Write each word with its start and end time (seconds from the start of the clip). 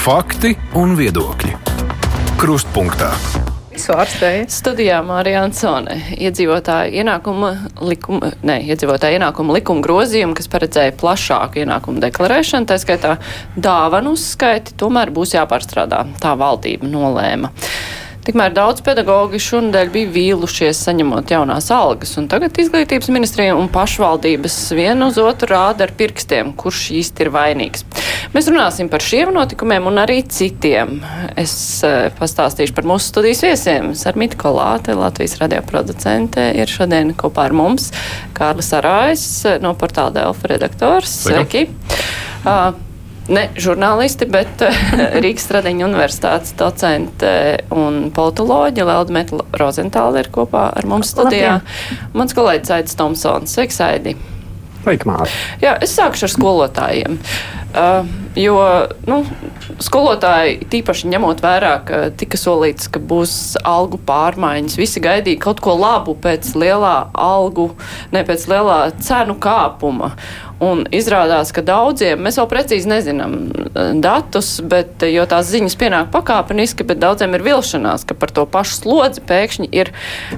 Fakti 0.00 0.54
un 0.80 0.94
viedokļi. 0.96 1.50
Krustpunktā. 2.40 3.10
Studijā 4.48 5.02
Mārija 5.04 5.42
Ansone 5.44 5.98
iedzīvotāja 6.16 6.88
ienākuma 7.02 7.50
likuma, 7.84 8.30
ne, 8.40 8.56
iedzīvotāja 8.64 9.18
ienākuma 9.18 9.58
likuma 9.58 9.84
grozījuma, 9.84 10.32
kas 10.38 10.48
paredzēja 10.48 10.94
plašāku 11.02 11.60
ienākumu 11.66 12.00
deklarēšanu, 12.06 12.70
tā 12.70 12.80
skaitā 12.80 13.18
dāvanu 13.60 14.14
uzskaiti, 14.16 14.72
tomēr 14.80 15.12
būs 15.12 15.36
jāpārstrādā. 15.36 16.06
Tā 16.24 16.32
valdība 16.46 16.88
nolēma. 16.88 17.52
Tikmēr 18.30 18.52
daudz 18.54 18.78
pedagoģi 18.86 19.40
šonadēļ 19.42 19.88
bija 19.90 20.08
vīlušies 20.14 20.78
saņemot 20.86 21.32
jaunās 21.32 21.66
algas, 21.74 22.12
un 22.20 22.28
tagad 22.30 22.54
izglītības 22.62 23.08
ministrija 23.10 23.56
un 23.58 23.66
pašvaldības 23.74 24.58
vienu 24.78 25.08
uz 25.10 25.16
otru 25.18 25.48
rāda 25.50 25.88
ar 25.88 25.90
pirkstiem, 25.98 26.52
kurš 26.54 26.84
īsti 27.00 27.24
ir 27.24 27.32
vainīgs. 27.34 27.82
Mēs 28.30 28.46
runāsim 28.52 28.86
par 28.92 29.02
šiem 29.02 29.32
notikumiem 29.34 29.88
un 29.90 29.98
arī 29.98 30.20
citiem. 30.30 31.00
Es 31.34 31.56
uh, 31.82 32.06
pastāstīšu 32.20 32.76
par 32.76 32.86
mūsu 32.86 33.10
studijas 33.10 33.42
viesiem. 33.48 33.88
Sarmita 33.98 34.38
Kolāte, 34.38 34.94
Latvijas 34.94 35.34
radioproducente, 35.40 36.52
ir 36.54 36.70
šodien 36.70 37.10
kopā 37.18 37.48
ar 37.48 37.56
mums. 37.58 37.88
Kārlis 38.38 38.70
Arājs 38.78 39.26
no 39.58 39.74
portāla 39.74 40.14
Delfa 40.20 40.52
redaktors. 40.54 41.18
Sveiki! 41.26 41.66
Uh, 42.44 42.78
ne 43.28 43.46
žurnālisti, 43.60 44.28
bet 44.30 44.64
Rīgas 45.24 45.46
Stradiņa 45.48 45.86
universitātes 45.88 46.54
docente 46.58 47.32
un 47.74 48.08
politoloģija 48.16 48.88
Lelda 48.88 49.16
Metla 49.16 49.46
Rozentāla 49.60 50.24
ir 50.24 50.32
kopā 50.34 50.70
ar 50.80 50.88
mums 50.90 51.12
studijā. 51.14 51.60
Labdien. 51.60 52.10
Mans 52.16 52.36
kolēģis 52.36 52.76
Aits 52.78 52.98
Tomsons. 52.98 53.56
Sveiks, 53.56 53.80
Aidi! 53.84 54.16
Sveiki, 54.80 55.04
Māri! 55.10 55.32
Jā, 55.60 55.74
es 55.84 55.92
sākšu 55.98 56.24
ar 56.24 56.32
skolotājiem. 56.38 57.18
Uh, 57.20 57.59
jo 58.36 58.58
nu, 59.06 59.20
skolotāji, 59.82 60.58
tīpaši 60.70 61.10
ņemot 61.12 61.42
vērā, 61.44 61.72
ka 61.86 62.02
tika 62.18 62.38
solīts, 62.40 62.90
ka 62.92 63.02
būs 63.02 63.56
algu 63.66 64.00
pārmaiņas, 64.06 64.78
visi 64.80 65.02
gaidīja 65.02 65.42
kaut 65.46 65.62
ko 65.64 65.76
labu 65.78 66.16
pēc 66.18 66.52
lielā 66.58 67.10
algu, 67.14 67.70
ne 68.14 68.24
pēc 68.26 68.46
lielā 68.50 68.80
cenu 69.02 69.38
kāpuma. 69.40 70.14
Un 70.60 70.82
izrādās, 70.92 71.54
ka 71.56 71.62
daudziem, 71.64 72.20
mēs 72.20 72.36
vēl 72.36 72.46
precīzi 72.50 72.88
nezinām 72.90 73.36
eh, 73.48 73.92
datus, 73.96 74.58
bet, 74.60 75.00
jo 75.08 75.24
tās 75.28 75.48
ziņas 75.48 75.76
pienāk 75.80 76.10
pakāpeniski, 76.12 76.84
bet 76.84 77.00
daudziem 77.00 77.32
ir 77.38 77.44
vilšanās, 77.46 78.04
ka 78.04 78.12
par 78.12 78.32
to 78.36 78.44
pašu 78.44 78.76
slodzi 78.82 79.24
pēkšņi 79.24 79.70
ir 79.72 79.92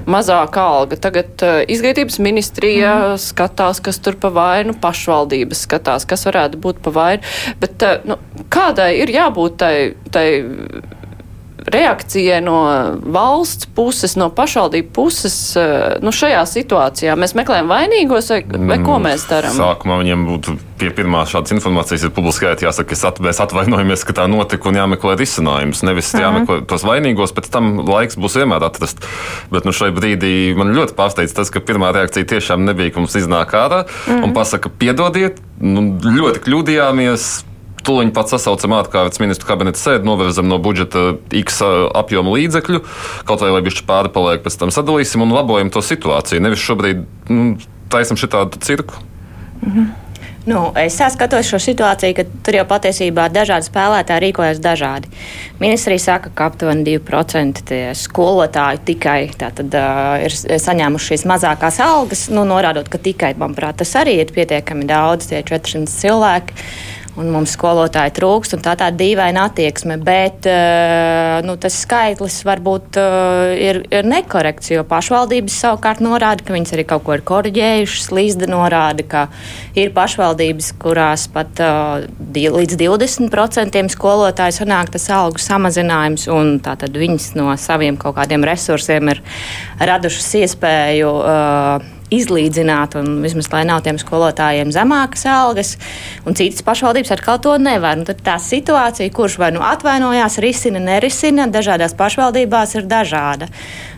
mazāka 0.07 0.63
alga. 0.63 0.95
Tagad 1.03 1.43
uh, 1.43 1.59
izglītības 1.67 2.21
ministrija 2.23 2.93
mm. 2.93 3.19
skatās, 3.19 3.83
kas 3.83 3.99
tur 4.03 4.15
pa 4.19 4.31
vainu, 4.31 4.77
pašvaldības 4.79 5.65
skatās, 5.67 6.07
kas 6.07 6.23
varētu 6.29 6.61
būt 6.63 6.79
pa 6.85 6.95
vainu. 6.95 7.22
Bet 7.61 7.85
uh, 7.85 7.99
nu, 8.09 8.17
kādai 8.53 8.91
ir 9.01 9.13
jābūt 9.13 9.57
tai, 9.63 9.75
tai 10.13 10.27
reakcijai 11.67 12.41
no 12.43 12.57
valsts 13.03 13.67
puses, 13.75 14.15
no 14.19 14.29
pašvaldību 14.33 14.91
puses 14.95 15.35
eh, 15.59 15.97
nu, 16.03 16.11
šajā 16.15 16.43
situācijā? 16.49 17.15
Mēs 17.19 17.35
meklējam 17.37 17.71
vainīgos 17.71 18.31
vai, 18.33 18.41
vai 18.43 18.79
ko 18.83 18.97
mm, 18.97 19.07
mēs 19.07 19.25
darām? 19.29 19.55
Sākumā 19.55 19.99
viņiem 20.01 20.25
būtu 20.27 20.55
pie 20.81 20.89
pirmās 20.95 21.31
šādas 21.31 21.53
informācijas 21.55 22.09
publiskajā 22.15 22.57
jāsaka, 22.65 22.95
ka 22.95 23.09
at, 23.09 23.21
mēs 23.23 23.39
atvainojamies, 23.43 24.03
ka 24.07 24.17
tā 24.17 24.27
notika 24.31 24.69
un 24.69 24.81
jāmeklē 24.81 25.15
risinājums. 25.19 25.83
Nevis 25.87 26.11
uh 26.11 26.19
-huh. 26.19 26.25
jāmeklē 26.25 26.65
tos 26.67 26.83
vainīgos, 26.83 27.35
pēc 27.35 27.49
tam 27.51 27.77
laiks 27.87 28.19
būs 28.19 28.37
vienmēr 28.41 28.67
atrast. 28.67 29.05
Bet 29.51 29.65
nu, 29.65 29.71
šai 29.71 29.91
brīdī 29.95 30.55
man 30.57 30.75
ļoti 30.75 30.97
pārsteidz 30.99 31.33
tas, 31.33 31.49
ka 31.49 31.59
pirmā 31.59 31.93
reakcija 31.93 32.25
tiešām 32.25 32.65
nebija, 32.65 32.91
ka 32.91 32.99
mums 32.99 33.15
iznāk 33.15 33.55
ārā 33.55 33.83
uh 33.83 33.89
-huh. 34.07 34.23
un 34.23 34.29
mhm. 34.29 34.33
pasaka, 34.33 34.69
piedodiet, 34.69 35.41
nu, 35.59 35.81
ļoti 36.03 36.39
kļūdījāmies 36.39 37.52
Tūlīt 37.83 38.13
pat 38.15 38.31
sasaucam 38.31 38.77
ārkārtas 38.77 39.19
ministru 39.19 39.49
kabineta 39.49 39.79
sēdi, 39.79 40.07
novirzam 40.07 40.47
no 40.47 40.59
budžeta 40.63 41.17
X 41.43 41.59
apjomu 41.99 42.37
līdzekļu, 42.37 42.83
kaut 43.27 43.43
vai 43.43 43.51
lai 43.51 43.63
bišķi 43.65 43.87
pāri 43.89 44.13
paliek, 44.13 44.43
pēc 44.45 44.59
tam 44.61 44.71
sadalīsim 44.71 45.25
un 45.25 45.35
labojam 45.35 45.73
to 45.73 45.83
situāciju. 45.83 46.43
Nevis 46.43 46.63
šobrīd 46.63 47.03
nu, 47.31 47.49
taisam 47.91 48.19
šitādu 48.19 48.61
cirku. 48.63 48.95
-hmm. 49.63 49.91
Nu, 50.45 50.73
es 50.75 50.97
skatos 50.99 51.47
šo 51.47 51.55
situāciju, 51.63 52.15
ka 52.17 52.23
tur 52.43 52.57
jau 52.57 52.65
patiesībā 52.67 53.29
dažādi 53.31 53.69
spēlētāji 53.69 54.23
rīkojas 54.25 54.59
dažādi. 54.59 55.07
Ministrija 55.61 56.01
saka, 56.03 56.31
ka 56.35 56.49
aptuveni 56.51 56.83
2% 56.83 57.77
skolotāju 57.95 58.81
tikai 58.89 59.31
tātad, 59.39 59.71
uh, 59.71 60.25
ir 60.27 60.35
saņēmuši 60.65 61.13
šīs 61.13 61.23
mazākās 61.31 61.79
algas, 61.79 62.25
nu, 62.33 62.43
norādot, 62.49 62.91
ka 62.91 62.99
tikai, 62.99 63.31
manuprāt, 63.39 63.79
tas 63.79 63.95
arī 64.01 64.17
ir 64.19 64.35
pietiekami 64.35 64.83
daudz, 64.89 65.29
tie 65.31 65.39
400 65.47 65.87
cilvēki 65.87 66.67
un 67.19 67.29
mums 67.33 67.53
skolotāji 67.53 68.15
trūkst, 68.17 68.55
un 68.57 68.63
tā 68.65 68.73
tāda 68.79 68.95
dīvaina 68.97 69.45
attieksme. 69.49 69.99
Bet 70.01 70.47
uh, 70.49 71.39
nu, 71.45 71.55
tas 71.61 71.77
skaitlis 71.83 72.39
varbūt 72.47 72.99
uh, 73.01 73.53
ir, 73.53 73.83
ir 73.93 74.07
nekorekts, 74.09 74.71
jo 74.73 74.85
pašvaldības 74.87 75.59
savukārt 75.65 76.03
norāda, 76.03 76.45
ka 76.45 76.55
viņas 76.55 76.73
arī 76.77 76.87
kaut 76.89 77.05
ko 77.05 77.17
ir 77.17 77.25
koriģējušas. 77.29 78.09
Līdzi 78.13 78.49
norāda, 78.49 79.05
ka 79.07 79.23
ir 79.79 79.93
pašvaldības, 79.95 80.73
kurās 80.81 81.27
pat 81.33 81.61
di 82.17 82.45
līdz 82.51 82.77
20% 82.81 83.93
skolotāju 83.93 84.57
sanāk 84.57 84.93
tas 84.93 85.09
algu 85.13 85.41
samazinājums, 85.41 86.27
un 86.33 86.57
tātad 86.63 86.95
viņas 86.97 87.33
no 87.39 87.51
saviem 87.59 87.97
kaut 87.99 88.17
kādiem 88.17 88.45
resursiem 88.47 89.13
ir 89.13 89.23
radušas 89.81 90.31
iespēju. 90.43 91.11
Izlīdzināt, 92.13 92.97
un 92.99 93.21
vismaz 93.23 93.49
lai 93.53 93.63
nav 93.69 93.83
tiem 93.85 93.99
skolotājiem 94.01 94.73
zemākas 94.75 95.25
algas, 95.29 95.75
un 96.27 96.37
citas 96.37 96.65
pašvaldības 96.65 97.15
atkal 97.15 97.39
to 97.43 97.55
nevar. 97.61 97.97
Nu, 97.99 98.07
tad 98.09 98.21
tā 98.25 98.37
situācija, 98.41 99.13
kurš 99.13 99.39
vai 99.41 99.53
nu 99.55 99.63
atvainojās, 99.65 100.39
risina, 100.43 100.81
nerisina, 100.83 101.47
dažādās 101.51 101.97
pašvaldībās 101.99 102.77
ir 102.79 102.89
dažāda. 102.89 103.49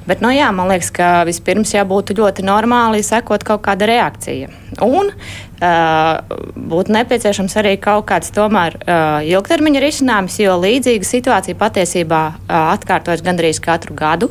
Bet, 0.06 0.22
nu, 0.22 0.30
jā, 0.30 0.52
man 0.54 0.70
liekas, 0.70 0.92
ka 0.94 1.10
vispirms 1.26 1.74
jābūt 1.74 2.14
ļoti 2.18 2.46
normāli, 2.46 3.02
sekot 3.06 3.42
kaut 3.46 3.64
kāda 3.66 3.88
reakcija. 3.90 4.52
Un 4.86 5.10
uh, 5.10 6.36
būtu 6.54 6.94
nepieciešams 6.94 7.56
arī 7.62 7.74
kaut 7.82 8.06
kāds 8.12 8.30
tomēr 8.36 8.78
uh, 8.84 9.26
ilgtermiņa 9.26 9.82
risinājums, 9.82 10.38
jo 10.44 10.54
līdzīga 10.62 11.10
situācija 11.10 11.58
patiesībā 11.58 12.22
uh, 12.36 12.56
atkārtojas 12.76 13.26
gandrīz 13.26 13.62
katru 13.64 13.98
gadu. 13.98 14.30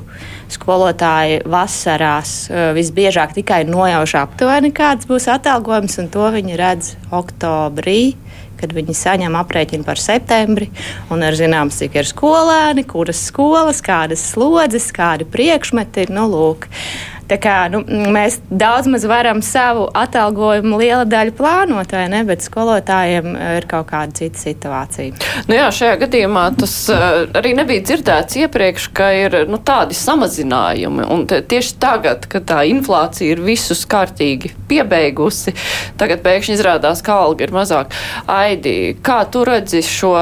Skolotāji 0.55 1.43
vasarās 1.51 2.37
uh, 2.53 2.71
visbiežāk 2.77 3.35
tikai 3.41 3.65
nojauš 3.67 4.15
aptuveni, 4.23 4.71
kāds 4.77 5.11
būs 5.11 5.27
atalgojums, 5.33 5.99
un 6.05 6.13
to 6.15 6.31
viņi 6.39 6.61
redz 6.61 6.95
oktobrī 7.11 8.15
kad 8.61 8.75
viņi 8.77 8.97
saņem 8.97 9.39
aprēķinu 9.39 9.87
par 9.87 10.01
septembri 10.01 10.71
un 11.13 11.25
ir 11.27 11.37
zināms, 11.39 11.79
cik 11.83 11.99
ir 12.01 12.09
skolēni, 12.09 12.87
kuras 12.89 13.23
skolas, 13.29 13.83
kādas 13.85 14.25
slodzes, 14.33 14.91
kādi 14.95 15.29
priekšmeti 15.29 16.07
ir. 16.07 16.15
Nu, 16.15 16.27
lūk. 16.31 16.69
Tā 16.69 17.14
kā, 17.29 17.57
nu, 17.73 17.83
mēs 18.15 18.39
daudz 18.51 18.89
maz 18.91 19.07
varam 19.09 19.41
savu 19.45 19.87
atalgojumu 19.97 20.79
liela 20.81 21.05
daļa 21.09 21.35
plānot, 21.39 21.95
vai 21.97 22.07
ne? 22.13 22.23
Bet 22.29 22.45
skolotājiem 22.45 23.35
ir 23.59 23.69
kaut 23.71 23.89
kāda 23.93 24.15
cita 24.19 24.41
situācija. 24.41 25.17
Nu 25.49 25.57
jā, 25.57 25.71
šajā 25.75 25.97
gadījumā 26.05 26.45
tas 26.59 26.75
uh, 26.93 27.25
arī 27.39 27.55
nebija 27.57 27.85
dzirdēts 27.89 28.39
iepriekš, 28.45 28.89
ka 28.97 29.11
ir 29.17 29.39
nu, 29.51 29.59
tādi 29.65 29.97
samazinājumi. 29.99 31.09
Un 31.15 31.25
tieši 31.29 31.77
tagad, 31.81 32.29
kad 32.31 32.47
tā 32.51 32.63
inflācija 32.69 33.35
ir 33.35 33.43
visus 33.45 33.85
kārtīgi 33.89 34.53
piebeigusi, 34.69 35.55
tagad 36.01 36.23
pēkšņi 36.25 36.59
izrādās, 36.59 37.03
ka 37.05 37.17
alga 37.25 37.47
ir 37.47 37.55
mazāk. 37.55 37.95
Aidi, 38.31 38.95
kā 39.05 39.23
tu 39.33 39.45
redzi 39.49 39.81
šo 39.85 40.13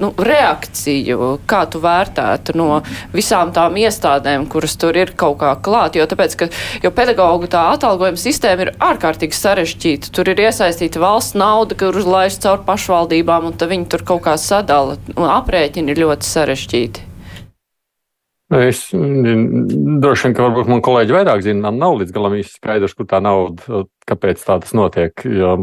nu, 0.00 0.12
reakciju, 0.16 1.34
kā 1.50 1.64
tu 1.70 1.82
vērtētu 1.84 2.56
no 2.58 2.80
visām 3.14 3.52
tām 3.54 3.76
iestādēm, 3.80 4.48
kuras 4.50 4.76
tur 4.80 4.96
ir 4.96 5.12
kaut 5.18 5.38
kā 5.42 5.54
klāt? 5.64 5.98
Jo 5.98 6.06
tāpēc, 6.10 6.23
ka 6.32 6.48
jo 6.82 6.90
pedagoģu 6.96 7.50
tā 7.52 7.62
atalgojuma 7.74 8.20
sistēma 8.20 8.66
ir 8.66 8.72
ārkārtīgi 8.82 9.36
sarežģīta. 9.36 10.12
Tur 10.16 10.32
ir 10.32 10.44
iesaistīta 10.48 11.02
valsts 11.02 11.36
nauda, 11.38 11.76
kur 11.78 12.00
uzlaiž 12.00 12.40
caur 12.42 12.64
pašvaldībām, 12.66 13.50
un 13.52 13.58
viņi 13.74 13.90
tur 13.92 14.06
kaut 14.08 14.24
kā 14.24 14.38
sadala. 14.40 14.96
Aprēķini 15.14 15.92
ir 15.92 16.06
ļoti 16.06 16.32
sarežģīti. 16.32 17.13
Es 18.54 18.84
droši 18.92 20.28
vien, 20.28 20.34
ka 20.36 20.44
varbūt 20.44 20.68
man 20.70 20.82
kolēģi 20.84 21.14
vairāk 21.16 21.42
zina, 21.42 21.64
man 21.64 21.80
nav 21.80 21.96
līdz 21.98 22.12
galam 22.14 22.36
īsti 22.38 22.60
skaidrs, 22.60 22.94
kur 22.94 23.08
tā 23.10 23.18
nauda, 23.24 23.80
kāpēc 24.06 24.44
tā 24.44 24.58
tas 24.62 24.74
notiek. 24.76 25.24
Ja, 25.26 25.56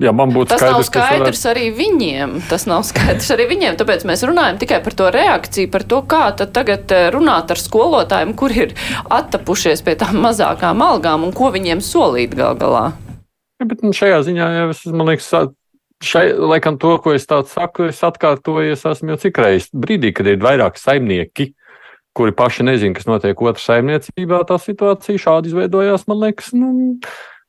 ja 0.00 0.14
man 0.16 0.32
būtu 0.32 0.54
tas 0.54 0.62
skaidrs, 0.62 0.78
nav 0.78 0.86
skaidrs 0.88 1.42
varētu... 1.44 1.50
arī 1.52 1.66
viņiem. 1.76 2.34
Tas 2.48 2.64
nav 2.70 2.86
skaidrs 2.88 3.28
arī 3.34 3.48
viņiem, 3.50 3.76
tāpēc 3.80 4.06
mēs 4.08 4.24
runājam 4.30 4.60
tikai 4.62 4.80
par 4.86 4.96
to 4.96 5.10
reakciju, 5.16 5.72
par 5.74 5.84
to, 5.92 6.00
kā 6.08 6.22
tad 6.40 6.54
tagad 6.56 6.96
eh, 6.96 7.10
runāt 7.12 7.52
ar 7.52 7.60
skolotājiem, 7.60 8.34
kur 8.38 8.56
ir 8.56 8.74
attapušies 9.20 9.84
pie 9.84 9.98
tām 10.00 10.22
mazākām 10.24 10.84
algām 10.86 11.28
un 11.28 11.36
ko 11.36 11.52
viņiem 11.52 11.84
solīt 11.84 12.38
gal 12.38 12.56
galā. 12.60 12.90
Ja, 13.60 13.68
bet 13.68 13.84
nu, 13.84 13.92
šajā 13.92 14.22
ziņā 14.30 14.52
jau 14.56 14.68
es, 14.72 14.86
man 14.88 15.12
liekas, 15.12 15.28
šai, 16.00 16.30
laikam 16.32 16.78
to, 16.80 16.96
ko 17.04 17.12
es 17.12 17.28
tādu 17.28 17.50
saku, 17.52 17.90
es 17.92 18.00
atkārtoju, 18.06 18.72
es 18.72 18.86
esmu 18.88 19.12
jau 19.12 19.20
cik 19.26 19.40
reizes 19.42 19.72
brīdī, 19.76 20.14
kad 20.16 20.30
ir 20.30 20.40
vairāk 20.40 20.80
saimnieki 20.80 21.50
kuri 22.16 22.34
paši 22.36 22.66
nezina, 22.66 22.96
kas 22.96 23.06
notiek 23.08 23.42
otras 23.42 23.68
saimniecībā, 23.68 24.42
tā 24.48 24.58
situācija 24.60 25.20
šādi 25.20 25.52
izveidojās, 25.52 26.06
man 26.10 26.24
liekas, 26.24 26.50
nu, 26.56 26.72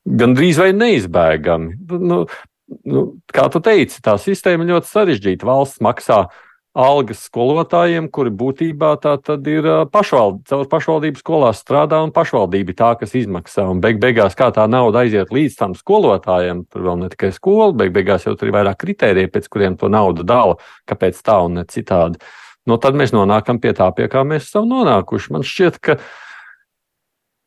gandrīz 0.06 0.60
vai 0.62 0.70
neizbēgami. 0.76 1.76
Nu, 1.98 2.22
nu, 2.88 3.04
kā 3.34 3.48
tu 3.52 3.62
teici, 3.64 4.00
tā 4.04 4.16
sistēma 4.20 4.68
ļoti 4.68 4.90
sarežģīta. 4.90 5.48
Valsts 5.48 5.82
maksā 5.84 6.24
algas 6.72 7.26
skolotājiem, 7.26 8.06
kuri 8.08 8.30
būtībā 8.32 8.94
tā 9.02 9.18
tad 9.20 9.46
ir 9.50 9.66
pašvald, 9.92 10.40
caur 10.48 10.68
pašvaldību 10.72 11.20
skolās 11.20 11.60
strādā 11.60 11.98
un 12.00 12.12
pašvaldība 12.16 12.76
tā, 12.78 12.92
kas 13.00 13.12
izmaksā. 13.18 13.66
Un 13.68 13.82
beig 13.84 14.00
beigās, 14.00 14.36
kā 14.38 14.48
tā 14.56 14.64
nauda 14.70 15.02
aiziet 15.04 15.34
līdz 15.34 15.58
tam 15.58 15.76
skolotājiem, 15.76 16.64
tur 16.72 16.86
vēl 16.88 17.02
ne 17.02 17.10
tikai 17.12 17.32
skola, 17.36 17.74
beig 17.76 17.92
beigās 17.92 18.24
jau 18.24 18.32
tur 18.38 18.48
ir 18.48 18.56
vairāk 18.56 18.80
kritērija, 18.86 19.32
pēc 19.34 19.50
kuriem 19.52 19.76
to 19.76 19.92
naudu 19.92 20.24
dala, 20.24 20.56
kāpēc 20.88 21.20
tā 21.20 21.42
un 21.44 21.60
ne 21.60 21.66
citādi. 21.68 22.22
No 22.66 22.76
nu, 22.76 22.82
tad 22.82 22.94
mēs 22.94 23.10
nonākam 23.14 23.58
pie 23.62 23.72
tā, 23.74 23.88
pie 23.96 24.06
kā 24.10 24.22
mēs 24.26 24.46
esam 24.46 24.68
nonākuši. 24.70 25.32
Man 25.34 25.46
šķiet, 25.46 25.80
ka 25.82 25.96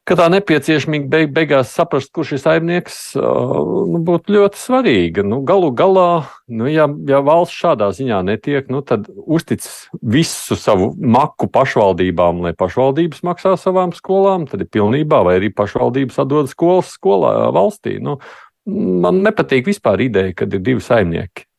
ka 0.05 0.15
tā 0.19 0.27
nepieciešamība 0.29 1.09
beig, 1.09 1.31
beigās 1.33 1.71
saprast, 1.73 2.11
kurš 2.13 2.35
ir 2.35 2.41
saimnieks, 2.43 2.97
nu, 3.17 4.01
būtu 4.05 4.35
ļoti 4.35 4.59
svarīga. 4.61 5.25
Nu, 5.25 5.39
galu 5.45 5.71
galā, 5.75 6.27
nu, 6.45 6.67
ja, 6.69 6.85
ja 7.09 7.21
valsts 7.25 7.57
šādā 7.57 7.89
ziņā 7.95 8.21
netiek, 8.27 8.69
nu, 8.73 8.83
tad 8.85 9.09
uztic 9.09 9.65
visu 10.01 10.57
savu 10.59 10.91
maku 11.01 11.49
pašvaldībām, 11.51 12.43
lai 12.45 12.53
pašvaldības 12.57 13.25
maksā 13.25 13.55
savām 13.61 13.95
skolām, 13.97 14.45
tad 14.49 14.65
ir 14.65 14.69
pilnībā, 14.77 15.23
vai 15.25 15.39
arī 15.39 15.49
pašvaldības 15.57 16.21
atdod 16.21 16.53
skolas 16.53 16.93
skolā 16.93 17.33
valstī. 17.55 17.97
Nu, 18.03 18.19
man 18.65 19.23
nepatīk 19.25 19.65
vispār 19.71 20.05
ideja, 20.05 20.37
kad 20.37 20.53
ir 20.53 20.61
divi 20.65 20.85
saimnieki. 20.85 21.49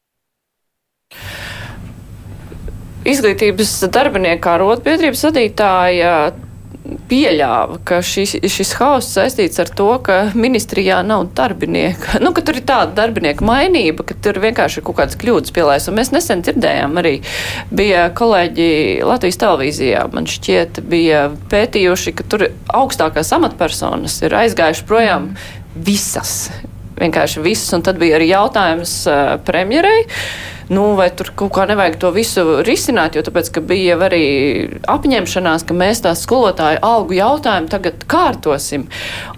Izglītības 3.06 3.76
darbinieku 3.94 4.50
arotbiedrības 4.50 5.22
vadītāja 5.28 6.16
pieļāva, 7.10 7.78
ka 7.86 7.98
šis, 8.04 8.36
šis 8.50 8.72
hauss 8.80 9.14
saistīts 9.16 9.58
ar 9.62 9.70
to, 9.78 9.88
ka 10.06 10.16
ministrijā 10.38 11.00
nav 11.06 11.28
darbinieka. 11.36 12.20
Nu, 12.24 12.32
ka 12.36 12.42
tur 12.46 12.58
ir 12.58 12.66
tāda 12.66 12.94
darbinieka 12.96 13.46
mainība, 13.46 14.06
ka 14.06 14.16
tur 14.22 14.40
vienkārši 14.42 14.80
ir 14.80 14.86
kaut 14.86 14.98
kādas 15.00 15.18
kļūdas 15.20 15.54
pielēs. 15.56 15.88
Un 15.90 15.98
mēs 15.98 16.12
nesen 16.14 16.42
dzirdējām 16.46 16.98
arī, 17.02 17.14
bija 17.74 18.08
kolēģi 18.16 18.68
Latvijas 19.06 19.40
televīzijā, 19.42 20.06
man 20.14 20.30
šķiet, 20.30 20.82
bija 20.90 21.26
pētījuši, 21.52 22.16
ka 22.18 22.26
tur 22.30 22.48
augstākās 22.74 23.34
amatpersonas 23.36 24.18
ir 24.26 24.36
aizgājuši 24.44 24.86
projām 24.88 25.32
visas. 25.76 26.50
Vienkārši 26.96 27.42
visas, 27.44 27.70
un 27.76 27.84
tad 27.84 27.98
bija 28.00 28.16
arī 28.18 28.30
jautājums 28.32 28.98
uh, 29.10 29.36
premjerei. 29.46 30.06
Nu, 30.68 30.82
vai 30.98 31.12
tur 31.14 31.28
kaut 31.38 31.52
kā 31.54 31.62
nevajag 31.70 31.94
to 32.02 32.08
visu 32.10 32.42
risināt, 32.66 33.14
jo 33.14 33.22
tāpēc, 33.26 33.52
ka 33.54 33.62
bija 33.62 33.94
arī 34.02 34.22
apņemšanās, 34.90 35.62
ka 35.68 35.76
mēs 35.78 36.02
tās 36.02 36.24
skolotāju 36.26 36.80
algu 36.82 37.14
jautājumu 37.14 37.70
tagad 37.70 38.02
kārtosim. 38.10 38.88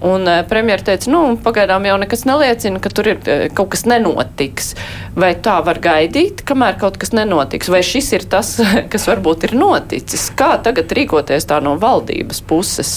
Un 0.01 0.25
uh, 0.25 0.41
premjera 0.49 0.87
teica, 0.89 1.11
nu, 1.13 1.21
pagaidām 1.45 1.85
jau 1.85 1.99
nekas 2.01 2.25
neliecina, 2.29 2.81
ka 2.81 2.93
tur 2.95 3.13
ir 3.13 3.21
uh, 3.21 3.45
kaut 3.53 3.75
kas 3.77 3.85
nenotiks. 3.91 4.73
Vai 5.19 5.35
tā 5.45 5.59
var 5.67 5.83
gaidīt, 5.85 6.47
kamēr 6.49 6.81
kaut 6.81 6.97
kas 7.03 7.13
nenotiks? 7.13 7.69
Vai 7.73 7.85
šis 7.85 8.09
ir 8.17 8.25
tas, 8.33 8.57
kas 8.93 9.09
varbūt 9.11 9.51
ir 9.51 9.57
noticis? 9.61 10.31
Kā 10.39 10.55
tagad 10.65 10.97
rīkoties 10.97 11.51
tā 11.53 11.61
no 11.61 11.77
valdības 11.77 12.41
puses? 12.49 12.97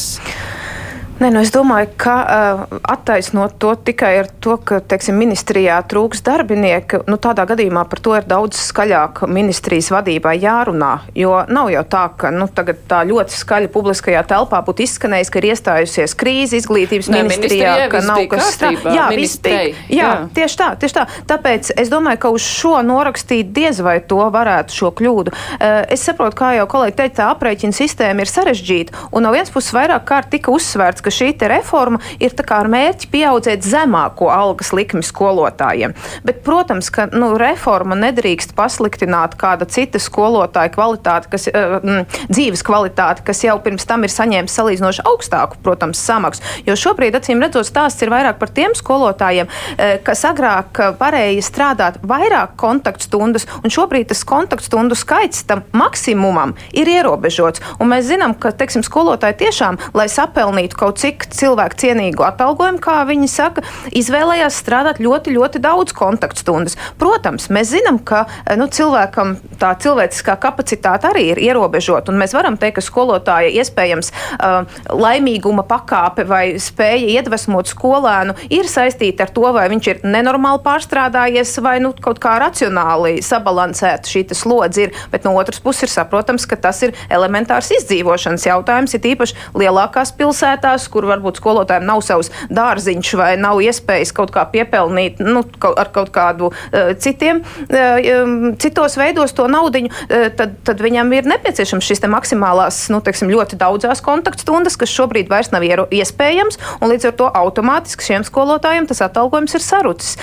Nē, 1.21 1.29
nu 1.29 1.41
es 1.45 1.51
domāju, 1.53 1.85
ka 2.01 2.13
uh, 2.25 2.61
attaisnot 2.89 3.59
to 3.61 3.75
tikai 3.85 4.09
ar 4.23 4.29
to, 4.41 4.55
ka 4.57 4.79
teiksim, 4.81 5.19
ministrijā 5.21 5.75
trūks 5.85 6.23
darbinieki, 6.25 7.03
nu, 7.05 7.19
tādā 7.21 7.43
gadījumā 7.51 7.83
par 7.91 7.99
to 8.01 8.15
ir 8.17 8.25
daudz 8.25 8.57
skaļāk 8.57 9.21
ministrijas 9.29 9.91
vadībai 9.93 10.33
jārunā. 10.41 10.89
Jo 11.13 11.43
nav 11.45 11.69
jau 11.69 11.83
tā, 11.85 12.07
ka 12.17 12.31
nu, 12.33 12.47
tā 12.49 13.03
ļoti 13.05 13.37
skaļi 13.37 13.69
publiskajā 13.69 14.23
telpā 14.31 14.63
būtu 14.65 14.81
izskanējis, 14.87 15.29
ka 15.29 15.41
ir 15.43 15.47
iestājusies 15.51 16.17
krīze 16.17 16.57
izglītības 16.57 17.11
ne, 17.13 17.21
ministrijā, 17.27 17.75
ka 17.93 18.01
nav 18.07 18.23
kas 18.31 18.57
tāds. 18.63 18.89
Jā, 18.89 19.05
bija, 19.13 19.53
jā, 19.53 19.61
jā, 19.99 20.09
tieši 20.39 20.59
tā, 20.63 20.71
tieši 20.81 20.97
tā. 20.97 21.05
Tāpēc 21.29 21.71
es 21.85 21.93
domāju, 21.93 22.21
ka 22.25 22.33
uz 22.33 22.49
šo 22.49 22.79
norakstīt 22.87 23.53
diez 23.53 23.83
vai 23.85 23.99
to 24.01 24.23
varētu 24.33 24.79
šo 24.79 24.89
kļūdu. 24.97 25.35
Uh, 25.37 25.83
es 25.85 26.01
saprotu, 26.09 26.39
kā 26.41 26.55
jau 26.57 26.65
kolēģi 26.73 26.97
teica, 26.97 27.15
tā 27.21 27.29
aprēķina 27.35 27.77
sistēma 27.77 28.25
ir 28.25 28.33
sarežģīta. 28.33 29.05
Un 29.13 29.27
no 29.27 29.37
vienas 29.37 29.53
puses 29.53 29.77
vairāk 29.77 30.09
kārt 30.09 30.33
tika 30.33 30.49
uzsvērts, 30.57 31.10
ka 31.11 31.17
šī 31.17 31.35
reforma 31.51 31.99
ir 32.23 32.31
ar 32.51 32.69
mērķi 32.71 33.09
pieaudzēt 33.11 33.65
zemāko 33.65 34.29
algas 34.31 34.71
likmi 34.75 35.03
skolotājiem. 35.03 35.93
Bet, 36.23 36.41
protams, 36.45 36.89
ka 36.93 37.07
nu, 37.11 37.33
reforma 37.39 37.97
nedrīkst 37.99 38.55
pasliktināt 38.55 39.35
kāda 39.39 39.67
cita 39.67 39.99
skolotāja 39.99 40.71
kvalitāti, 40.71 41.31
kas, 41.31 41.47
uh, 41.51 42.05
dzīves 42.31 42.63
kvalitāti, 42.63 43.25
kas 43.27 43.43
jau 43.43 43.57
pirms 43.63 43.87
tam 43.87 44.05
ir 44.07 44.13
saņēmis 44.13 44.55
salīdzinoši 44.55 45.05
augstāku, 45.09 45.59
protams, 45.63 45.99
samaksu. 45.99 46.43
Jo 46.67 46.77
šobrīd, 46.79 47.17
acīm 47.17 47.43
redzot, 47.43 47.67
stāsts 47.67 48.03
ir 48.05 48.13
vairāk 48.13 48.39
par 48.39 48.53
tiem 48.53 48.75
skolotājiem, 48.77 49.49
uh, 49.49 49.97
kas 50.05 50.23
agrāk 50.29 50.79
varēja 51.01 51.43
strādāt 51.45 51.99
vairāk 52.07 52.55
kontaktstundas, 52.61 53.47
un 53.63 53.73
šobrīd 53.73 54.11
tas 54.13 54.23
kontaktstundu 54.27 54.95
skaits 54.99 55.43
tam 55.49 55.65
maksimumam 55.75 56.55
ir 56.77 56.91
ierobežots. 56.91 57.63
Un 57.81 57.91
mēs 57.91 58.07
zinām, 58.11 58.35
ka, 58.37 58.53
teiksim, 58.55 58.85
skolotāji 58.85 59.39
tiešām, 59.45 59.79
lai 59.97 60.07
sapelnītu 60.11 60.77
kaut 60.77 61.00
cik 61.01 61.27
cilvēku 61.33 61.79
cienīgu 61.81 62.25
atalgojumu, 62.27 62.81
kā 62.83 63.01
viņi 63.09 63.29
saka, 63.31 63.63
izvēlējās 63.97 64.59
strādāt 64.61 65.01
ļoti, 65.01 65.33
ļoti 65.35 65.61
daudz 65.63 65.95
kontaktstundas. 65.97 66.77
Protams, 67.01 67.49
mēs 67.53 67.71
zinām, 67.73 67.99
ka 68.05 68.25
nu, 68.59 68.67
cilvēkam 68.71 69.35
tā 69.61 69.73
cilvēciskā 69.81 70.37
kapacitāte 70.41 71.09
arī 71.09 71.27
ir 71.33 71.41
ierobežota, 71.41 72.13
un 72.13 72.21
mēs 72.21 72.35
varam 72.37 72.57
teikt, 72.61 72.79
ka 72.79 72.85
skolotāja 72.85 73.51
iespējams 73.61 74.11
uh, 74.11 74.61
laimīguma 74.93 75.65
pakāpe 75.67 76.25
vai 76.29 76.43
spēja 76.61 77.17
iedvesmot 77.17 77.71
skolēnu 77.71 78.37
ir 78.53 78.69
saistīta 78.69 79.25
ar 79.25 79.33
to, 79.35 79.47
vai 79.55 79.67
viņš 79.71 79.89
ir 79.91 80.03
nenormāli 80.05 80.63
pārstrādājies 80.65 81.57
vai 81.63 81.77
nu, 81.83 81.93
kaut 81.97 82.21
kā 82.23 82.37
racionāli 82.41 83.19
sabalansēta 83.25 84.11
šī 84.11 84.25
slodze 84.37 84.85
ir, 84.85 84.95
bet 85.11 85.25
no 85.27 85.33
otras 85.39 85.61
puses 85.63 85.87
ir 85.87 85.93
saprotams, 85.93 86.45
ka 86.47 86.59
tas 86.61 86.81
ir 86.85 86.95
elementārs 87.11 87.71
izdzīvošanas 87.79 88.45
jautājums, 88.47 88.95
ir 88.95 89.09
īpaši 89.13 89.37
lielākās 89.57 90.13
pilsētās, 90.19 90.87
kur 90.91 91.07
varbūt 91.09 91.41
skolotājiem 91.41 91.87
nav 91.87 92.03
savs 92.05 92.31
dārziņš 92.53 93.13
vai 93.19 93.31
nav 93.39 93.61
iespējas 93.63 94.13
kaut 94.15 94.33
kā 94.35 94.45
piepelnīt 94.51 95.21
nu, 95.23 95.43
ar 95.71 95.91
kaut 95.93 96.11
kādu 96.15 96.51
uh, 96.51 96.91
citiem, 97.01 97.41
uh, 97.41 98.51
citos 98.61 98.97
veidos 98.99 99.35
to 99.37 99.47
naudiņu, 99.51 99.91
uh, 99.91 100.27
tad, 100.37 100.57
tad 100.67 100.83
viņam 100.83 101.11
ir 101.17 101.29
nepieciešams 101.31 101.87
šis 101.87 102.03
maksimālās, 102.11 102.83
nu, 102.93 103.01
teiksim, 103.03 103.31
ļoti 103.31 103.59
daudzās 103.61 104.01
kontaktstundas, 104.05 104.77
kas 104.79 104.93
šobrīd 104.93 105.29
vairs 105.31 105.51
nav 105.53 105.63
iespējams, 105.63 106.59
un 106.81 106.91
līdz 106.91 107.09
ar 107.11 107.17
to 107.19 107.29
automātiski 107.41 108.09
šiem 108.09 108.25
skolotājiem 108.27 108.87
tas 108.89 109.03
atalgojums 109.05 109.55
ir 109.57 109.65
sarucis. 109.65 110.17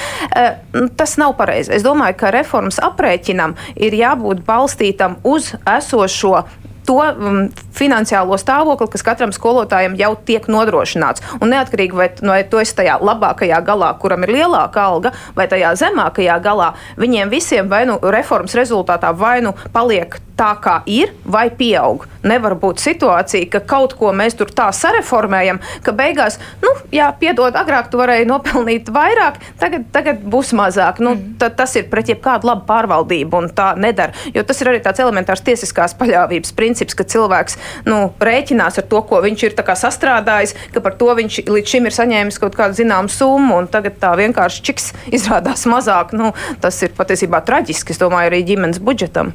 Tas 0.98 1.16
nav 1.20 1.36
pareizi. 1.38 1.72
Es 1.76 1.86
domāju, 1.86 2.18
ka 2.20 2.32
reformas 2.34 2.80
aprēķinam 2.82 3.56
ir 3.76 3.96
jābūt 3.98 4.42
balstītam 4.46 5.18
uz 5.26 5.52
esošo 5.78 6.42
to 6.88 6.98
um, 7.04 7.40
finansiālo 7.76 8.38
stāvokli, 8.40 8.88
kas 8.92 9.04
katram 9.06 9.32
skolotājam 9.36 9.96
jau 9.98 10.14
tiek 10.28 10.48
nodrošināts. 10.50 11.24
Un 11.42 11.52
neatkarīgi 11.52 11.98
vai, 11.98 12.08
vai 12.22 12.40
tu 12.48 12.60
esi 12.62 12.76
tajā 12.78 12.98
labākajā 13.04 13.60
galā, 13.66 13.92
kuram 14.00 14.24
ir 14.24 14.34
lielāka 14.38 14.86
alga, 14.88 15.12
vai 15.36 15.48
tajā 15.50 15.74
zemākajā 15.82 16.38
galā, 16.44 16.72
viņiem 17.00 17.34
visiem 17.34 17.68
vai 17.68 17.84
nu 17.88 17.98
reformas 18.02 18.56
rezultātā 18.58 19.12
vai 19.16 19.38
nu 19.44 19.54
paliek 19.74 20.16
tā, 20.38 20.52
kā 20.62 20.78
ir, 20.86 21.12
vai 21.26 21.48
pieaug. 21.54 22.06
Nevar 22.28 22.56
būt 22.58 22.82
situācija, 22.82 23.48
ka 23.52 23.60
kaut 23.66 23.94
ko 23.98 24.10
mēs 24.16 24.36
tur 24.38 24.50
tā 24.54 24.68
sareformējam, 24.74 25.60
ka 25.86 25.94
beigās, 25.96 26.38
nu, 26.62 26.72
jā, 26.94 27.08
piedod, 27.20 27.54
agrāk 27.58 27.90
tu 27.90 28.00
varēji 28.00 28.28
nopelnīt 28.28 28.90
vairāk, 28.94 29.38
tagad, 29.60 29.86
tagad 29.94 30.22
būs 30.22 30.54
mazāk. 30.58 31.02
Nu, 31.04 31.14
mm. 31.16 31.54
Tas 31.58 31.74
ir 31.78 31.88
pret 31.90 32.10
jebkādu 32.10 32.48
labu 32.48 32.66
pārvaldību, 32.68 33.38
un 33.38 33.50
tā 33.54 33.70
nedara. 33.78 34.14
Jo 34.34 34.44
tas 34.46 34.60
ir 34.62 34.70
arī 34.72 34.82
tāds 34.84 35.00
elementārs 35.02 35.42
tiesiskās 35.46 35.94
paļāvības 35.98 36.54
princips, 36.58 36.96
ka 36.98 37.06
cilvēks 37.08 37.58
nu, 37.88 38.00
rēķinās 38.22 38.80
ar 38.82 38.88
to, 38.90 39.02
ko 39.08 39.22
viņš 39.24 39.46
ir 39.48 39.56
sastrādājis, 39.78 40.54
ka 40.74 40.82
par 40.84 40.96
to 41.00 41.10
viņš 41.18 41.42
līdz 41.48 41.74
šim 41.74 41.88
ir 41.88 41.96
saņēmis 41.96 42.40
kaut 42.42 42.56
kādu 42.58 42.78
zināmu 42.78 43.12
summu, 43.12 43.58
un 43.62 43.70
tagad 43.70 43.98
tā 44.02 44.14
vienkārši 44.18 44.64
čiks 44.70 44.90
izrādās 45.18 45.66
mazāk. 45.70 46.14
Nu, 46.18 46.32
tas 46.62 46.82
ir 46.82 46.94
patiesībā 46.98 47.42
traģiski, 47.46 47.94
es 47.94 48.02
domāju, 48.02 48.32
arī 48.32 48.44
ģimenes 48.52 48.82
budžetam. 48.82 49.34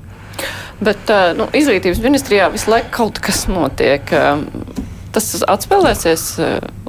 Bet 0.84 1.14
nu, 1.38 1.48
izglītības 1.56 2.02
ministrijā 2.04 2.50
visu 2.54 2.74
laiku 2.74 2.92
kaut 2.98 3.22
kas 3.24 3.46
notiek. 3.48 4.10
Tas 5.14 5.32
atspēlēsies 5.46 6.28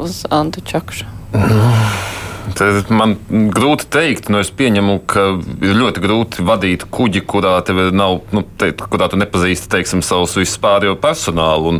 uz 0.01 0.21
Antu 0.33 0.65
Čakšu. 0.65 1.09
Tad 2.53 2.91
man 2.93 3.17
grūti 3.55 3.89
pateikt, 3.95 4.27
nu 4.33 4.41
es 4.43 4.49
pieņemu, 4.51 4.95
ka 5.07 5.23
ir 5.63 5.77
ļoti 5.79 6.03
grūti 6.03 6.45
vadīt 6.45 6.85
kuģi, 6.91 7.21
kurā 7.31 7.53
tev 7.63 7.79
nav, 7.95 8.25
nu, 8.35 8.43
te, 8.59 8.73
kurā 8.75 9.07
tu 9.11 9.19
nepazīsti 9.21 9.69
teiksim, 9.71 10.03
savus 10.03 10.35
vispārējo 10.35 10.97
personālu. 10.99 11.77
Un, 11.77 11.79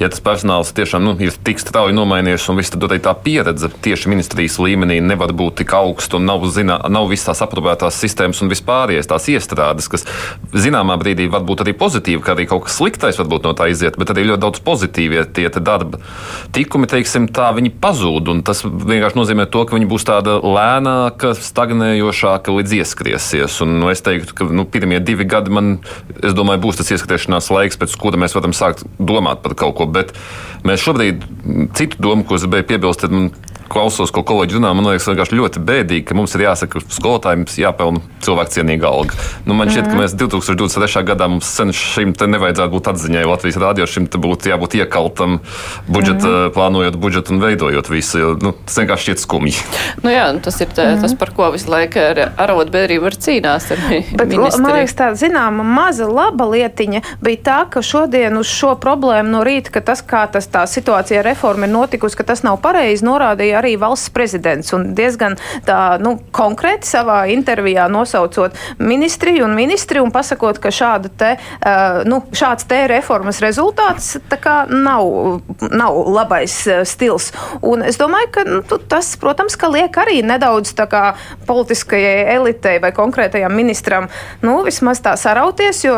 ja 0.00 0.08
tas 0.10 0.22
personāls 0.24 0.72
tiešām 0.74 1.04
nu, 1.06 1.12
ir 1.22 1.36
tik 1.46 1.62
strauji 1.62 1.94
nomainījies, 1.94 2.48
un 2.50 2.58
viss 2.58 2.74
arī 2.74 2.98
tā 3.04 3.12
pieredze 3.14 3.70
tieši 3.70 4.10
ministrijas 4.10 4.58
līmenī 4.58 4.98
nevar 5.04 5.30
būt 5.30 5.60
tik 5.62 5.76
augsta, 5.78 6.18
un 6.18 6.26
nav, 6.26 6.42
zinā, 6.50 6.80
nav 6.90 7.06
visas 7.12 7.30
tās 7.30 7.44
aprobētās 7.46 8.00
sistēmas 8.02 8.42
un 8.42 8.50
vispārējais 8.50 9.10
tās 9.10 9.30
iestrādes, 9.30 9.86
kas 9.92 10.06
zināmā 10.50 10.98
brīdī 10.98 11.28
var 11.30 11.46
būt 11.46 11.62
arī 11.62 11.76
pozitīvi, 11.78 12.22
ka 12.24 12.34
arī 12.34 12.48
kaut 12.50 12.66
kas 12.66 12.80
sliktais 12.80 13.20
varbūt 13.22 13.46
no 13.46 13.54
tā 13.54 13.70
iziet, 13.70 13.94
bet 14.00 14.10
arī 14.10 14.26
ļoti 14.32 14.42
daudz 14.42 14.64
pozitīvie 14.66 15.22
tie 15.38 15.46
darba 15.54 16.02
tikumi, 16.54 16.90
teiksim, 16.90 17.30
tā 17.30 17.52
viņi 17.54 17.70
pazūd, 17.78 18.34
un 18.34 18.42
tas 18.46 18.64
vienkārši 18.66 19.20
nozīmē 19.20 19.46
to, 19.46 19.62
ka 19.62 19.78
viņi 19.78 19.86
būs 19.93 19.93
tāda 20.02 20.40
lēnāka, 20.42 21.30
stagnējošāka 21.38 22.50
līdz 22.50 22.74
ieskriesies. 22.80 23.60
Un, 23.62 23.76
nu, 23.78 23.92
es 23.92 24.02
teiktu, 24.02 24.34
ka 24.34 24.48
nu, 24.50 24.66
pirmie 24.66 24.98
divi 24.98 25.26
gadi 25.30 25.54
man, 25.54 25.76
domāju, 26.18 26.64
būs 26.66 26.80
tas 26.80 26.90
ieskriešanās 26.96 27.52
laiks, 27.54 27.78
pēc 27.78 27.94
kura 28.02 28.18
mēs 28.18 28.34
varam 28.34 28.56
sākt 28.56 28.82
domāt 28.98 29.44
par 29.46 29.54
kaut 29.60 29.76
ko. 29.78 29.86
Bet 29.86 30.10
mēs 30.66 30.82
šobrīd 30.82 31.22
citu 31.78 32.02
domu, 32.02 32.26
ko 32.26 32.34
es 32.34 32.48
gribēju 32.48 32.70
piebilst, 32.72 33.06
tad 33.06 33.14
man 33.14 33.30
klausos, 33.70 34.12
ko 34.14 34.24
kolēģi 34.26 34.58
runā, 34.58 34.72
man 34.76 34.88
liekas, 34.88 35.08
vienkārši 35.10 35.38
ļoti 35.38 35.62
bēdīgi, 35.64 36.06
ka 36.08 36.16
mums 36.18 36.34
ir 36.36 36.44
jāsaka, 36.46 36.80
ka 36.80 36.94
skolotājiem 36.94 37.46
jāpelna 37.58 38.02
cilvēkcienīga 38.24 38.88
alga. 38.88 39.18
Nu, 39.48 39.56
man 39.56 39.70
šķiet, 39.72 39.86
mm. 39.86 39.92
ka 39.92 40.02
mēs 40.02 40.16
2023. 40.20 41.04
gadā 41.08 41.28
mums 41.30 41.50
šim 41.74 42.14
te 42.16 42.28
nevajadzētu 42.30 42.72
būt 42.74 42.90
atziņai 42.92 43.24
Latvijas 43.28 43.58
rādio, 43.60 43.88
šim 43.88 44.08
te 44.10 44.20
būtu 44.20 44.50
jābūt 44.52 44.78
iekaltam 44.80 45.38
budžeta, 45.88 46.28
mm. 46.28 46.54
plānojot 46.56 46.98
budžetu 47.00 47.34
un 47.34 47.42
veidojot 47.44 47.90
visu. 47.92 48.20
Jo, 48.20 48.32
nu, 48.40 48.54
tas 48.64 48.78
vienkārši 48.80 49.08
šķiet 49.08 49.24
skumji. 49.24 49.56
Nu 50.04 50.12
jā, 50.12 50.26
nu 50.36 50.42
tas 50.44 50.60
ir 50.60 50.70
tā, 50.72 50.90
mm. 50.94 51.04
tas, 51.04 51.16
par 51.18 51.32
ko 51.36 51.50
visu 51.54 51.70
laiku 51.72 52.00
ar 52.02 52.22
arotbiedrību 52.46 53.08
var 53.08 53.18
cīnās. 53.26 53.70
Ar 53.74 53.82
Bet, 53.84 54.28
ministri. 54.30 54.62
man 54.62 54.78
liekas, 54.78 54.96
tā 54.98 55.10
zināma 55.18 55.66
maza 55.66 56.08
laba 56.08 56.46
lietiņa 56.50 57.02
bija 57.24 57.42
tā, 57.48 57.58
ka 57.72 57.82
šodien 57.84 58.38
uz 58.40 58.50
šo 58.50 58.74
problēmu 58.80 59.32
no 59.34 59.42
rīta, 59.46 59.72
ka 59.74 59.84
tas, 59.84 60.02
kā 60.04 60.24
tas 60.32 60.48
tā 60.50 60.64
situācija 60.70 61.22
reforma 61.26 61.68
ir 61.68 61.74
notikusi, 61.74 62.18
ka 62.18 62.26
tas 62.32 62.44
nav 62.46 62.60
pareizi, 62.64 63.06
norādīja 63.06 63.53
arī 63.58 63.74
valsts 63.80 64.12
prezidents. 64.14 64.72
Un 64.76 64.92
diezgan 64.96 65.38
tā, 65.66 65.96
nu, 66.02 66.16
konkrēti 66.34 66.88
savā 66.88 67.24
intervijā 67.32 67.86
nosaucot 67.92 68.56
ministriju 68.78 69.46
un 69.46 69.56
ministri 69.56 70.02
un 70.02 70.12
pasakot, 70.14 70.58
ka 70.62 70.72
šāda 70.74 71.10
te, 71.18 71.32
nu, 72.08 72.20
šāds 72.34 72.68
te 72.70 72.84
reformas 72.90 73.40
rezultāts 73.44 74.14
nav, 74.70 75.40
nav 75.70 75.98
labais 76.14 76.56
stils. 76.88 77.30
Un 77.64 77.84
es 77.86 77.98
domāju, 78.00 78.30
ka 78.34 78.44
nu, 78.48 78.62
tas, 78.90 79.14
protams, 79.20 79.56
ka 79.60 79.70
liek 79.72 79.96
arī 80.00 80.20
nedaudz 80.26 80.74
kā 80.74 81.14
politiskajai 81.46 82.34
elitei 82.34 82.78
vai 82.82 82.90
konkrētajam 82.94 83.54
ministram, 83.54 84.08
nu, 84.42 84.58
vismaz 84.66 85.00
tā 85.04 85.14
sarauties, 85.20 85.84
jo, 85.86 85.94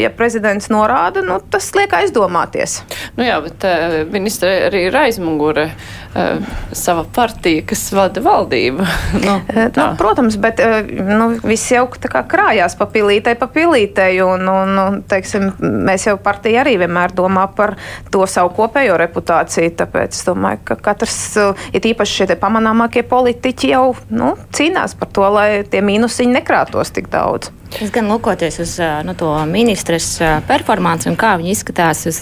ja 0.00 0.10
prezidents 0.14 0.70
norāda, 0.72 1.22
nu, 1.24 1.38
tas 1.50 1.70
liek 1.76 1.92
aizdomāties. 2.00 2.80
Nu 3.18 3.26
jā, 3.26 3.38
bet 3.44 3.66
uh, 3.68 4.00
ministri 4.12 4.52
arī 4.68 4.86
ir 4.88 4.98
aizmugure 5.04 5.68
uh, 5.70 6.54
sava 6.94 7.04
partija, 7.14 7.62
kas 7.66 7.82
vada 7.92 8.22
valdību. 8.22 8.84
nu, 9.26 9.34
nu, 9.76 9.86
protams, 9.98 10.36
bet 10.38 10.60
nu, 10.94 11.32
viss 11.42 11.72
jau 11.72 11.86
krājās 11.90 12.76
pa 12.78 12.86
pilītei, 12.90 13.34
pa 13.38 13.48
pilītei. 13.50 14.20
Un, 14.24 14.46
un, 14.48 14.78
un, 14.78 15.00
teiksim, 15.08 15.50
mēs 15.58 16.06
jau 16.08 16.16
partija 16.22 16.62
arī 16.62 16.76
vienmēr 16.84 17.14
domā 17.16 17.48
par 17.56 17.76
to 18.14 18.26
savu 18.30 18.54
kopējo 18.60 18.98
reputāciju. 19.00 19.74
Tāpēc 19.80 20.14
es 20.14 20.22
domāju, 20.28 20.62
ka 20.70 20.78
katrs, 20.90 21.18
eh, 21.40 21.66
ir 21.74 21.90
īpaši 21.94 22.20
šie 22.20 22.38
pamanāmākie 22.40 23.02
politiķi, 23.08 23.74
jau 23.74 23.84
nu, 24.14 24.34
cīnās 24.54 24.94
par 24.98 25.10
to, 25.14 25.26
lai 25.34 25.48
tie 25.70 25.82
mīnusiņi 25.84 26.38
nekrātos 26.38 26.94
tik 26.94 27.10
daudz. 27.12 27.50
Es 27.82 27.90
gan 27.90 28.06
lūkoties 28.06 28.60
uz 28.62 28.72
nu, 29.02 29.16
to 29.18 29.32
ministras 29.50 30.06
performanci 30.46 31.08
un 31.10 31.16
kā 31.18 31.32
viņa 31.40 31.50
izskatās 31.50 32.04
uz 32.06 32.20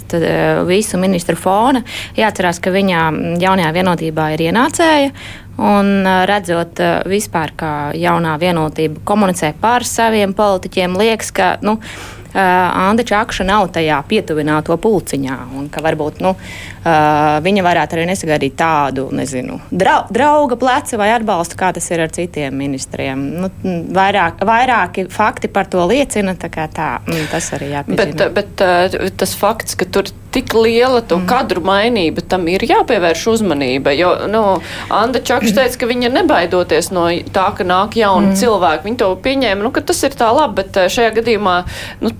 visu 0.68 1.00
ministru 1.00 1.36
fona, 1.36 1.82
jāatcerās, 2.16 2.60
ka 2.62 2.72
viņa 2.72 3.02
jaunajā 3.42 3.72
vienotībā 3.76 4.30
ir 4.32 4.46
ienācēja. 4.48 5.12
Un 5.62 6.08
redzot 6.26 6.80
vispār, 7.12 7.52
kā 7.60 7.74
jaunā 8.00 8.38
vienotība 8.40 9.02
komunicē 9.04 9.52
par 9.60 9.84
saviem 9.84 10.32
politiķiem, 10.32 10.96
liekas, 10.96 11.34
ka 11.36 11.50
nu, 11.60 11.76
uh, 12.32 12.40
Anda 12.88 13.04
Čakša 13.06 13.46
nav 13.48 13.70
tajā 13.74 13.98
pietuvināto 14.08 14.76
pulciņā. 14.80 15.38
Un 15.58 15.68
varbūt 15.72 16.22
nu, 16.24 16.34
uh, 16.34 17.38
viņa 17.44 17.66
varētu 17.66 17.98
arī 17.98 18.06
nesagaidīt 18.12 18.56
tādu 18.58 19.08
nezinu, 19.14 19.58
drau, 19.70 20.02
drauga 20.12 20.58
pleca 20.60 21.00
vai 21.00 21.12
atbalstu, 21.16 21.58
kā 21.60 21.72
tas 21.76 21.90
ir 21.92 22.04
ar 22.04 22.14
citiem 22.14 22.56
ministriem. 22.58 23.28
Nu, 23.42 23.52
vairāk, 23.96 24.42
vairāki 24.48 25.06
fakti 25.12 25.50
par 25.52 25.70
to 25.72 25.84
liecina, 25.90 26.36
tā, 26.38 26.50
tā 26.52 26.90
mm, 27.06 27.28
tas 27.32 27.52
arī 27.58 27.72
jāpieņem. 27.76 28.02
Bet, 28.02 28.26
bet 28.36 28.66
uh, 28.66 29.12
tas 29.22 29.36
fakts, 29.38 29.78
ka 29.78 29.88
tur 29.88 30.10
tik 30.32 30.54
liela 30.56 31.02
to 31.04 31.18
mm. 31.20 31.26
kadru 31.30 31.62
mainība, 31.66 32.24
tam 32.24 32.48
ir 32.50 32.64
jāpievērš 32.68 33.26
uzmanība. 33.34 33.94
Jo, 33.96 34.14
nu, 34.32 34.42
Anda 34.92 35.20
Čakša 35.20 35.54
teica, 35.60 35.82
ka 35.82 35.90
viņa 35.90 36.12
nebaidoties 36.16 36.92
no 36.94 37.08
tā, 37.34 37.50
ka 37.56 37.66
nāk 37.68 37.98
jauni 38.00 38.32
mm. 38.32 38.40
cilvēki. 38.40 38.88
Viņa 38.88 39.02
to 39.04 39.12
pieņēma, 39.26 39.64
nu, 39.66 39.74
ka 39.74 39.84
tas 39.92 40.02
ir 40.08 40.16
tā 40.18 40.32
labi, 40.34 40.62
bet 40.62 40.82
šajā 40.96 41.14
gadījumā, 41.20 41.56
nu, 42.04 42.14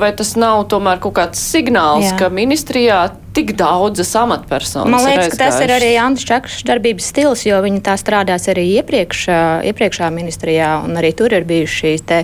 vai 0.00 0.10
tas 0.16 0.34
nav 0.38 0.64
tomēr 0.72 1.00
kaut 1.02 1.16
kāds 1.18 1.40
signāls, 1.52 2.06
Jā. 2.08 2.16
ka 2.20 2.28
ministrijā 2.32 2.98
tik 3.36 3.52
daudzas 3.58 4.14
amatpersonas. 4.16 4.90
Man 4.92 5.04
liekas, 5.04 5.34
ka 5.34 5.40
tas 5.42 5.58
ir 5.64 5.72
arī 5.74 5.90
Andris 6.00 6.24
Čakšs 6.28 6.64
darbības 6.68 7.10
stils, 7.12 7.44
jo 7.44 7.58
viņi 7.64 7.82
tā 7.84 7.98
strādās 8.00 8.48
arī 8.52 8.64
iepriekš, 8.78 9.26
iepriekšā 9.68 10.08
ministrijā, 10.14 10.70
un 10.86 10.96
arī 10.96 11.12
tur 11.16 11.36
ir 11.36 11.44
bijuši 11.48 11.76
šīs 11.82 12.06
te 12.08 12.22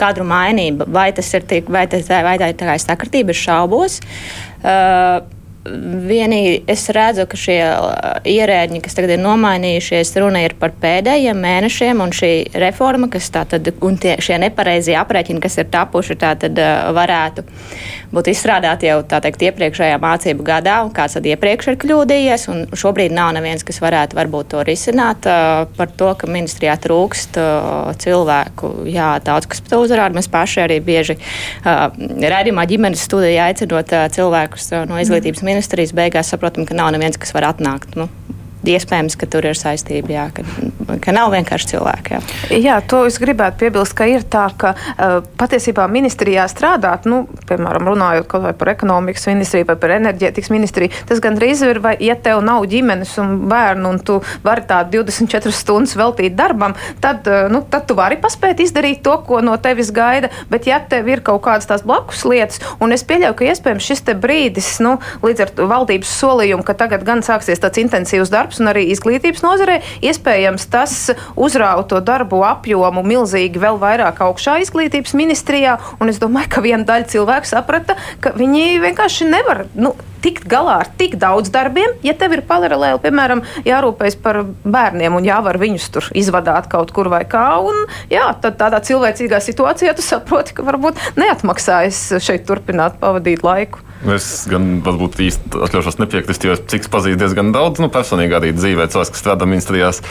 kadru 0.00 0.24
mainība. 0.28 0.88
Vai 0.88 1.10
tas 1.16 1.28
ir 1.36 1.44
tik, 1.50 1.68
vai, 1.72 1.84
tas, 1.92 2.08
vai 2.08 2.38
tā 2.40 2.52
ir 2.52 2.58
tā 2.60 2.70
kā 2.70 2.78
sakritība, 2.80 3.36
es 3.36 3.44
šaubos. 3.44 4.00
Uh, 4.64 5.20
Vienīgi 5.64 6.58
es 6.68 6.82
redzu, 6.92 7.24
ka 7.24 7.38
šie 7.40 7.56
ierēģi, 8.28 8.82
kas 8.84 8.96
tagad 8.98 9.14
ir 9.14 9.20
nomainījušies, 9.22 10.10
runa 10.20 10.42
ir 10.44 10.52
par 10.60 10.74
pēdējiem 10.76 11.38
mēnešiem, 11.40 12.02
un 12.04 12.10
šī 12.12 12.32
reforma, 12.60 13.08
kas 13.08 13.30
tātad, 13.32 13.70
un 13.80 13.96
tie, 13.96 14.18
šie 14.20 14.36
nepareizie 14.42 14.92
aprēķini, 15.00 15.40
kas 15.40 15.56
ir 15.62 15.70
tapuši, 15.72 16.18
tātad 16.20 16.60
varētu 16.98 17.46
būt 18.12 18.28
izstrādāti 18.34 18.90
jau 18.90 18.98
tā 19.08 19.22
teikt 19.24 19.46
iepriekšējā 19.48 19.96
mācību 20.02 20.44
gadā, 20.44 20.82
un 20.84 20.92
kāds 20.94 21.16
tad 21.16 21.30
iepriekš 21.32 21.70
ir 21.72 21.80
kļūdījies, 21.80 22.44
un 22.52 22.60
šobrīd 22.76 23.16
nav 23.16 23.32
neviens, 23.38 23.64
kas 23.64 23.80
varētu 23.80 24.20
varbūt 24.20 24.52
to 24.52 24.66
risināt 24.68 25.24
par 25.24 25.96
to, 25.96 26.12
ka 26.20 26.28
ministrijā 26.28 26.76
trūkst 26.84 27.40
cilvēku. 28.04 28.74
Jā, 28.92 29.14
daudz 29.24 29.48
kas 29.48 29.64
to 29.64 29.80
uzrāda. 29.80 30.12
Mēs 30.20 30.28
paši 30.28 30.60
arī 30.68 30.78
bieži 30.84 31.16
redzamā 31.64 32.68
ģimenes 32.68 33.08
studijā 33.08 33.48
aicinot 33.48 33.96
cilvēkus 34.12 34.70
no 34.92 35.00
izglītības 35.00 35.40
ministrijas 35.40 35.53
ministrijas 35.54 35.94
beigās 35.96 36.32
saprotam, 36.34 36.66
ka 36.68 36.76
nav 36.76 36.92
neviens, 36.94 37.18
kas 37.20 37.34
var 37.36 37.48
atnākt. 37.52 37.94
Nu, 37.98 38.08
iespējams, 38.70 39.16
ka 39.20 39.28
tur 39.30 39.46
ir 39.48 39.58
saistība, 39.58 40.12
jā, 40.14 40.24
ka, 40.34 40.44
ka 41.02 41.14
nav 41.14 41.32
vienkārši 41.34 41.70
cilvēki. 41.74 42.14
Jā. 42.14 42.58
jā, 42.62 42.76
to 42.88 43.04
es 43.08 43.18
gribētu 43.22 43.64
piebilst, 43.64 43.96
ka 43.96 44.08
ir 44.10 44.24
tā, 44.30 44.46
ka 44.58 44.74
uh, 44.76 45.18
patiesībā 45.40 45.86
ministrijā 45.90 46.46
strādāt, 46.50 47.08
nu, 47.10 47.24
piemēram, 47.48 47.88
runājot 47.92 48.28
kaut 48.30 48.46
vai 48.46 48.54
par 48.58 48.72
ekonomikas 48.74 49.28
ministriju 49.30 49.68
vai 49.70 49.76
par 49.80 49.94
enerģētikas 49.98 50.52
ministriju, 50.54 50.94
tas 51.08 51.22
gandrīz 51.24 51.64
ir, 51.66 51.80
vai, 51.84 51.94
ja 52.04 52.16
tev 52.20 52.42
nav 52.46 52.66
ģimenes 52.70 53.16
un 53.22 53.36
bērnu 53.50 53.94
un 53.94 54.00
tu 54.04 54.20
vari 54.44 54.66
tādu 54.68 55.02
24 55.04 55.54
stundas 55.54 55.96
veltīt 55.98 56.36
darbam, 56.38 56.76
tad, 57.04 57.26
uh, 57.30 57.48
nu, 57.52 57.64
tad 57.70 57.88
tu 57.88 57.98
vari 57.98 58.18
paspēt 58.20 58.62
izdarīt 58.64 59.04
to, 59.04 59.16
ko 59.28 59.40
no 59.44 59.56
tevis 59.62 59.92
gaida, 59.94 60.32
bet 60.50 60.68
ja 60.70 60.80
tev 60.80 61.08
ir 61.12 61.24
kaut 61.24 61.44
kādas 61.46 61.68
tās 61.70 61.84
blakus 61.86 62.24
lietas, 62.28 62.62
un 62.82 62.94
es 62.94 63.04
pieļauju, 63.06 63.38
ka 63.38 63.50
iespējams 63.50 63.90
šis 63.90 64.04
brīdis, 64.20 64.68
nu, 64.84 64.96
līdz 65.24 65.44
ar 65.44 65.52
valdības 65.70 66.10
solījumu, 66.20 66.64
ka 66.66 66.76
tagad 66.78 67.04
gan 67.06 67.22
sāksies 67.24 67.62
tāds 67.62 67.80
intensīvs 67.82 68.32
darbs, 68.32 68.53
darbs, 68.54 68.60
un 68.60 68.70
arī 68.70 68.90
izglītības 68.92 69.42
nozarē. 69.42 69.82
Iespējams, 70.02 70.68
tas 70.70 71.12
uzrauga 71.36 71.88
to 71.88 72.00
darbu 72.00 72.44
apjomu 72.44 73.02
milzīgi 73.02 73.58
vēl 73.58 73.78
vairāk 73.78 74.20
augšā 74.20 74.60
izglītības 74.62 75.14
ministrijā, 75.14 75.78
un 76.00 76.08
es 76.08 76.18
domāju, 76.18 76.48
ka 76.50 76.60
viena 76.60 76.84
daļa 76.84 77.10
cilvēku 77.10 77.46
saprata, 77.46 77.96
ka 78.20 78.34
viņi 78.36 78.80
vienkārši 78.80 79.28
nevar. 79.28 79.66
Nu, 79.74 79.94
tikt 80.24 80.46
galā 80.48 80.80
ar 80.80 80.88
tik 80.96 81.18
daudz 81.20 81.50
darbiem, 81.52 81.98
ja 82.02 82.14
tev 82.16 82.32
ir 82.32 82.42
paralēli, 82.48 83.02
piemēram, 83.02 83.42
jārūpējas 83.66 84.16
par 84.24 84.40
bērniem 84.64 85.12
un 85.18 85.26
jāvar 85.26 85.58
viņus 85.60 85.90
tur 85.92 86.08
izvadāt 86.16 86.70
kaut 86.72 86.94
kur 86.96 87.10
vai 87.12 87.24
kā. 87.28 87.60
Un, 87.60 87.84
jā, 88.08 88.30
tad 88.40 88.56
tādā 88.56 88.80
cilvēcīgā 88.80 89.42
situācijā 89.44 89.92
tu 89.92 90.04
saproti, 90.04 90.56
ka 90.56 90.64
varbūt 90.64 91.18
neatmaksājas 91.20 92.22
šeit 92.24 92.48
turpināt 92.48 92.96
pavadīt 93.02 93.44
laiku. 93.44 93.84
Es 94.12 94.44
gan 94.50 94.82
varbūt 94.84 95.16
īsti 95.24 95.60
atļaušos 95.64 95.96
nepiekrist, 96.02 96.44
jo 96.44 96.56
cik 96.68 96.90
pazīstu 96.92 97.22
diezgan 97.22 97.54
daudz 97.54 97.80
nu, 97.80 97.88
personīgi 97.92 98.36
arī 98.36 98.50
dzīvē 98.52 98.90
cilvēks, 98.92 99.12
kas 99.14 99.22
strādā 99.22 99.48
ministrijās. 99.48 100.02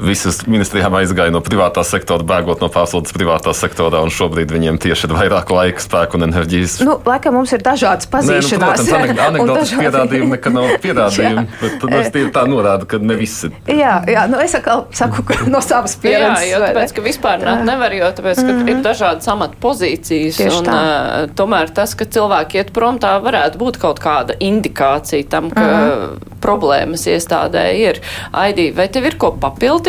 Visas 0.00 0.40
ministrijām 0.48 0.94
aizgāja 0.96 1.32
no 1.34 1.42
privātā 1.44 1.82
sektora, 1.84 2.24
bēgot 2.26 2.62
no 2.62 2.68
pārslodzes 2.72 3.12
privātā 3.14 3.52
sektorā, 3.56 4.00
un 4.04 4.12
šobrīd 4.12 4.52
viņiem 4.54 4.78
tieši 4.82 5.08
ir 5.08 5.14
vairāk 5.16 5.52
laika, 5.52 5.82
spēka 5.84 6.16
un 6.16 6.26
enerģijas. 6.28 6.78
Nu, 6.86 6.96
laikam 7.06 7.36
mums 7.36 7.52
ir 7.52 7.64
dažādas 7.64 8.08
pazīšanās. 8.12 8.48
Nē, 8.48 8.56
nu, 8.56 8.62
protams, 8.88 9.22
anekdotas 9.26 9.58
dažādi... 9.60 9.82
pierādījumi 9.82 10.30
nekad 10.36 10.56
nav 10.56 10.70
pierādījumi, 10.84 11.44
bet 11.60 11.84
tas 11.84 12.32
tā 12.36 12.44
norāda, 12.48 12.88
ka 12.88 13.00
ne 13.02 13.18
visi. 13.20 13.52
Jā, 13.68 13.98
jā, 14.08 14.24
nu 14.32 14.40
es 14.42 14.56
atkal 14.56 14.86
saku 14.96 15.26
no 15.52 15.60
savas 15.64 15.96
pieredzes. 16.00 16.46
Jā, 16.48 16.56
jo 16.56 16.62
tāpēc, 16.64 16.96
ka 16.96 17.04
vispār 17.04 17.44
nāk 17.44 17.66
nevar, 17.68 17.96
jo 17.96 18.08
tāpēc, 18.16 18.40
ka 18.40 18.48
mm 18.48 18.62
-hmm. 18.62 18.72
ir 18.72 18.82
dažādas 18.86 19.28
amata 19.28 19.60
pozīcijas, 19.60 20.40
Tieši 20.40 20.58
un 20.58 20.70
tā. 20.70 20.78
uh, 20.80 21.28
tomēr 21.36 21.74
tas, 21.74 21.94
ka 21.94 22.08
cilvēki 22.08 22.62
iet 22.62 22.72
prom, 22.72 22.98
tā 23.02 23.12
varētu 23.22 23.60
būt 23.60 23.80
kaut 23.82 24.00
kāda 24.00 24.38
indikācija 24.40 25.28
tam, 25.28 25.50
ka 25.50 25.60
mm 25.60 25.76
-hmm. 25.76 26.32
problēmas 26.40 27.06
iestādē 27.06 27.66
ir. 27.76 28.00
Aidī, 28.32 28.72
vai 28.74 28.88
tev 28.88 29.04
ir 29.04 29.16
ko 29.16 29.32
papildināt 29.32 29.81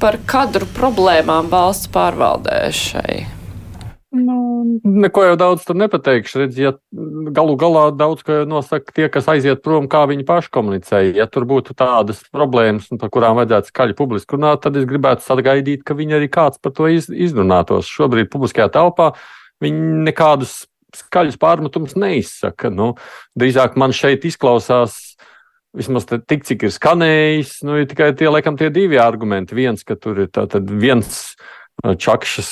par 0.00 0.18
kadru 0.26 0.66
problēmām 0.76 1.48
valsts 1.48 1.88
pārvaldē 1.88 2.68
šai? 2.72 3.26
Nu, 4.12 4.64
neko 4.84 5.22
jau 5.24 5.36
daudz 5.36 5.64
tur 5.68 5.76
nepateikšu. 5.76 6.38
Redz, 6.40 6.58
ja 6.58 6.72
galu 7.36 7.56
galā 7.60 7.90
daudz 7.92 8.22
ko 8.24 8.44
nosaka 8.48 8.92
tie, 8.92 9.08
kas 9.12 9.28
aiziet 9.28 9.60
prom, 9.62 9.88
kā 9.88 10.06
viņi 10.08 10.24
paši 10.28 10.48
komunicē. 10.52 11.02
Ja 11.16 11.26
tur 11.28 11.44
būtu 11.48 11.76
tādas 11.76 12.22
problēmas, 12.32 12.88
par 13.00 13.12
kurām 13.12 13.36
vajadzētu 13.36 13.68
skaļi 13.68 13.96
publiski 13.98 14.36
runāt, 14.36 14.62
tad 14.64 14.76
es 14.80 14.88
gribētu 14.88 15.24
sagaidīt, 15.26 15.84
ka 15.84 15.96
viņi 15.98 16.16
arī 16.18 16.30
kāds 16.32 16.60
par 16.60 16.72
to 16.72 16.88
iz, 16.88 17.10
izrunātos. 17.12 17.88
Šobrīd 17.88 18.32
publiskajā 18.32 18.70
telpā 18.72 19.12
viņi 19.64 20.04
nekādus 20.08 20.62
skaļus 20.96 21.36
pārmetumus 21.40 21.96
neizsaka. 22.00 22.72
Nu, 22.72 22.94
drīzāk 23.38 23.76
man 23.80 23.92
šeit 23.96 24.24
izklausās 24.24 25.18
vismaz 25.76 26.06
tik, 26.08 26.44
cik 26.48 26.66
ir 26.66 26.74
skanējis, 26.74 27.58
nu, 27.68 27.78
ir 27.80 27.88
tikai 27.90 28.12
tie, 28.16 28.28
laikam, 28.32 28.56
tie 28.58 28.70
divi 28.74 28.98
argumenti. 29.00 29.56
Viens, 29.58 29.84
ka 29.86 29.98
tur 30.00 30.24
ir 30.24 30.30
viens 30.80 31.36
čakšas 31.78 32.50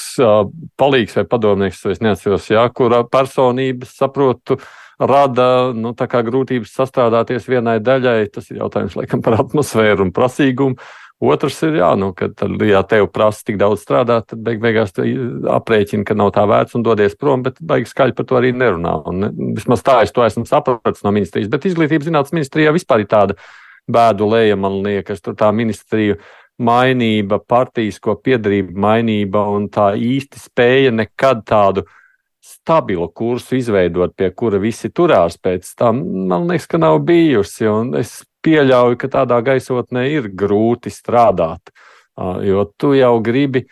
palīgs 0.79 1.17
vai 1.19 1.25
padomnieks, 1.27 1.83
es 1.91 2.03
neatceros, 2.05 2.51
jā, 2.53 2.63
kura 2.75 3.03
personības, 3.11 3.97
saprotu, 3.99 4.59
rada 5.01 5.73
nu, 5.77 5.93
grūtības 5.97 6.77
sastrādāties 6.77 7.49
vienai 7.51 7.79
daļai. 7.85 8.29
Tas 8.33 8.51
ir 8.51 8.63
jautājums, 8.63 8.97
laikam, 8.97 9.25
par 9.25 9.41
atmosfēru 9.41 10.07
un 10.07 10.15
prasīgumu. 10.15 10.79
Otrs 11.17 11.63
ir, 11.65 11.79
jā, 11.81 11.89
nu, 11.97 12.11
ka, 12.13 12.29
tad, 12.37 12.61
ja 12.69 12.83
tev 12.85 13.07
prasa 13.09 13.47
tik 13.49 13.57
daudz 13.57 13.81
strādāt, 13.81 14.27
tad 14.29 14.41
beig 14.45 14.59
beigās 14.61 14.93
aprēķina, 14.93 16.05
ka 16.05 16.17
nav 16.19 16.35
tā 16.37 16.45
vērts 16.45 16.77
un 16.77 16.85
dodies 16.85 17.17
prom, 17.17 17.41
bet 17.47 17.57
baigi 17.65 17.89
skaļi 17.89 18.13
par 18.19 18.27
to 18.29 18.37
arī 18.37 18.51
nerunā. 18.53 18.99
Un, 19.09 19.31
vismaz 19.57 19.85
tā 19.87 20.03
es 20.05 20.13
to 20.13 20.27
esmu 20.27 20.45
sapratis 20.49 21.07
no 21.07 21.15
ministrijas. 21.17 21.49
Bet 21.53 21.65
izglītības 21.71 22.11
zinātnes 22.11 22.37
ministrijā 22.37 22.75
vispār 22.77 23.07
ir 23.07 23.09
tāda 23.09 23.39
bēdu 23.89 24.29
lēja, 24.29 24.59
man 24.61 24.83
liekas, 24.85 25.25
tur 25.25 25.39
tā 25.41 25.49
ministrija 25.57 26.19
mainība, 26.61 27.41
partijisko 27.41 28.19
piedarība 28.21 28.77
mainība 28.87 29.47
un 29.57 29.71
tā 29.73 29.95
īsti 29.97 30.41
spēja 30.51 30.93
nekad 30.93 31.47
tādu 31.49 31.87
stabilu 32.45 33.09
kursu 33.17 33.57
izveidot, 33.57 34.13
pie 34.17 34.31
kura 34.37 34.61
visi 34.63 34.93
turās 34.93 35.41
pēc 35.41 35.73
tam, 35.81 36.05
man 36.29 36.45
liekas, 36.51 36.69
ka 36.71 36.81
nav 36.81 37.01
bijusi. 37.09 37.67
Un 37.73 37.95
es 37.99 38.21
pieļauju, 38.47 39.01
ka 39.01 39.11
tādā 39.19 39.41
gaisotnē 39.45 40.07
ir 40.15 40.31
grūti 40.31 40.93
strādāt, 40.95 41.75
jo 42.47 42.69
tu 42.79 42.95
jau 42.97 43.17
gribi. 43.25 43.67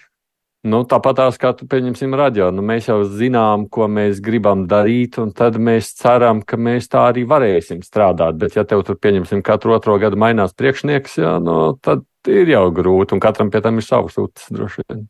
Nu, 0.64 0.80
tāpat 0.88 1.18
kā 1.36 1.50
tu 1.52 1.66
pieņemsim 1.68 2.14
radio, 2.16 2.46
nu, 2.48 2.62
mēs 2.64 2.86
jau 2.88 3.02
zinām, 3.04 3.66
ko 3.68 3.84
mēs 3.84 4.22
gribam 4.24 4.62
darīt, 4.64 5.18
un 5.20 5.34
tad 5.36 5.58
mēs 5.60 5.90
ceram, 5.98 6.40
ka 6.40 6.56
mēs 6.56 6.88
tā 6.88 7.02
arī 7.10 7.26
varēsim 7.28 7.82
strādāt. 7.84 8.38
Bet, 8.40 8.56
ja 8.56 8.64
tev 8.64 8.80
tur 8.88 8.96
pieņemsim 8.96 9.44
katru 9.44 9.74
otro 9.76 9.98
gadu 10.00 10.16
mainās 10.16 10.56
priekšnieks, 10.56 11.18
jā, 11.20 11.34
nu, 11.44 11.74
tad 11.84 12.06
ir 12.24 12.48
jau 12.48 12.70
grūti, 12.72 13.12
un 13.12 13.20
katram 13.20 13.52
pie 13.52 13.60
tam 13.60 13.76
ir 13.76 13.84
savs 13.84 14.16
ūdens 14.16 14.48
droši 14.56 14.86
vien. 14.88 15.04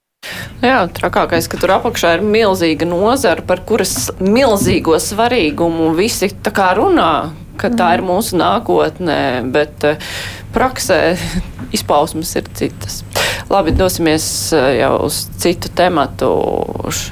Jā, 0.64 0.80
trakākais, 0.90 1.46
ka 1.46 1.60
tur 1.60 1.76
apakšā 1.76 2.16
ir 2.16 2.26
milzīga 2.26 2.88
nozara, 2.90 3.44
par 3.46 3.62
kuras 3.68 4.10
milzīgo 4.18 4.98
svarīgumu 4.98 5.92
visi 5.94 6.32
tā 6.34 6.50
kā 6.56 6.72
runā 6.74 7.12
ka 7.60 7.70
tā 7.74 7.94
ir 7.98 8.04
mūsu 8.06 8.38
nākotnē, 8.40 9.18
bet 9.54 9.86
eh, 9.88 10.12
praksē 10.54 11.00
izpausmes 11.76 12.34
ir 12.40 12.48
citas. 12.56 13.02
Labi, 13.50 13.74
dosimies 13.76 14.26
eh, 14.56 14.80
jau 14.80 14.94
uz 15.08 15.24
citu 15.40 15.70
tematu. 15.76 16.32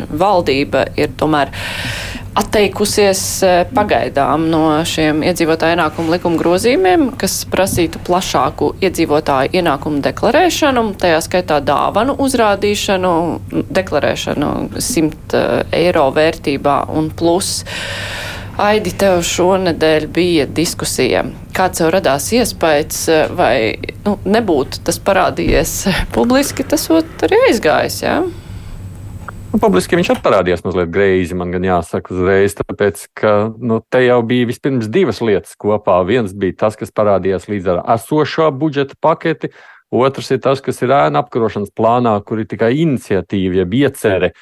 Valdība 0.08 0.86
ir 0.98 1.14
tomēr 1.18 1.52
atteikusies 2.38 3.22
eh, 3.44 3.58
pagaidām 3.74 4.46
no 4.52 4.62
šiem 4.88 5.20
iedzīvotāju 5.26 5.76
ienākumu 5.76 6.14
likuma 6.14 6.40
grozījumiem, 6.40 7.10
kas 7.20 7.42
prasītu 7.52 8.00
plašāku 8.06 8.72
iedzīvotāju 8.82 9.52
ienākumu 9.60 10.00
deklarēšanu, 10.06 10.86
tajā 11.02 11.20
skaitā 11.26 11.60
dāvanu 11.64 12.16
uzrādīšanu, 12.24 13.12
deklarēšanu 13.68 14.52
100 14.78 15.44
eiro 15.82 16.08
vērtībā 16.16 16.78
un 16.96 17.12
plus. 17.12 17.58
Aidi, 18.62 18.92
tev 18.94 19.24
šonadēļ 19.26 20.04
bija 20.14 20.44
diskusija. 20.46 21.24
Kāds 21.56 21.80
tev 21.80 21.88
radās 21.90 22.28
iespējas, 22.36 23.00
vai 23.34 23.56
nu, 24.04 24.12
nebūtu 24.22 24.84
tas 24.86 25.00
parādījies 25.02 25.72
publiski, 26.16 26.62
tas 26.62 26.84
arī 26.92 27.40
aizgājis? 27.48 27.96
Jā? 28.04 28.20
Nu, 28.22 29.58
publiski 29.58 29.98
viņš 29.98 30.12
parādījās 30.22 30.62
mazliet 30.62 30.94
greizi, 30.94 31.34
man 31.34 31.50
gan 31.50 31.66
jāsaka 31.66 32.14
uzreiz, 32.14 32.54
tāpēc, 32.60 33.02
ka 33.18 33.34
nu, 33.58 33.80
te 33.82 34.04
jau 34.04 34.20
bija 34.30 34.52
vispirms 34.52 34.86
divas 34.94 35.18
lietas 35.24 35.58
kopā. 35.58 35.98
Viens 36.06 36.30
bija 36.30 36.60
tas, 36.62 36.78
kas 36.78 36.94
parādījās 36.94 37.50
līdz 37.50 37.74
ar 37.74 37.82
esošo 37.96 38.46
budžeta 38.62 38.94
paketi, 39.02 39.50
otrs 39.90 40.30
ir 40.30 40.44
tas, 40.46 40.62
kas 40.62 40.78
ir 40.86 40.94
ēna 40.94 41.26
apkarošanas 41.26 41.74
plānā, 41.74 42.14
kur 42.22 42.44
ir 42.44 42.46
tikai 42.54 42.76
iniciatīva, 42.86 43.64
jeb 43.64 43.78
iecerē. 43.82 44.32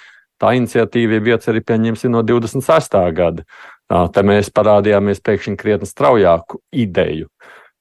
Tā 0.40 0.54
iniciatīva 0.56 1.18
bijusi 1.20 1.50
arī 1.52 1.60
pieņemta 1.68 2.08
no 2.08 2.22
26. 2.24 2.94
gada. 3.16 3.44
Te 3.90 4.22
mēs 4.22 4.52
parādījāmies 4.54 5.22
pēkšņi 5.26 5.56
krietni 5.58 5.88
straujāku 5.88 6.60
ideju. 6.70 7.26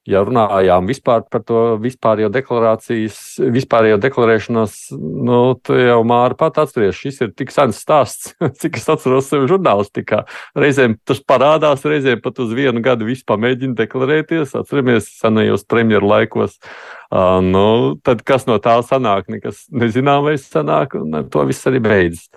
Ja 0.08 0.22
runājām 0.24 0.88
vispār 0.88 1.26
par 1.28 1.42
to 1.46 1.58
vispārējo 1.78 2.30
deklarācijas, 2.32 3.18
vispārējo 3.52 3.98
deklarēšanos, 4.00 4.76
nu, 4.96 5.40
tu 5.60 5.76
jau 5.76 5.98
māri 6.08 6.38
pat 6.40 6.56
atceries, 6.62 6.96
šis 6.96 7.20
ir 7.26 7.34
tik 7.36 7.52
sens 7.52 7.78
stāsts, 7.84 8.32
cik 8.62 8.80
es 8.80 8.88
atceros 8.90 9.28
sevi 9.30 9.46
žurnālistikā. 9.50 10.24
Reizēm 10.58 10.96
tas 11.06 11.20
parādās, 11.20 11.84
reizēm 11.84 12.24
pat 12.24 12.40
uz 12.42 12.56
vienu 12.56 12.82
gadu 12.82 13.06
vispār 13.06 13.38
mēģina 13.44 13.76
deklarēties. 13.84 14.56
Atceramies 14.64 15.12
senajos 15.20 15.68
premjeru 15.68 16.10
laikos. 16.10 16.56
Uh, 17.10 17.38
nu, 17.44 17.66
tad 18.06 18.24
kas 18.26 18.48
no 18.48 18.56
tā 18.62 18.80
sanāk, 18.86 19.28
nekas 19.30 19.66
nezināmais 19.68 20.48
sanāk, 20.48 20.96
un 20.96 21.26
to 21.30 21.44
viss 21.50 21.68
arī 21.70 21.84
beidzas. 21.84 22.30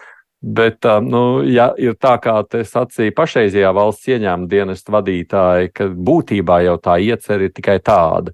Bet, 0.43 0.83
nu, 1.07 1.39
ja 1.47 1.69
ir 1.79 1.95
tā, 1.95 2.17
kā 2.19 2.35
te 2.43 2.65
sacīja 2.67 3.13
pašreizējā 3.15 3.69
valsts 3.71 4.09
ieņēmuma 4.11 4.49
dienesta 4.51 4.91
vadītāja, 4.91 5.69
ka 5.71 5.87
būtībā 5.87 6.57
jau 6.65 6.73
tā 6.83 6.97
iecer 6.99 7.45
ir 7.45 7.53
tikai 7.55 7.77
tāda, 7.79 8.33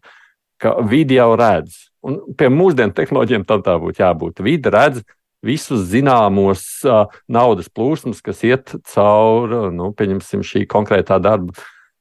ka 0.58 0.80
vidi 0.90 1.20
jau 1.20 1.36
redz, 1.38 1.76
un 2.02 2.18
pie 2.34 2.50
mūsdienu 2.50 2.96
tehnoloģiem 2.98 3.46
tam 3.46 3.62
tā 3.62 3.78
būtu 3.78 4.02
jābūt. 4.02 4.42
Vidi 4.42 4.74
redz 4.74 5.04
visus 5.46 5.86
zināmos 5.92 6.66
uh, 6.90 7.06
naudas 7.30 7.70
plūsmas, 7.70 8.24
kas 8.26 8.42
iet 8.48 8.74
cauri, 8.90 9.68
nu, 9.78 9.94
pieņemsim, 9.94 10.42
šī 10.42 10.66
konkrētā 10.72 11.22
darba 11.22 11.54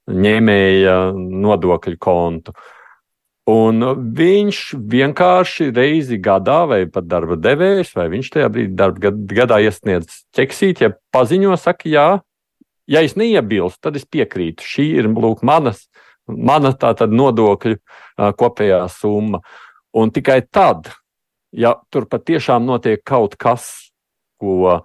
ņēmēja 0.08 0.96
nodokļu 1.20 2.00
kontu. 2.00 2.56
Uh, 2.56 2.74
Un 3.48 3.80
viņš 4.18 4.58
vienkārši 4.92 5.70
reizi 5.72 6.18
gadā, 6.20 6.66
vai 6.68 6.82
pat 6.92 7.06
darba 7.08 7.38
devējs, 7.40 7.94
vai 7.96 8.08
viņš 8.12 8.28
tajā 8.34 8.48
brīdī 8.52 8.74
darba 8.76 9.12
gadā 9.38 9.60
iesniedz 9.64 10.24
ķeksīt, 10.36 10.82
ja 10.84 10.90
paziņo, 11.14 11.54
saka, 11.56 11.88
jā, 11.88 12.08
ja 12.90 13.02
es 13.04 13.16
neiebilstu, 13.16 13.80
tad 13.86 13.96
es 13.96 14.04
piekrītu. 14.04 14.66
Šī 14.68 14.86
ir 15.00 15.08
lūk, 15.08 15.40
manas, 15.48 15.86
mana 16.28 16.74
tā 16.76 16.92
tad 16.98 17.14
nodokļu 17.16 17.78
kopējā 18.36 18.82
summa. 18.92 19.40
Un 19.96 20.12
tikai 20.12 20.42
tad, 20.44 20.90
ja 21.56 21.78
tur 21.88 22.04
patiešām 22.10 22.68
notiek 22.68 23.00
kaut 23.00 23.38
kas, 23.40 23.70
ko 24.36 24.82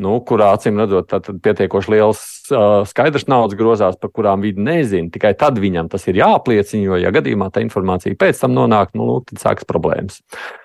nu, 0.00 0.14
kurā 0.24 0.52
acīm 0.56 0.80
redzot, 0.80 1.12
pietiekoši 1.44 1.92
liels 1.92 2.22
uh, 2.52 2.80
skaidrs 2.88 3.26
naudas 3.28 3.58
grozās, 3.58 3.98
par 4.00 4.12
kurām 4.14 4.44
vidi 4.44 4.62
nezina. 4.64 5.10
Tikai 5.12 5.34
tad 5.38 5.60
viņam 5.60 5.90
tas 5.92 6.06
ir 6.08 6.20
jāapliecina, 6.22 6.86
jo, 6.86 6.98
ja 7.02 7.12
gadījumā 7.14 7.50
tā 7.52 7.64
informācija 7.64 8.16
pēc 8.18 8.40
tam 8.44 8.56
nonāk, 8.56 8.94
nu, 8.96 9.08
lūk, 9.10 9.28
tad 9.30 9.42
sākas 9.44 9.68
problēmas. 9.68 10.22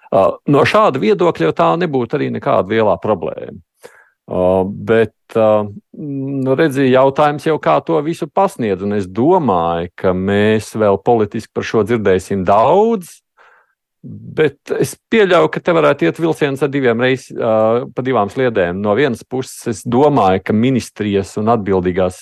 Uh, 0.08 0.38
no 0.48 0.64
šāda 0.64 1.02
viedokļa 1.04 1.50
jau 1.50 1.56
tā 1.56 1.72
nebūtu 1.84 2.20
arī 2.20 2.32
nekāda 2.38 2.72
lielā 2.72 2.96
problēma. 3.04 3.60
Uh, 4.28 4.64
bet, 4.68 5.16
uh, 5.40 5.68
nu, 5.98 6.56
redziet, 6.60 6.90
jautājums 6.92 7.46
jau 7.48 7.56
kā 7.64 7.78
to 7.88 8.00
visu 8.04 8.28
pasniedz, 8.28 8.84
un 8.84 8.98
es 8.98 9.08
domāju, 9.08 9.92
ka 9.96 10.12
mēs 10.16 10.74
vēl 10.76 11.00
politiski 11.04 11.52
par 11.56 11.68
šo 11.68 11.84
dzirdēsim 11.88 12.44
daudz, 12.48 13.22
Bet 14.06 14.72
es 14.78 14.94
pieļauju, 15.10 15.50
ka 15.52 15.62
te 15.64 15.74
varētu 15.74 16.06
iet 16.06 16.20
vilciens 16.22 16.62
ar 16.64 16.70
diviem 16.72 17.02
reizēm, 17.02 17.40
uh, 17.42 17.88
pa 17.92 18.04
divām 18.06 18.30
sliedēm. 18.32 18.78
No 18.84 18.94
vienas 18.96 19.24
puses, 19.26 19.58
es 19.72 19.82
domāju, 19.84 20.44
ka 20.46 20.56
ministrijas 20.56 21.34
un 21.42 21.50
atbildīgās, 21.52 22.22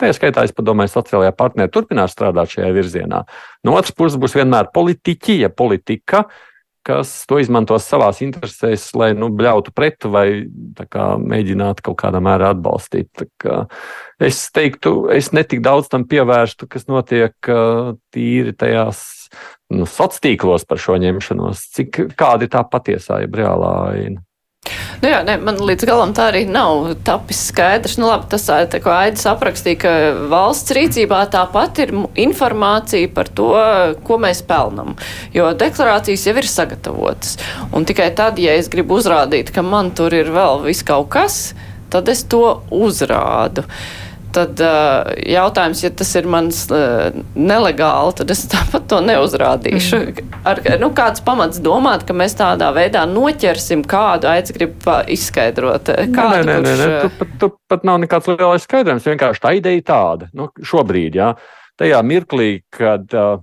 tā 0.00 0.10
skaitā, 0.16 0.46
es 0.48 0.56
padomāju, 0.56 0.94
sociālajā 0.96 1.34
partneri 1.36 1.72
turpinās 1.74 2.16
strādāt 2.16 2.56
šajā 2.56 2.70
virzienā. 2.74 3.22
No 3.68 3.76
otras 3.76 3.94
puses, 3.94 4.16
būs 4.20 4.38
vienmēr 4.38 4.72
politiķi, 4.74 5.42
ja 5.44 5.52
politika, 5.52 6.24
kas 6.88 7.12
to 7.28 7.36
izmantos 7.42 7.84
savās 7.84 8.22
interesēs, 8.24 8.88
lai 8.96 9.10
nu, 9.16 9.28
bļautu 9.34 9.74
pretu 9.76 10.08
vai 10.14 10.26
kā, 10.88 11.10
mēģinātu 11.20 11.84
kaut 11.90 11.98
kādā 12.00 12.22
mērā 12.24 12.54
atbalstīt. 12.54 13.26
Es 14.24 14.46
teiktu, 14.56 15.10
es 15.12 15.28
netik 15.36 15.60
daudz 15.64 15.92
tam 15.92 16.08
pievērstu, 16.08 16.70
kas 16.72 16.88
notiek 16.88 17.52
tīri 18.14 18.56
tajās 18.56 19.04
nu, 19.74 19.84
sociālos 19.88 20.22
tīklos 20.24 20.64
par 20.68 20.80
šo 20.80 20.96
ņemšanos, 21.02 21.66
cik 21.76 22.00
kāda 22.18 22.46
ir 22.46 22.54
tā 22.54 22.64
patiesā, 22.64 23.22
jeb 23.24 23.36
reālā 23.38 23.74
aina. 23.92 24.24
Nu 24.98 25.08
jā, 25.08 25.20
ne, 25.24 25.36
man 25.40 25.60
līdz 25.62 25.86
galam 25.86 26.10
tā 26.12 26.26
arī 26.32 26.42
nav 26.50 26.90
tapis 27.06 27.44
skaidrs. 27.52 27.94
Nu 28.00 28.08
labi, 28.08 28.26
tas 28.32 28.44
tā 28.48 28.80
kā 28.82 28.96
Aidis 29.04 29.24
aprakstīja, 29.30 29.78
ka 29.84 29.92
valsts 30.28 30.74
rīcībā 30.74 31.20
tāpat 31.32 31.78
ir 31.84 31.94
informācija 32.18 33.08
par 33.14 33.30
to, 33.30 33.52
ko 34.04 34.18
mēs 34.20 34.42
pelnam. 34.48 34.96
Jo 35.32 35.52
deklarācijas 35.56 36.26
jau 36.28 36.34
ir 36.42 36.50
sagatavotas. 36.50 37.38
Un 37.72 37.86
tikai 37.88 38.10
tad, 38.18 38.42
ja 38.42 38.58
es 38.58 38.68
gribu 38.72 38.98
uzrādīt, 38.98 39.54
ka 39.54 39.64
man 39.64 39.94
tur 39.96 40.16
ir 40.18 40.34
vēl 40.34 40.66
viss 40.66 40.84
kaut 40.84 41.08
kas, 41.14 41.38
tad 41.94 42.10
es 42.12 42.26
to 42.28 42.58
uzrādu. 42.74 43.64
Uh, 43.64 44.07
Tad 44.28 44.60
uh, 44.60 45.08
jautājums, 45.24 45.80
ja 45.80 45.88
tas 45.96 46.10
ir 46.18 46.26
mans 46.28 46.60
uh, 46.68 47.14
nelegāli, 47.32 48.12
tad 48.18 48.32
es 48.34 48.42
tāpat 48.52 48.84
to 48.90 48.98
neuzrādīšu. 49.06 50.00
Mm. 50.02 50.34
Ar, 50.48 50.60
nu, 50.82 50.90
kāds 50.96 51.22
pamats 51.24 51.62
domāt, 51.64 52.04
ka 52.08 52.16
mēs 52.16 52.36
tādā 52.36 52.68
veidā 52.76 53.06
noķersim 53.08 53.86
kādu 53.88 54.28
aicu 54.28 54.58
gribu 54.58 54.98
izskaidrot? 55.16 55.88
Kādu, 56.12 56.44
nē, 56.44 56.44
nē, 56.44 56.58
nē, 56.66 56.76
nē. 56.76 56.90
Tur, 57.06 57.14
pat, 57.22 57.34
tur 57.40 57.54
pat 57.72 57.88
nav 57.88 58.02
nekāds 58.04 58.28
lielais 58.28 58.68
skaidrojums. 58.68 59.08
Vienkārši 59.08 59.44
tā 59.46 59.54
ideja 59.56 59.86
tāda, 59.94 60.28
nu, 60.36 60.50
šobrīd, 60.60 61.16
jā, 61.18 61.32
tajā 61.80 62.04
mirklī, 62.04 62.50
kad 62.74 63.08
uh, 63.16 63.40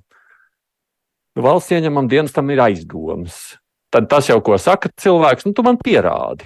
valsts 1.42 1.74
ieņemam 1.76 2.14
dienestam 2.14 2.54
ir 2.54 2.62
aizdomas. 2.70 3.56
Tad 3.90 4.10
tas 4.12 4.30
jau, 4.30 4.38
ko 4.46 4.62
saka 4.62 4.94
cilvēks, 5.02 5.50
nu, 5.50 5.58
tu 5.58 5.66
man 5.66 5.82
pierādi. 5.82 6.46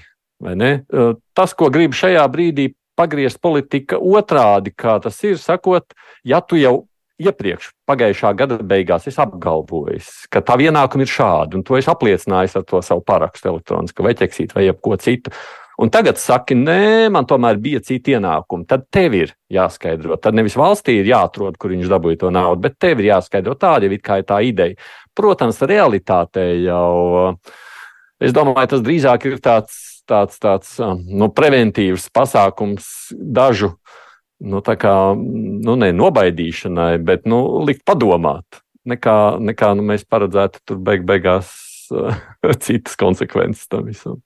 Tas, 1.36 1.54
ko 1.60 1.68
grib 1.74 1.92
šajā 1.98 2.24
brīdī 2.32 2.70
pagriezt 3.00 3.40
politika 3.42 3.98
otrādi, 3.98 4.76
kā 4.76 5.00
tas 5.04 5.18
ir, 5.24 5.40
sakot, 5.40 5.96
ja 6.28 6.44
tu 6.44 6.60
jau 6.60 6.76
iepriekš, 7.20 7.72
pagājušā 7.90 8.34
gada 8.40 8.60
beigās, 8.64 9.08
esi 9.10 9.20
apgalvojis, 9.20 10.12
ka 10.32 10.42
tā 10.46 10.56
ienākuma 10.64 11.04
ir 11.04 11.12
šāda, 11.12 11.60
un 11.60 11.66
to 11.68 11.80
es 11.80 11.90
apliecināju 11.92 12.62
ar 12.62 12.68
to 12.68 12.84
savu 12.86 13.04
parakstu 13.06 13.52
elektronisku 13.52 14.06
vai 14.06 14.16
ķeksītu 14.20 14.56
vai 14.56 14.70
jebko 14.70 15.00
citu. 15.04 15.34
Un 15.80 15.88
tagad 15.88 16.20
saki, 16.20 16.58
nē, 16.60 17.08
man 17.16 17.24
tomēr 17.28 17.56
bija 17.64 17.80
citi 17.80 18.12
ienākumi. 18.18 18.66
Tad 18.68 18.90
tev 18.92 19.14
ir 19.16 19.30
jāskaidro. 19.56 20.18
Tad 20.20 20.36
nevis 20.36 20.58
valstī 20.60 20.98
ir 21.00 21.08
jāatrod, 21.08 21.56
kur 21.56 21.72
viņš 21.72 21.88
dabūja 21.94 22.20
to 22.26 22.32
naudu, 22.36 22.66
bet 22.66 22.76
tev 22.84 23.00
ir 23.00 23.14
jāskaidro. 23.14 23.56
Tāda 23.56 23.88
jau 23.88 23.96
ir 23.96 24.26
tā 24.28 24.42
ideja. 24.44 24.76
Protams, 25.16 25.62
realitātē 25.64 26.44
jau, 26.66 27.32
es 28.20 28.36
domāju, 28.36 28.74
tas 28.74 28.84
drīzāk 28.84 29.30
ir 29.32 29.40
tāds 29.40 29.80
tāds, 30.10 30.40
tāds 30.42 30.76
nu, 31.06 31.30
preventīvs 31.34 32.10
pasākums 32.16 32.90
dažu 33.14 33.76
nu, 34.40 34.62
kā, 34.64 34.96
nu, 35.16 35.76
ne, 35.80 35.92
nobaidīšanai, 35.96 36.94
bet 37.06 37.28
nu, 37.30 37.42
likt 37.68 37.84
padomāt, 37.88 38.62
nekā, 38.88 39.38
nekā 39.44 39.74
nu, 39.78 39.86
mēs 39.92 40.06
paredzētu 40.08 40.64
tur 40.66 40.80
beig 40.84 41.06
beigās 41.08 41.52
citas 42.66 42.96
konsekvences 43.00 43.68
tam 43.72 43.88
visam. 43.90 44.20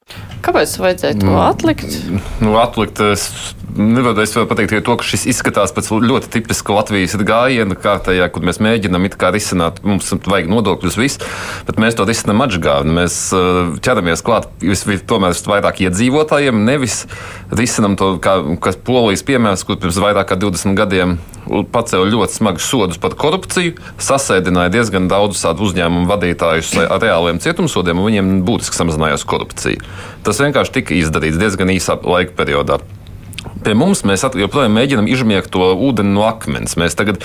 Kāpēc 0.45 0.77
vajadzēja 0.81 1.19
to 1.21 1.35
atlikt? 1.41 1.97
Nu, 2.43 2.55
atlikt 2.61 3.01
es 3.05 3.29
nevaru 3.73 4.21
es 4.21 4.33
pateikt 4.33 4.71
tikai 4.71 4.83
to, 4.85 4.95
ka 4.99 5.07
šis 5.07 5.25
izskatās 5.33 5.73
pēc 5.73 5.89
ļoti 6.03 6.29
tipiska 6.33 6.75
Latvijas 6.75 7.15
gājiena 7.17 7.77
kārtējā, 7.79 8.27
kur 8.33 8.45
mēs 8.45 8.61
mēģinām 8.63 9.07
it 9.07 9.17
kā 9.19 9.31
risināt, 9.33 9.81
mums 9.85 10.11
vajag 10.27 10.49
nodokļus 10.51 10.97
viss, 10.99 11.21
bet 11.67 11.81
mēs 11.81 11.97
to 11.97 12.05
risinām 12.07 12.43
atžgāvi. 12.45 12.93
Mēs 12.99 13.17
uh, 13.35 13.73
ķeramies 13.83 14.23
klāt 14.25 14.49
tomēr 15.09 15.37
vairāk 15.49 15.83
iedzīvotājiem, 15.87 16.63
nevis 16.67 17.03
risinām 17.53 17.97
to, 17.99 18.15
kā, 18.23 18.37
kas 18.63 18.77
polijas 18.77 19.25
piemērs, 19.25 19.65
kur 19.65 19.79
pirms 19.81 20.01
vairāk 20.01 20.31
kā 20.31 20.39
20 20.39 20.77
gadiem 20.77 21.17
pacēla 21.73 22.07
ļoti 22.07 22.37
smagus 22.37 22.67
sodus 22.69 22.99
par 23.01 23.17
korupciju, 23.19 23.75
sasēdināja 24.01 24.71
diezgan 24.77 25.09
daudzus 25.11 25.43
uzņēmumu 25.43 26.07
vadītājus 26.09 26.71
ar 26.85 27.01
reāliem 27.03 27.41
cietumsodiem, 27.43 27.99
viņiem 28.07 28.33
būtiski 28.47 28.77
samazinājās 28.79 29.25
korupcija. 29.27 29.83
Tas 30.25 30.41
vienkārši 30.43 30.75
tika 30.79 30.97
izdarīts 30.97 31.39
diezgan 31.41 31.71
īsā 31.73 31.97
laika 32.03 32.35
periodā. 32.37 32.79
Pie 33.61 33.75
mums 33.77 34.01
mēs 34.07 34.23
joprojām 34.25 34.73
mēģinām 34.73 35.07
izmiegt 35.11 35.51
to 35.53 35.69
ūdeni 35.77 36.15
no 36.15 36.25
akmens. 36.25 36.73
Mēs 36.79 36.97
tagad, 36.97 37.21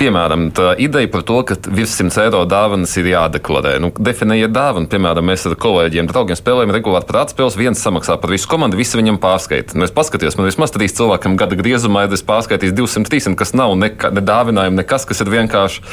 piemēram, 0.00 0.48
tā 0.54 0.74
ideja 0.78 1.10
par 1.10 1.24
to, 1.26 1.40
ka 1.48 1.56
virs 1.66 1.96
100 1.98 2.22
eiro 2.26 2.44
dāvanas 2.48 2.94
ir 3.00 3.10
jādeklarē. 3.10 3.76
Nu, 3.82 3.90
definējiet 3.90 4.54
dāvanu. 4.54 4.88
Piemēram, 4.92 5.26
mēs 5.26 5.48
ar 5.50 5.56
kolēģiem, 5.60 6.08
draugiem 6.10 6.38
spēlējam 6.38 6.74
regulāri 6.76 7.08
par 7.08 7.24
atspēles. 7.24 7.58
Viens 7.58 7.82
samaksā 7.82 8.18
par 8.22 8.32
visu 8.32 8.48
komandu, 8.50 8.78
visi 8.78 8.98
viņam 8.98 9.18
pārskaita. 9.22 9.76
Mēs 9.80 9.94
paskatīsimies, 9.96 10.38
man 10.38 10.50
vismaz 10.50 10.74
trīs 10.74 10.96
cilvēkam 10.96 11.36
gada 11.40 11.58
griezumā 11.58 12.06
ir 12.06 12.14
pārskaitījis 12.30 12.76
200, 12.76 13.10
300, 13.10 13.38
kas 13.40 13.54
nav 13.58 13.74
neka, 13.80 14.12
ne 14.14 14.22
dāvinājumi, 14.24 14.80
nekas, 14.80 15.06
kas 15.08 15.22
ir 15.24 15.32
vienkārši 15.34 15.84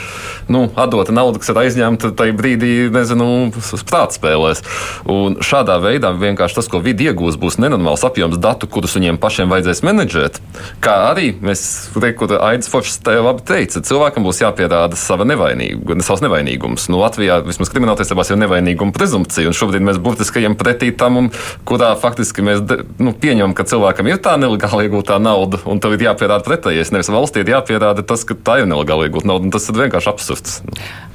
nu, 0.54 0.68
atdota 0.80 1.16
nauda, 1.16 1.42
kas 1.42 1.52
ir 1.54 1.62
aizņemta 1.64 2.14
tajā 2.20 2.38
brīdī, 2.38 2.72
nezinu, 2.94 3.52
prātspēlēs. 3.90 4.64
Un 5.10 5.40
šādā 5.44 5.80
veidā 5.84 6.14
vienkārši 6.18 6.60
tas, 6.60 6.70
ko 6.72 6.82
vidi 6.84 7.10
iegūs, 7.10 7.40
būs 7.42 7.60
nenormāls 7.62 8.06
apjoms 8.08 8.40
datu, 8.42 8.70
kurus 8.72 8.96
viņiem 8.98 9.20
pašiem 9.22 9.52
vajadzēs 9.52 9.63
vajadzēs 9.64 9.84
menedžēt. 9.88 10.40
Kā 10.84 10.96
arī 11.12 11.32
mēs 11.44 11.92
rekur 12.00 12.36
Aidis 12.44 12.70
Foršs 12.72 13.00
te 13.06 13.16
labi 13.18 13.44
teica, 13.48 13.82
cilvēkam 13.86 14.26
būs 14.28 14.42
jāpierāda 14.44 14.98
sava 15.00 15.26
nevainīga, 15.28 15.98
savs 16.06 16.24
nevainīgums. 16.26 16.90
Nu, 16.92 17.00
Latvijā 17.02 17.40
vismaz 17.46 17.72
krimināltiesībās 17.74 18.34
ir 18.34 18.42
nevainīguma 18.44 18.96
prezumpcija, 18.96 19.48
un 19.50 19.58
šobrīd 19.58 19.86
mēs 19.88 20.02
burtiski 20.04 20.44
ejam 20.44 20.58
pretī 20.60 20.92
tam, 20.96 21.20
un, 21.22 21.32
kurā 21.68 21.94
faktiski 22.00 22.46
mēs 22.46 22.64
nu, 23.00 23.16
pieņemam, 23.16 23.56
ka 23.58 23.68
cilvēkam 23.70 24.12
ir 24.12 24.22
tā 24.24 24.36
nelegāli 24.42 24.90
iegūtā 24.90 25.20
nauda, 25.24 25.62
un 25.70 25.82
tev 25.84 25.98
ir 25.98 26.08
jāpierāda 26.10 26.46
pretējais. 26.48 26.94
Nevis 26.94 27.12
valstī 27.14 27.44
ir 27.44 27.54
jāpierāda 27.56 28.06
tas, 28.08 28.28
ka 28.28 28.38
tā 28.38 28.60
ir 28.62 28.70
nelegāli 28.70 29.10
iegūta 29.10 29.30
nauda, 29.32 29.48
un 29.48 29.56
tas 29.56 29.70
ir 29.70 29.80
vienkārši 29.80 30.12
absurds. 30.12 30.60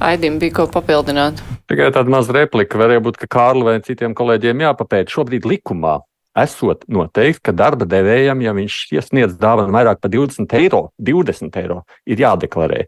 Aidim 0.03 0.41
bija 0.41 0.61
ko 0.61 0.69
papildināt. 0.73 1.43
Tikai 1.69 1.91
tāda 1.93 2.11
maza 2.11 2.33
replika. 2.35 2.79
Varēja 2.81 3.03
būt, 3.05 3.19
ka 3.21 3.29
Kārli 3.29 3.67
vai 3.67 3.79
citiem 3.85 4.15
kolēģiem 4.17 4.63
jāpapēta. 4.65 5.13
Šobrīd 5.13 5.45
likumā 5.49 5.99
esot 6.43 6.85
noteikts, 6.91 7.41
ka 7.43 7.55
darba 7.55 7.87
devējam, 7.89 8.43
ja 8.45 8.53
viņš 8.57 8.77
iesniedz 8.97 9.35
dāvanu 9.39 9.75
vairāk 9.75 10.01
par 10.03 10.13
20 10.13 10.55
eiro, 10.59 10.85
20 10.99 11.59
eiro 11.61 11.83
ir 12.09 12.23
jādeklarē. 12.23 12.87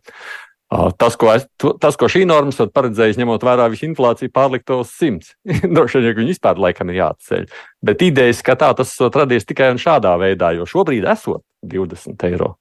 Tas, 0.71 1.17
ko, 1.19 1.27
es, 1.35 1.43
tas, 1.83 1.97
ko 1.99 2.07
šī 2.07 2.21
norma 2.23 2.53
ir 2.55 2.69
paredzējusi, 2.71 3.19
ņemot 3.19 3.43
vērā 3.43 3.65
visu 3.73 3.89
inflāciju, 3.89 4.31
pārlikt 4.31 4.71
uz 4.71 4.93
100. 5.01 5.33
Droši 5.75 5.99
vien, 5.99 6.13
ka 6.13 6.21
viņi 6.21 6.31
vispār 6.31 6.61
laikam 6.63 6.93
ir 6.93 7.01
jāatceļ. 7.01 7.49
Bet 7.83 8.05
idejas, 8.07 8.39
ka 8.45 8.55
tā 8.59 8.71
tas 8.79 8.95
radies 9.11 9.47
tikai 9.49 9.73
un 9.73 9.81
šādā 9.83 10.15
veidā, 10.21 10.53
jo 10.55 10.69
šobrīd 10.69 11.09
esot 11.11 11.43
20 11.67 12.23
eiro. 12.29 12.53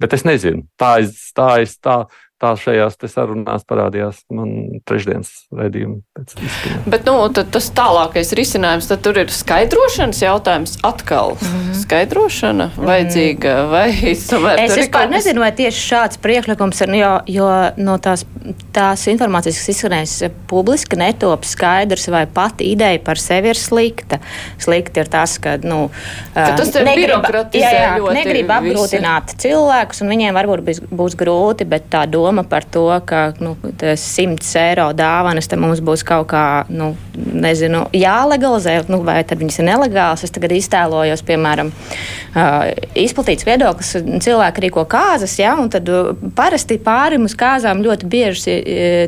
Bet 0.00 0.12
es 0.12 0.26
nezinu, 0.28 0.66
tā 0.76 0.98
ir 1.06 1.10
tā, 1.32 1.48
tā, 1.80 1.96
tā 2.42 2.52
šajās 2.58 2.96
sarunās 3.10 3.64
parādījās 3.68 4.22
man 4.34 4.80
trešdienas 4.88 5.30
redzījuma. 5.54 6.00
Bet 6.90 7.06
nu, 7.06 7.14
tas 7.32 7.68
tālākais 7.74 8.32
risinājums, 8.36 8.88
tad 8.90 9.04
tur 9.04 9.20
ir 9.22 9.30
skaidrošanas 9.32 10.22
jautājums 10.24 10.76
atkal. 10.86 11.36
Mm 11.38 11.52
-hmm. 11.52 11.78
Skaidrošana 11.84 12.70
vajadzīga 12.76 13.54
vai 13.70 13.88
tomēr? 14.30 14.64
Es 14.64 14.76
vispār 14.78 15.10
nezinu, 15.10 15.44
vai 15.44 15.52
tieši 15.52 15.84
šāds 15.90 16.20
priekšlikums 16.22 16.80
ir, 16.80 16.94
jo, 17.00 17.12
jo 17.26 17.50
no 17.76 17.96
tās, 17.98 18.26
tās 18.72 19.06
informācijas, 19.06 19.60
kas 19.60 19.68
izskanējas 19.76 20.30
publiski, 20.50 20.96
netop 20.96 21.44
skaidrs, 21.44 22.08
vai 22.08 22.26
pati 22.26 22.72
ideja 22.72 22.98
par 23.04 23.18
sevi 23.18 23.48
ir 23.54 23.60
slikta. 23.60 24.18
Slikti 24.58 25.00
ir 25.00 25.08
tas, 25.08 25.38
ka, 25.38 25.56
nu, 25.62 25.90
ka 26.34 26.50
tas 26.56 26.74
ir 26.74 26.84
negrib, 26.84 27.30
jā, 27.52 27.70
jā, 27.72 28.12
negrib 28.12 28.50
apgrūtināt 28.50 29.32
visi. 29.34 29.38
cilvēkus, 29.46 30.02
un 30.02 30.08
viņiem 30.08 30.34
varbūt 30.34 30.60
būs, 30.66 30.80
būs 30.90 31.16
grūti, 31.16 31.64
bet 31.64 31.88
tā 31.90 32.06
doma 32.10 32.23
doma 32.24 32.44
par 32.48 32.64
to, 32.64 32.86
ka 33.06 33.32
nu, 33.42 33.54
100 33.80 34.56
eiro 34.62 34.88
dāvanas 34.96 35.50
mums 35.60 35.82
būs 35.84 36.04
kaut 36.06 36.28
kā, 36.32 36.64
nu, 36.72 36.94
nezinu, 37.14 37.84
jālegalizē, 37.94 38.80
nu, 38.90 39.02
vai 39.06 39.20
tad 39.28 39.40
viņas 39.42 39.60
ir 39.60 39.68
nelegālas. 39.68 40.24
Es 40.24 40.32
tagad 40.34 40.54
iztēlojos, 40.56 41.22
piemēram, 41.26 41.70
uh, 41.70 42.64
izplatīts 42.98 43.46
viedoklis, 43.46 43.94
cilvēki 44.24 44.64
rīko 44.66 44.86
kāzas, 44.90 45.36
ja, 45.38 45.54
un 45.60 45.70
tad 45.72 45.88
parasti 46.36 46.78
pārim 46.82 47.26
uz 47.28 47.36
kāzām 47.38 47.82
ļoti 47.84 48.08
bieži 48.10 48.56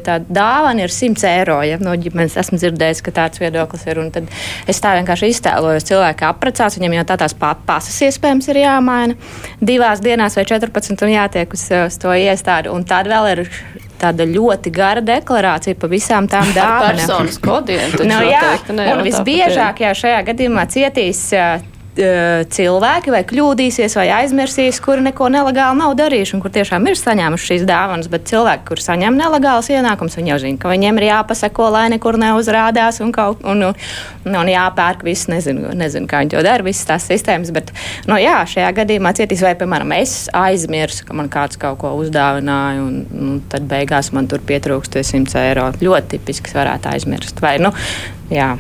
tā 0.07 0.18
dāvana 0.22 0.87
ir 0.87 0.92
100 0.92 1.26
eiro. 1.31 1.59
Ja, 1.66 1.79
no 1.83 1.94
ģimenes 1.98 2.37
esmu 2.40 2.59
dzirdējis, 2.61 3.02
ka 3.05 3.14
tāds 3.16 3.42
viedoklis 3.42 3.87
ir. 3.88 4.00
Tad 4.12 4.29
es 4.68 4.81
tā 4.83 4.92
vienkārši 4.98 5.31
iztēlojos, 5.33 5.87
cilvēki 5.88 6.26
apprecās, 6.29 6.76
viņam 6.79 6.98
jau 6.98 7.07
tā 7.09 7.18
tās 7.24 7.35
pasas 7.37 7.96
iespējams 8.07 8.50
ir 8.52 8.61
jāmaina 8.62 9.16
divās 9.61 10.02
dienās 10.05 10.37
vai 10.38 10.44
14 10.48 11.07
un 11.07 11.14
jātiek 11.14 11.57
uz, 11.57 11.66
uz 11.87 11.98
to 12.02 12.12
iestādi. 12.14 12.70
Un 12.72 12.85
tad 12.88 13.06
vēl 13.11 13.31
ir 13.33 13.42
tāda 14.01 14.27
ļoti 14.29 14.73
gara 14.75 15.03
deklarācija 15.05 15.79
par 15.81 15.92
visām 15.92 16.29
tām 16.31 16.53
dāvanām. 16.57 16.99
Personas 17.01 17.40
kodiem. 17.42 17.97
nu, 18.03 18.21
jā, 18.31 18.45
un 18.69 19.05
visbiežāk 19.07 19.87
jā, 19.87 19.95
šajā 19.97 20.21
gadījumā 20.31 20.66
cietīs 20.73 21.23
cilvēki 21.96 23.12
vai 23.14 23.22
kļūdīsies 23.26 23.96
vai 23.96 24.06
aizmirsīs, 24.18 24.80
kuri 24.85 25.04
neko 25.06 25.30
nelegāli 25.32 25.78
nav 25.80 25.94
darījuši 25.98 26.37
un 26.37 26.42
kur 26.44 26.52
tiešām 26.52 26.87
ir 26.90 26.98
saņēmuši 27.00 27.48
šīs 27.50 27.64
dāvanas, 27.68 28.11
bet 28.12 28.26
cilvēki, 28.30 28.66
kur 28.68 28.82
saņem 28.82 29.16
nelegāls 29.16 29.70
ienākums, 29.72 30.18
viņi 30.18 30.32
jau 30.35 30.38
zina, 30.42 30.61
ka 30.61 30.72
viņiem 30.72 31.00
ir 31.00 31.09
jāpasako, 31.09 31.70
lai 31.72 31.87
nekur 31.94 32.18
neuzrādās 32.20 33.00
un, 33.04 33.14
kaut, 33.16 33.40
un, 33.48 33.70
un, 33.70 34.37
un 34.37 34.52
jāpērk 34.52 35.06
viss, 35.06 35.30
nezinu, 35.32 35.72
nezinu, 35.76 36.11
kā 36.11 36.20
viņi 36.24 36.37
to 36.37 36.44
dara, 36.44 36.66
visas 36.66 36.88
tās 36.90 37.09
sistēmas, 37.09 37.52
bet, 37.56 37.72
nu 38.11 38.20
jā, 38.20 38.38
šajā 38.52 38.70
gadījumā 38.82 39.14
cietīs 39.16 39.44
vai, 39.46 39.56
piemēram, 39.59 39.96
es 39.96 40.16
aizmirsu, 40.37 41.06
ka 41.09 41.16
man 41.16 41.32
kāds 41.32 41.61
kaut 41.61 41.80
ko 41.80 41.96
uzdāvināja 42.02 42.85
un 42.85 43.02
nu, 43.11 43.40
tad 43.52 43.66
beigās 43.70 44.12
man 44.16 44.28
tur 44.30 44.44
pietrūkst 44.46 45.00
100 45.00 45.42
eiro. 45.46 45.68
Ļoti 45.80 46.16
tipisks 46.16 46.56
varētu 46.56 46.92
aizmirst. 46.92 47.40
Vai, 47.44 47.56
nu, 47.62 47.72
jā. 48.32 48.54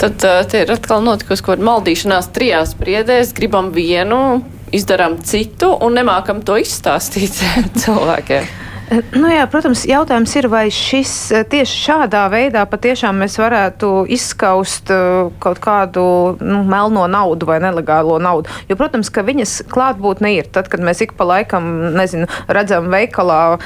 Tad 0.00 0.24
uh, 0.24 0.40
tie 0.48 0.62
ir 0.64 0.70
atkal 0.72 1.02
notikusi 1.04 1.44
kaut 1.44 1.58
kāda 1.58 1.66
maldīšanās 1.68 2.30
trijās 2.32 2.72
priedēs. 2.78 3.34
Gribam 3.36 3.68
vienu, 3.74 4.40
izdarām 4.72 5.18
citu 5.26 5.74
un 5.84 5.98
nemākam 5.98 6.40
to 6.46 6.56
izstāstīt 6.60 7.36
cilvēkiem. 7.82 8.48
Nu 8.90 9.28
jā, 9.30 9.44
protams, 9.46 9.84
jautājums 9.86 10.32
ir, 10.34 10.48
vai 10.50 10.64
šis 10.74 11.10
eh, 11.30 11.44
tieši 11.46 11.76
šādā 11.84 12.24
veidā 12.32 12.64
patiešām 12.66 13.20
mēs 13.22 13.36
varētu 13.38 13.90
izskaust 14.10 14.90
eh, 14.90 15.28
kaut 15.42 15.60
kādu 15.62 16.02
nu, 16.42 16.64
melno 16.66 17.04
naudu 17.06 17.46
vai 17.46 17.60
nelegālo 17.62 18.16
naudu. 18.18 18.50
Jo, 18.66 18.74
protams, 18.80 19.12
ka 19.14 19.22
viņas 19.26 19.52
klātbūtne 19.70 20.32
ir. 20.34 20.48
Tad, 20.50 20.66
kad 20.72 20.82
mēs 20.82 21.04
ik 21.04 21.14
pa 21.18 21.28
laikam, 21.28 21.68
nezinu, 21.94 22.26
redzam 22.50 22.88
veikalā 22.90 23.60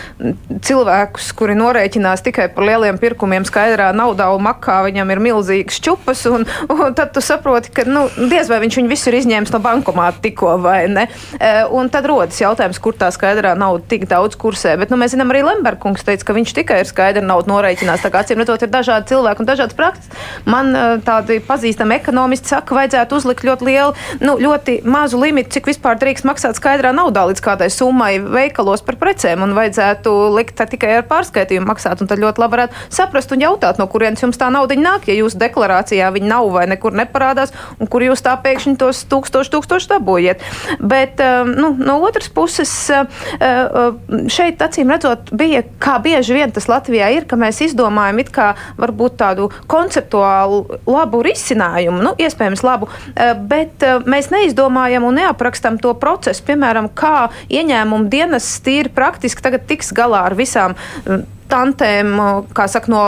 cilvēkus, 0.65 1.31
kuri 1.39 1.57
norēķinās 1.57 2.25
tikai 2.29 2.51
par 2.53 2.69
lieliem 2.69 3.01
pirkumiem 3.01 3.49
skaidrā 3.49 3.95
naudā 3.97 4.29
un 4.35 4.45
makā, 4.45 4.83
viņam 4.91 5.15
ir 5.15 5.25
milzīgs 5.25 5.81
čupas, 5.85 6.27
un, 6.29 6.45
un 6.69 6.99
tad 6.99 7.15
tu 7.17 7.25
saproti, 7.25 7.73
ka, 7.73 7.87
nu, 7.89 8.05
diez 8.29 8.53
vai 8.53 8.61
viņš 8.67 8.81
viņu 8.83 8.93
visu 8.93 9.09
ir 9.09 9.19
izņēmis 9.23 9.57
no 9.57 9.63
bankomāta 9.65 10.21
tikko 10.29 10.59
vai 10.69 10.83
ne. 10.93 11.09
Eh, 11.41 11.63
un 11.73 11.89
tad 11.89 12.13
rodas 12.13 12.45
jautājums, 12.45 12.83
kur 12.85 13.01
tā 13.01 13.09
skaidrā 13.15 13.57
nauda 13.57 13.89
tik 13.89 14.05
daudz 14.13 14.37
kursē. 14.37 14.77
Bet, 14.77 14.93
nu, 14.93 15.01
mēs 15.15 15.21
zinām, 15.21 15.31
arī 15.33 15.43
Lemberkungs 15.47 16.05
teica, 16.05 16.25
ka 16.27 16.35
viņš 16.35 16.53
tikai 16.55 16.81
ir 16.83 16.89
skaidri 16.89 17.23
naudu 17.25 17.51
norēķinās. 17.53 18.03
Tā 18.03 18.11
kā 18.11 18.23
acīm 18.25 18.41
redzot, 18.41 18.63
ir 18.63 18.71
dažādi 18.73 19.13
cilvēki 19.13 19.43
un 19.43 19.49
dažādas 19.49 19.77
prakses. 19.77 20.11
Man 20.47 20.75
eh, 20.75 20.99
tādi 21.05 21.39
pazīstami 21.45 21.99
ekonomisti 21.99 22.51
saka, 22.51 22.67
ka 22.69 22.79
vajadzētu 22.79 23.19
uzlikt 23.19 23.45
ļoti 23.47 23.69
lielu, 23.69 23.95
nu, 24.25 24.37
ļoti 24.41 24.81
mazu 24.85 25.21
limitu, 25.21 25.53
cik 25.55 25.71
vispār 25.71 25.99
drīkst 26.01 26.27
maksāt 26.27 26.59
skaidrā 26.59 26.93
naudā 26.95 27.27
līdz 27.31 27.43
kādai 27.45 27.71
summai 27.71 28.19
veikalos 28.19 28.83
par 28.85 28.99
precēm, 29.01 29.45
un 29.45 29.55
vajadzētu 29.57 30.15
likt 30.35 30.63
tikai 30.75 30.97
ar 30.99 31.07
pārskaitījumu 31.11 31.71
maksāt. 31.71 32.03
Un 32.03 32.11
tad 32.11 32.23
ļoti 32.23 32.43
labi 32.43 32.57
varētu 32.57 32.85
saprast 32.95 33.35
un 33.35 33.45
jautāt, 33.45 33.79
no 33.79 33.87
kurienes 33.91 34.23
jums 34.25 34.41
tā 34.41 34.51
nauda 34.53 34.75
nāk, 34.79 35.07
ja 35.09 35.15
jūsu 35.19 35.39
deklarācijā 35.39 36.11
viņa 36.15 36.31
nav 36.31 36.51
vai 36.55 36.65
nekur 36.71 36.97
neparādās, 36.97 37.55
un 37.79 37.91
kur 37.91 38.03
jūs 38.03 38.25
tā 38.25 38.35
pēkšņi 38.43 38.77
tos 38.81 39.05
tūkstoši, 39.13 39.53
tūkstoši 39.55 39.91
dabūjiet. 39.95 40.43
Bet 40.83 41.23
eh, 41.23 41.45
nu, 41.47 41.75
no 41.79 42.01
otras 42.05 42.31
puses, 42.33 42.73
eh, 42.91 43.05
šeit 44.33 44.63
acīm 44.65 44.91
redzot, 44.91 45.04
redzot, 45.05 45.31
bija 45.33 45.63
kā 45.79 45.99
bieži 46.03 46.35
vien 46.35 46.53
tas 46.53 46.67
Latvijā 46.69 47.11
ir, 47.15 47.27
ka 47.29 47.37
mēs 47.37 47.61
izdomājam 47.65 48.21
it 48.23 48.31
kā 48.35 48.55
varbūt 48.79 49.19
tādu 49.21 49.51
konceptuālu 49.67 50.81
labu 50.87 51.23
risinājumu, 51.25 52.03
nu, 52.03 52.15
iespējams 52.19 52.65
labu, 52.65 52.89
eh, 53.15 53.35
bet 53.35 53.83
eh, 53.83 54.01
mēs 54.07 54.31
neizdomājam 54.31 55.05
un 55.05 55.21
neaprakstam 55.21 55.79
to 55.79 55.95
procesu, 55.95 56.45
piemēram, 56.47 56.89
kā 56.95 57.31
ieņēmumu 57.51 58.09
dienas 58.09 58.49
tīri 58.65 58.93
praktiski 58.93 59.43
tagad 59.43 59.67
tiks 59.67 59.93
galā 59.93 60.25
ar 60.31 60.35
visām 60.35 60.77
tantēm, 61.55 62.15
saka, 62.71 62.91
no, 62.91 63.03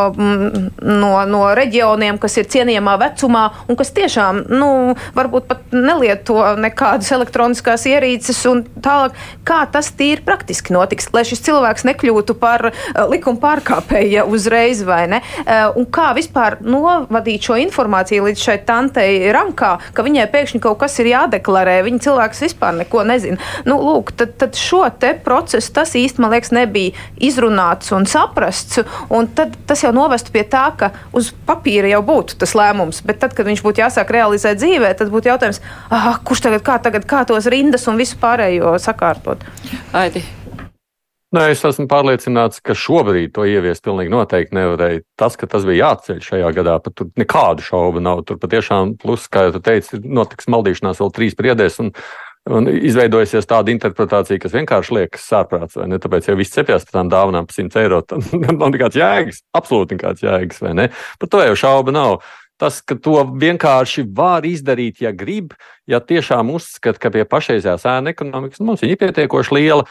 no, 0.82 1.12
no 1.28 1.42
reģioniem, 1.56 2.20
kas 2.22 2.38
ir 2.40 2.48
cienījamā 2.52 2.96
vecumā 3.02 3.44
un 3.66 3.78
kas 3.78 3.92
tiešām 3.96 4.44
nu, 4.52 4.70
varbūt 5.16 5.48
pat 5.50 5.74
nelieto 5.74 6.38
nekādas 6.60 7.10
elektroniskās 7.16 7.86
ierīces. 7.90 8.42
Tālāk, 8.84 9.16
kā 9.46 9.62
tas 9.72 9.90
tīri 9.96 10.22
praktiski 10.26 10.74
notiks, 10.76 11.08
lai 11.14 11.24
šis 11.26 11.42
cilvēks 11.46 11.86
nekļūtu 11.88 12.36
par 12.38 12.68
uh, 12.70 13.02
likuma 13.10 13.40
pārkāpēju 13.42 14.26
uzreiz 14.32 14.82
vai 14.86 15.04
ne? 15.10 15.22
Uh, 15.42 15.78
un 15.80 15.88
kā 15.90 16.12
vispār 16.16 16.58
novadīt 16.64 17.48
šo 17.48 17.58
informāciju 17.64 18.28
līdz 18.28 18.46
šai 18.46 18.58
tantei 18.68 19.32
rankā, 19.34 19.76
ka 19.96 20.06
viņai 20.06 20.28
pēkšņi 20.32 20.62
kaut 20.62 20.80
kas 20.84 20.98
ir 21.02 21.10
jādeklarē, 21.12 21.80
viņa 21.86 22.04
cilvēks 22.06 22.44
vispār 22.46 22.76
neko 22.82 23.04
nezina. 23.08 23.40
Nu, 23.66 23.78
lūk, 23.82 24.14
tad, 24.18 24.36
tad 24.40 24.58
šo 24.58 24.84
te 25.00 25.14
procesu 25.26 25.72
tas 25.76 25.96
īsti, 25.98 26.22
man 26.22 26.34
liekas, 26.36 26.54
nebija 26.54 26.94
izrunāts 27.26 27.92
un 27.96 28.06
saprasts 28.10 28.35
saprasts. 28.36 28.78
Tad 29.34 29.56
tas 29.66 29.82
jau 29.82 29.92
novestu 29.92 30.32
pie 30.32 30.44
tā, 30.44 30.68
ka 30.76 30.92
uz 31.16 31.32
papīra 31.46 31.88
jau 31.88 32.02
būtu 32.04 32.38
tas 32.38 32.54
lēmums, 32.54 33.02
bet 33.06 33.20
tad, 33.20 33.34
kad 33.34 33.46
viņš 33.46 33.62
būtu 33.64 33.82
jāsāk 33.82 34.10
realizēt 34.10 34.60
dzīvē, 34.60 34.94
tad 34.96 35.10
būtu 35.10 35.32
jautājums, 35.32 35.60
ah, 35.90 36.18
kurš 36.24 36.46
tagad 36.46 36.62
kā, 36.62 36.78
tagad 36.82 37.06
kā 37.08 37.24
tos 37.26 37.46
rindas 37.46 37.86
un 37.88 37.96
visu 37.96 38.16
pārējo 38.20 38.76
sakārtot. 38.78 39.44
Aidi. 39.92 40.24
Nē, 41.34 41.50
es 41.50 41.60
esmu 41.66 41.88
pārliecināts, 41.90 42.62
ka 42.64 42.72
šobrīd 42.78 43.32
to 43.34 43.44
ieviest 43.44 43.82
pilnīgi 43.84 44.12
noteikti 44.12 44.54
nevarēja. 44.56 45.02
Tas, 45.18 45.34
ka 45.36 45.48
tas 45.50 45.66
bija 45.66 45.90
jāceļ 45.90 46.20
šajā 46.22 46.52
gadā, 46.54 46.76
pat 46.80 46.94
tur 46.96 47.10
nekādu 47.18 47.64
šaubu 47.66 48.00
nav. 48.00 48.22
Tur 48.28 48.38
patiešām, 48.40 48.94
plus, 49.02 49.26
kā 49.28 49.48
jau 49.48 49.58
teicu, 49.58 49.98
notiks 50.06 50.46
maldīšanās 50.48 51.02
vēl 51.02 51.12
trīs 51.18 51.36
priedēs. 51.36 51.80
Un, 51.82 51.90
Un 52.46 52.68
izveidojusies 52.70 53.48
tāda 53.50 53.72
interpretācija, 53.74 54.38
kas 54.38 54.52
vienkārši 54.54 54.94
liekas 54.94 55.24
sārprāts, 55.26 55.74
vai 55.80 55.88
ne? 55.90 55.98
Tāpēc, 56.02 56.28
ja 56.30 56.36
viss 56.38 56.54
cepjas 56.54 56.86
par 56.86 57.00
tām 57.00 57.10
dāvanām 57.10 57.48
par 57.48 57.56
100 57.56 57.80
eiro, 57.82 58.00
tad 58.06 58.28
nav 58.46 58.70
nekāds 58.70 58.98
jēgas, 59.00 59.40
absolūti 59.56 59.98
nekāds 59.98 60.22
jēgas, 60.22 60.60
vai 60.62 60.74
ne? 60.78 60.90
Par 61.18 61.32
to 61.32 61.42
jau 61.42 61.56
šauba 61.66 61.94
nav. 61.96 62.20
Tas, 62.56 62.78
ka 62.80 62.94
to 63.02 63.18
vienkārši 63.36 64.06
var 64.16 64.46
izdarīt, 64.48 65.02
ja 65.04 65.10
grib, 65.12 65.52
ja 65.90 65.98
tiešām 66.00 66.54
uzskata, 66.54 67.02
ka 67.02 67.10
pie 67.12 67.26
pašreizējās 67.28 67.84
ēna 67.90 68.14
ekonomikas 68.14 68.62
nu, 68.62 68.70
mums 68.70 68.84
ir 68.86 68.94
pietiekoši 69.02 69.58
liela, 69.58 69.84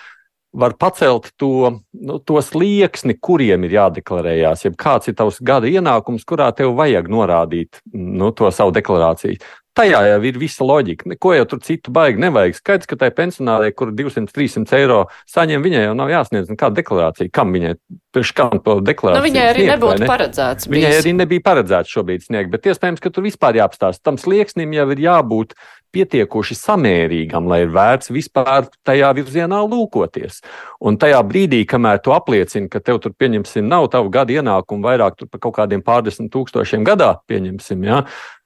var 0.55 0.75
pacelt 0.79 1.31
to, 1.39 1.81
nu, 1.91 2.19
to 2.23 2.39
slieksni, 2.41 3.17
kuriem 3.19 3.67
ir 3.67 3.75
jādeklarējās. 3.75 4.65
Ja 4.67 4.71
kāds 4.79 5.11
ir 5.11 5.17
tavs 5.19 5.41
gada 5.43 5.67
ienākums, 5.67 6.23
kurā 6.27 6.51
tev 6.55 6.77
vajag 6.79 7.11
norādīt 7.11 7.83
nu, 7.91 8.31
to 8.35 8.51
savu 8.55 8.73
deklarāciju. 8.75 9.41
Tajā 9.75 9.99
jau 10.07 10.19
ir 10.23 10.37
visa 10.39 10.63
loģika. 10.63 11.09
Neko 11.11 11.33
jau 11.35 11.45
tur 11.51 11.59
citu 11.65 11.91
baigi 11.91 12.21
nevajag. 12.23 12.55
Skaidrs, 12.55 12.87
ka 12.87 12.95
tai 13.01 13.09
pensionārai, 13.11 13.73
kur 13.75 13.89
200-300 13.91 14.77
eiro 14.77 15.01
saņem, 15.27 15.65
viņai 15.65 15.81
jau 15.89 15.97
nav 15.99 16.13
jāsniedz 16.13 16.53
nekāda 16.53 16.79
deklarācija. 16.79 17.31
Kam 17.35 17.51
viņai, 17.51 17.73
kam 18.37 18.61
to 18.63 18.77
deklarāciju? 18.79 19.19
Nu, 19.19 19.25
viņai 19.27 19.43
arī 19.49 19.65
sniegt, 19.65 19.73
nebūtu 19.73 20.05
ne? 20.05 20.09
paredzēts. 20.13 20.69
Viņai 20.71 20.93
bijis. 20.93 21.01
arī 21.01 21.13
nebija 21.19 21.43
paredzēts 21.49 21.91
šobrīd 21.91 22.23
sniegt, 22.23 22.53
bet 22.55 22.71
iespējams, 22.71 23.03
ka 23.03 23.11
tur 23.11 23.27
vispār 23.27 23.59
jāapstāsta. 23.59 24.05
Tam 24.07 24.21
slieksnim 24.21 24.77
jau 24.77 24.87
ir 24.95 25.03
jābūt 25.09 25.57
pietiekoši 25.95 26.57
samērīgam, 26.59 27.49
lai 27.49 27.63
ir 27.63 27.73
vērts 27.75 28.11
vispār 28.13 28.69
tajā 28.87 29.11
virzienā 29.17 29.63
lūkoties. 29.65 30.41
Un 30.85 30.99
tajā 31.01 31.23
brīdī, 31.27 31.63
kamēr 31.69 32.03
tu 32.03 32.13
apliecini, 32.15 32.69
ka 32.71 32.83
tev 32.83 33.01
tur, 33.03 33.15
pieņemsim, 33.17 33.67
nav 33.67 33.89
tavu 33.95 34.11
gadu 34.13 34.35
ienākumu 34.37 34.85
vairāk 34.85 35.25
par 35.25 35.43
kaut 35.47 35.59
kādiem 35.59 35.83
pārdesmit 35.85 36.33
tūkstošiem 36.33 36.85
gadā, 36.87 37.15
pieņemsim, 37.31 37.87
ja, 37.87 38.03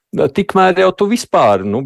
Tikmēr 0.10 0.80
jau 0.82 0.90
tu 0.98 1.06
vispār 1.06 1.62
nu, 1.62 1.84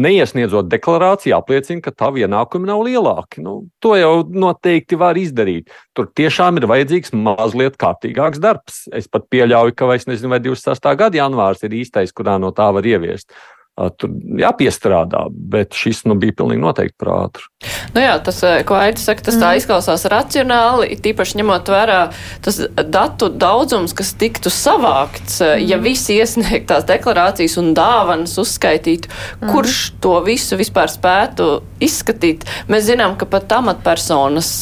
neiesniedzot 0.00 0.70
deklarāciju, 0.72 1.34
apliecini, 1.36 1.82
ka 1.84 1.92
tavi 1.92 2.22
ienākumi 2.24 2.70
nav 2.70 2.80
lielāki. 2.86 3.42
Nu, 3.44 3.66
to 3.84 3.92
jau 4.00 4.22
noteikti 4.24 4.96
var 4.96 5.20
izdarīt. 5.20 5.68
Tur 5.92 6.08
tiešām 6.16 6.56
ir 6.56 6.66
vajadzīgs 6.70 7.12
mazliet 7.12 7.76
kārtīgāks 7.76 8.40
darbs. 8.40 8.86
Es 8.96 9.12
pat 9.12 9.28
pieļauju, 9.28 9.76
ka 9.76 9.90
vairs 9.90 10.08
nezinu, 10.08 10.32
vai 10.32 10.40
26. 10.40 10.88
gada 10.96 11.20
janvārs 11.20 11.60
ir 11.68 11.76
īstais, 11.76 12.16
kurā 12.16 12.38
no 12.40 12.48
tā 12.56 12.70
var 12.72 12.88
ieviest. 12.88 13.36
Tur 13.74 14.12
jāpiestrādā, 14.38 15.24
bet 15.34 15.74
šis 15.74 16.04
nu, 16.06 16.14
bija 16.14 16.36
pilnīgi 16.38 16.62
noteikti 16.62 16.94
par 17.02 17.08
ātru. 17.16 17.48
Nu 17.96 18.02
jā, 18.04 18.12
tas, 18.22 18.36
ko 18.68 18.76
Aita 18.78 19.02
saka, 19.02 19.24
tas 19.26 19.34
tā 19.34 19.48
mm. 19.48 19.58
izklausās 19.58 20.04
racionāli, 20.12 20.94
tīpaši 21.02 21.40
ņemot 21.40 21.70
vērā 21.74 21.96
tas 22.44 22.60
datu 22.70 23.26
daudzums, 23.34 23.90
kas 23.98 24.12
tiktu 24.20 24.52
savākts, 24.54 25.40
mm. 25.42 25.64
ja 25.66 25.78
visi 25.82 26.20
iesniegtās 26.20 26.86
deklarācijas 26.86 27.56
un 27.58 27.72
dāvanas 27.74 28.36
uzskaitītu, 28.38 29.10
mm. 29.10 29.50
kurš 29.50 29.80
to 30.04 30.20
visu 30.26 30.58
vispār 30.60 30.92
spētu 30.92 31.48
izskatīt. 31.82 32.46
Mēs 32.70 32.86
zinām, 32.92 33.16
ka 33.18 33.26
pat 33.30 33.56
amatpersonas 33.58 34.52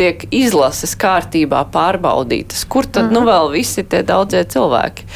tiek 0.00 0.24
izlases 0.32 0.96
kārtībā 0.96 1.66
pārbaudītas. 1.76 2.64
Kur 2.72 2.88
tad 2.88 3.10
mm. 3.10 3.18
nu 3.18 3.28
vēl 3.28 3.52
visi 3.58 3.84
tie 3.84 4.00
daudzie 4.06 4.46
cilvēki? 4.48 5.10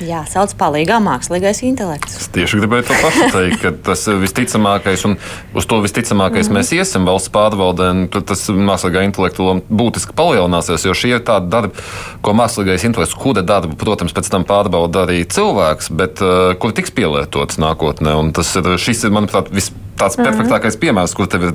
Jā, 0.00 0.22
sauc 0.24 0.54
palīgā 0.56 0.96
mākslīgais 1.04 1.60
intelekts. 1.68 2.14
Es 2.22 2.28
tieši 2.32 2.62
gribēju 2.62 2.86
to 2.88 2.96
pašu 3.02 3.26
teikt, 3.34 3.58
ka 3.60 3.72
tas 3.90 4.06
visticamākais, 4.22 5.04
un 5.08 5.18
uz 5.52 5.68
to 5.68 5.80
visticamākais 5.84 6.48
mm 6.48 6.58
mēs 6.60 6.72
iesim 6.74 7.04
valsts 7.08 7.30
pārvaldē, 7.34 7.90
tad 8.14 8.26
tas 8.32 8.46
mākslīgā 8.48 9.04
intelekta 9.06 9.44
loma 9.44 9.62
būtiski 9.68 10.16
palielināsies, 10.16 10.86
jo 10.88 10.96
šie 10.96 11.12
ir 11.18 11.22
tādi 11.26 11.52
darbi, 11.52 11.84
ko 12.24 12.34
mākslīgais 12.36 12.86
intelekts, 12.88 13.14
kura 13.18 13.44
darbu, 13.46 13.76
protams, 13.80 14.16
pēc 14.16 14.32
tam 14.32 14.48
pārbauda 14.48 15.04
arī 15.04 15.20
cilvēks, 15.28 15.92
bet 16.00 16.24
uh, 16.24 16.56
kur 16.60 16.74
tiks 16.76 16.94
pielietots 16.96 17.60
nākotnē. 17.60 18.16
Un 18.18 18.32
tas 18.36 18.50
ir, 18.56 18.72
šis 18.80 19.06
ir, 19.06 19.14
manuprāt, 19.14 19.52
vispār 19.52 19.89
tāds 20.00 20.16
mm 20.16 20.24
-hmm. 20.24 20.28
perfektākais 20.30 20.78
piemērs, 20.80 21.14
kur 21.16 21.28
tev 21.30 21.46
ir 21.50 21.54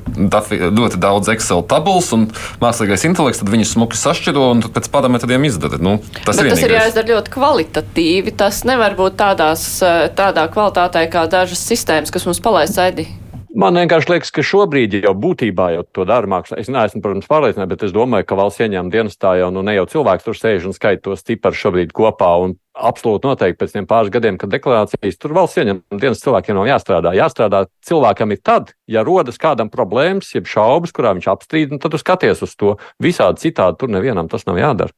ļoti 0.80 1.02
daudz 1.02 1.30
Excel 1.34 1.64
tabulas 1.64 2.12
un 2.14 2.28
mākslīgais 2.62 3.06
intelekts, 3.10 3.42
tad 3.42 3.50
viņus 3.50 3.74
smuki 3.76 3.98
sašķiro 3.98 4.52
un 4.52 4.62
pēc 4.62 4.90
parametriem 4.94 5.44
izdara. 5.50 5.82
Nu, 5.82 5.98
tas, 6.24 6.38
Bet 6.38 6.46
ir 6.46 6.52
tas 6.52 6.64
ir 6.64 6.76
jāizdara 6.78 7.08
ļoti 7.16 7.36
kvalitatīvi. 7.36 8.36
Tas 8.38 8.64
nevar 8.64 8.96
būt 8.96 9.18
tādās, 9.20 9.68
tādā 10.16 10.48
kvalitātē 10.54 11.08
kā 11.10 11.28
dažas 11.30 11.62
sistēmas, 11.66 12.12
kas 12.12 12.26
mums 12.26 12.40
palaist 12.40 12.78
saidi. 12.78 13.08
Man 13.56 13.78
vienkārši 13.80 14.10
liekas, 14.12 14.34
ka 14.36 14.44
šobrīd 14.44 14.98
jau 15.00 15.14
būtībā 15.16 15.70
jau 15.78 15.84
to 15.96 16.04
dara 16.08 16.28
mākslā. 16.28 16.58
Es 16.60 16.68
neesmu, 16.68 17.00
protams, 17.00 17.28
pārliecināts, 17.32 17.70
bet 17.72 17.86
es 17.88 17.94
domāju, 17.96 18.28
ka 18.28 18.36
valsts 18.36 18.60
ieņēmuma 18.66 18.92
dienestā 18.92 19.32
jau 19.40 19.48
nu, 19.56 19.64
ne 19.64 19.78
jau 19.78 19.86
cilvēks 19.94 20.28
tur 20.28 20.36
sēž 20.36 20.68
un 20.68 20.76
skaita 20.76 21.06
tos 21.08 21.24
ciparus 21.24 21.62
šobrīd 21.64 21.94
kopā. 21.96 22.34
Un 22.44 22.58
absolūti 22.76 23.30
noteikti 23.30 23.62
pēc 23.62 23.78
tiem 23.78 23.88
pāris 23.88 24.12
gadiem, 24.12 24.36
kad 24.42 24.52
deklarācijas 24.52 25.22
tur 25.22 25.38
valsts 25.40 25.62
ieņēmuma 25.64 26.02
dienas 26.04 26.26
cilvēkiem 26.26 26.60
nav 26.60 26.68
jāstrādā. 26.74 27.16
Jāstrādā 27.16 27.64
cilvēkam 27.88 28.36
ir 28.36 28.44
tad, 28.44 28.76
ja 28.92 29.08
rodas 29.08 29.40
kādam 29.40 29.72
problēmas, 29.72 30.36
jeb 30.36 30.52
šaubas, 30.52 30.92
kurā 30.92 31.16
viņš 31.16 31.32
apstrīd, 31.32 31.72
un 31.72 31.80
tad 31.80 31.96
tu 31.96 32.04
skaties 32.04 32.44
uz 32.44 32.60
to. 32.60 32.76
Visādi 33.00 33.48
citādi 33.48 33.80
tur 33.80 33.96
nevienam 33.96 34.28
tas 34.28 34.44
nav 34.52 34.60
jādara. 34.60 34.92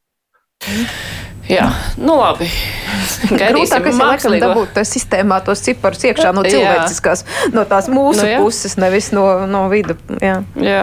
Jā, 1.48 1.68
nu 2.00 2.18
labi. 2.20 2.48
Grūtākais 3.32 3.96
ir 3.96 4.02
laikam 4.02 4.36
dabūt 4.42 4.74
tā 4.76 4.84
sistēmā 4.88 5.40
tos 5.48 5.62
ciparus 5.64 6.04
iekšā 6.10 6.34
no 6.36 6.44
cilvēciskās, 6.44 7.24
jā. 7.24 7.52
no 7.56 7.64
tās 7.70 7.88
mūsu 7.92 8.20
nu, 8.20 8.28
jā. 8.28 8.42
puses, 8.44 8.76
nevis 8.80 9.10
no, 9.16 9.24
no 9.50 9.64
vidu. 9.72 9.96
Jā. 10.24 10.42
jā, 10.60 10.82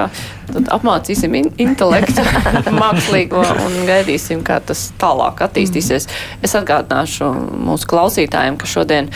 tad 0.49 0.71
apmācīsim 0.79 1.37
in 1.37 1.51
intelektu 1.61 2.25
mākslīgo 2.83 3.45
un 3.67 3.77
gaidīsim, 3.89 4.41
kā 4.47 4.61
tas 4.65 4.89
tālāk 5.01 5.45
attīstīsies. 5.49 6.09
Es 6.45 6.57
atgādināšu 6.57 7.29
mūsu 7.69 7.91
klausītājiem, 7.93 8.57
ka 8.61 8.71
šodien 8.71 9.13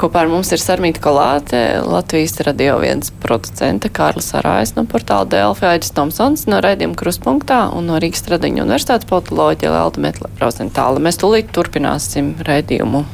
Kopā 0.00 0.22
ar 0.24 0.30
mums 0.32 0.48
ir 0.54 0.60
Sarmīta 0.60 1.02
Kolāte, 1.04 1.58
Latvijas 1.84 2.38
radio 2.46 2.78
viens 2.80 3.12
producente, 3.22 3.90
Kārlis 3.92 4.30
Arājs 4.38 4.72
no 4.74 4.86
portāla 4.88 5.28
Delfi, 5.28 5.66
Aģis 5.68 5.92
Tomsons 5.94 6.46
no 6.48 6.62
raidījuma 6.64 6.96
Kruspunktā 6.98 7.58
un 7.76 7.90
no 7.90 7.98
Rīgas 8.00 8.24
Stradiņu 8.24 8.64
universitātes 8.64 9.08
politoloģija 9.10 9.74
Lelda 9.74 10.02
Metle 10.02 10.30
Rozentāla. 10.40 11.02
Mēs 11.02 11.20
tūlīt 11.20 11.52
turpināsim 11.52 12.32
raidījumu. 12.48 13.04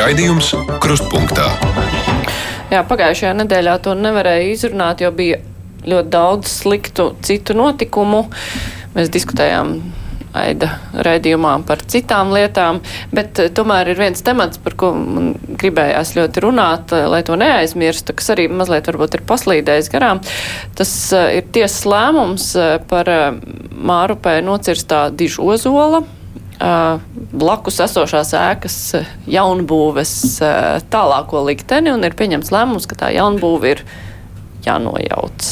Raidījums 0.00 0.50
Krustpunktā. 0.82 1.46
Jā, 2.74 2.82
pagājušajā 2.90 3.32
nedēļā 3.44 3.78
to 3.86 3.94
nevarēja 3.98 4.50
izrunāt, 4.50 5.06
jo 5.06 5.14
bija 5.14 5.38
ļoti 5.86 6.10
daudz 6.10 6.50
sliktu 6.58 7.12
citu 7.22 7.54
notikumu. 7.54 8.26
Mēs 8.96 9.14
diskutējām 9.14 9.78
Aida 10.30 10.68
raidījumā 10.94 11.56
par 11.66 11.80
citām 11.90 12.30
lietām, 12.34 12.78
bet 13.14 13.40
eh, 13.42 13.48
tomēr 13.54 13.90
ir 13.90 13.98
viens 13.98 14.22
temats, 14.22 14.60
par 14.62 14.76
ko 14.78 14.92
man 14.94 15.32
gribējās 15.58 16.14
ļoti 16.14 16.44
runāt, 16.44 16.94
eh, 16.94 17.08
lai 17.10 17.22
to 17.26 17.34
neaizmirstu, 17.40 18.14
kas 18.14 18.30
arī 18.36 18.46
mazliet 18.52 18.86
varbūt 18.86 19.18
ir 19.18 19.24
paslīdējis 19.26 19.90
garām. 19.90 20.22
Tas 20.78 20.92
eh, 21.16 21.40
ir 21.40 21.50
tiesas 21.50 21.82
lēmums 21.88 22.46
par 22.90 23.10
Mārupē 23.10 24.38
nocirstā 24.44 25.08
dižozola 25.16 26.04
blakus 26.60 27.78
esošās 27.80 28.34
ēkas 28.36 28.76
jaunbūves 29.32 30.12
tālāko 30.92 31.40
likteni 31.46 31.88
un 31.94 32.04
ir 32.04 32.12
pieņemts 32.18 32.52
lēmums, 32.52 32.84
ka 32.90 32.98
tā 33.00 33.08
jaunbūve 33.16 33.72
ir 33.72 33.82
jānojauc. 34.66 35.50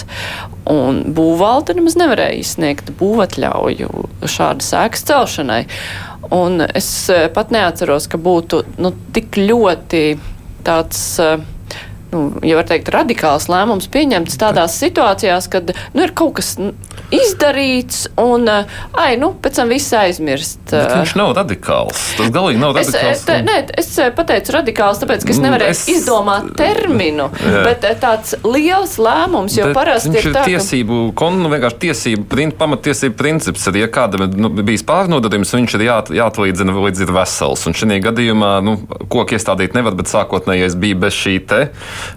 Un 0.68 1.02
būvvalde 1.16 1.76
nemaz 1.78 1.96
nevarēja 2.00 2.40
izsniegt 2.42 2.92
būvatļauju 2.98 3.90
šādas 4.28 4.72
ēkas 4.82 5.06
celšanai. 5.08 5.62
Un 6.34 6.60
es 6.66 6.88
eh, 7.12 7.28
pat 7.32 7.54
neatceros, 7.54 8.08
ka 8.10 8.20
būtu 8.20 8.64
nu, 8.82 8.92
tik 9.16 9.40
ļoti 9.40 10.02
tāds. 10.66 11.06
Uh, 11.22 11.38
nu, 12.12 12.32
ja 12.42 12.56
var 12.58 12.68
teikt, 12.68 12.88
radikāls 12.92 13.48
lēmums 13.50 13.88
pieņemts 13.92 14.38
tādās 14.40 14.76
situācijās, 14.80 15.48
kad 15.52 15.72
nu, 15.94 16.04
ir 16.04 16.14
kaut 16.16 16.38
kas 16.38 16.54
izdarīts, 17.14 18.06
un 18.20 18.48
ai, 18.48 19.10
nu, 19.20 19.30
pēc 19.42 19.60
tam 19.60 19.72
viss 19.72 19.92
aizmirst. 19.96 20.60
Bet 20.72 20.94
viņš 20.94 21.14
nav 21.20 21.34
radikāls. 21.38 22.02
Tas 22.18 22.32
galīgi 22.34 22.60
nav 22.60 22.74
radikāls. 22.76 23.12
Es, 23.12 23.24
te, 23.28 23.38
nē, 23.44 23.58
es 23.80 23.90
pateicu 24.16 24.54
radikāls, 24.56 25.00
tāpēc, 25.02 25.24
ka 25.24 25.34
es 25.34 25.40
mm, 25.40 25.46
nevarēju 25.48 25.76
es... 25.76 25.84
izdomāt 25.92 26.50
terminu, 26.58 27.28
jā. 27.44 27.62
bet 27.66 27.86
tāds 28.02 28.34
liels 28.44 28.96
lēmums, 29.00 29.58
jo 29.58 29.68
bet 29.70 29.78
parasti 29.78 30.14
ir 30.20 30.30
tā, 30.36 30.44
tiesību, 30.48 31.00
ka... 31.10 31.18
kon, 31.22 31.38
nu, 31.42 31.52
vienkārši 31.52 31.80
tiesību, 31.86 32.26
prin, 32.32 32.52
pamatiesību 32.56 33.16
princips, 33.20 33.68
arī 33.70 33.84
ja 33.84 33.90
kādam 33.92 34.28
nu, 34.36 34.52
bijis 34.60 34.84
pārnodadījums, 34.88 35.54
viņš 35.56 35.78
ir 35.78 35.86
jā, 35.88 36.00
jāatlīdzina 36.22 36.76
līdz 36.76 37.04
ir 37.04 37.14
vesels. 37.16 37.64
Un 37.68 37.76
šajā 37.78 38.00
gadījumā, 38.08 38.52
nu, 38.64 38.78
koku 39.08 39.36
iestādīt 39.36 39.76
nevar, 39.76 39.96
bet 39.98 40.10
sākotnējais 40.12 40.76
bija 40.80 40.98
bez 41.06 41.16
šī 41.16 41.38
te 41.48 41.62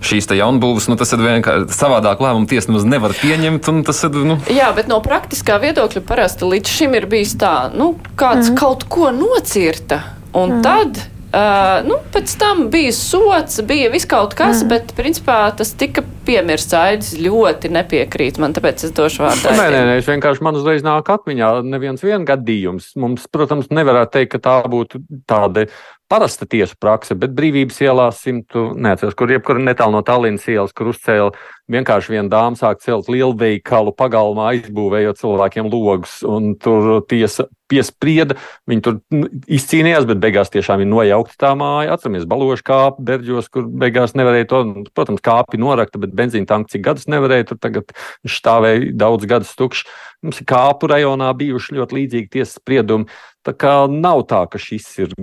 šīs 0.06 0.30
jaunbūves, 0.38 0.89
nu, 0.91 0.98
tas 1.00 1.13
ir 1.15 1.24
vienkārši 1.24 1.76
savādāk 1.76 2.24
lēmumu 2.24 2.50
tiesa 2.50 2.72
nemaz 2.72 2.88
nevar 2.88 3.15
pieņemt. 3.20 3.72
Ir, 3.72 4.20
nu... 4.28 4.38
Jā, 4.54 4.72
bet 4.78 4.91
no 4.91 5.02
praktiskā 5.04 5.60
viedokļa 5.63 6.04
parasti 6.08 6.50
līdz 6.50 6.76
šim 6.80 7.00
ir 7.00 7.08
bijis 7.12 7.38
tā, 7.41 7.56
nu, 7.76 7.94
kāds 8.20 8.52
mm. 8.52 8.60
kaut 8.62 8.88
ko 8.91 9.13
nocirta. 9.15 10.04
Un 10.32 10.60
mm. 10.60 10.62
tad 10.63 11.02
Uh, 11.32 11.78
nu, 11.88 11.96
pēc 12.12 12.32
tam 12.36 12.65
bija 12.67 12.91
sots, 12.91 13.62
bija 13.63 13.88
viss 13.94 14.08
kaut 14.10 14.34
kas, 14.36 14.65
mm. 14.65 14.67
bet 14.67 14.89
principā 14.98 15.38
tas 15.56 15.70
tika 15.80 16.04
piemirsts. 16.28 16.76
Aidis 16.76 17.13
ļoti 17.24 17.72
nepiekrīt 17.72 18.39
man, 18.44 18.52
tāpēc 18.52 18.84
es 18.89 18.91
došu 18.98 19.24
vārdu. 19.24 19.54
Nē, 19.56 19.70
nē, 19.72 19.80
nē, 19.88 19.94
es 20.02 20.10
vienkārši 20.12 20.44
man 20.44 20.60
uzreiz 20.60 20.84
nāk 20.84 21.08
atmiņā 21.15 21.54
neviens 21.72 22.04
vien 22.04 22.28
gadījums. 22.28 22.91
Mums, 23.00 23.30
protams, 23.32 23.72
nevarētu 23.72 24.17
teikt, 24.17 24.34
ka 24.34 24.44
tā 24.44 24.58
būtu 24.74 25.00
tāda 25.30 25.70
parasta 26.12 26.47
tiesu 26.50 26.76
prakse, 26.82 27.15
bet 27.15 27.32
brīvības 27.38 27.80
ielā 27.86 28.10
simtu 28.15 28.71
neatceros, 28.76 29.15
kur 29.15 29.32
jebkur 29.32 29.62
netālu 29.63 29.95
no 29.95 30.04
Tallinas 30.06 30.47
ielas, 30.52 30.74
kur 30.76 30.91
uzcēla 30.91 31.32
vienkārši 31.71 32.17
viena 32.17 32.28
dāma 32.32 32.60
sāk 32.60 32.84
celt 32.84 33.08
lielu 33.12 33.32
veikalu 33.39 33.93
pagalmā, 33.95 34.50
aizbūvējot 34.56 35.21
cilvēkiem 35.21 35.71
logus, 35.71 36.19
un 36.28 36.54
tur 36.60 37.00
tiesa 37.08 37.47
piesprieda, 37.71 38.36
viņi 38.67 38.84
tur 38.84 39.00
nu, 39.15 39.30
izcīnījās, 39.47 40.08
bet 40.10 40.19
beigās 40.24 40.52
tiešām 40.52 40.84
ir 40.84 40.89
nojaukta 40.91 41.38
tā 41.45 41.54
māja. 41.56 41.95
Atceramies, 41.95 42.28
balošu 42.30 42.65
kāpu 42.67 43.06
berģos, 43.08 43.47
kur 43.54 43.69
beigās 43.84 44.15
nevarēja 44.19 44.50
to, 44.52 44.62
protams, 44.91 45.24
kāpi 45.24 45.62
norakta, 45.62 46.02
bet 46.02 46.15
benzīna 46.17 46.50
tanks 46.50 46.76
cik 46.76 46.84
gadus 46.89 47.08
nevarēja, 47.12 47.52
tur 47.52 47.62
tagad 47.63 47.95
stāvēja 48.28 48.91
daudz 49.00 49.30
gadus 49.32 49.56
tukšs. 49.60 49.88
Mums 50.21 50.41
ir 50.41 50.45
kāpu 50.49 50.89
rajonā 50.91 51.31
bijuši 51.34 51.79
ļoti 51.79 51.97
līdzīgi 51.97 52.34
tiesas 52.38 52.60
spriedumi. 52.60 53.10
Tā 53.41 53.55
kā 53.57 53.71
nav 53.89 54.19
tā, 54.29 54.43
ka 54.45 54.60
šis 54.62 54.84
ir 55.01 55.13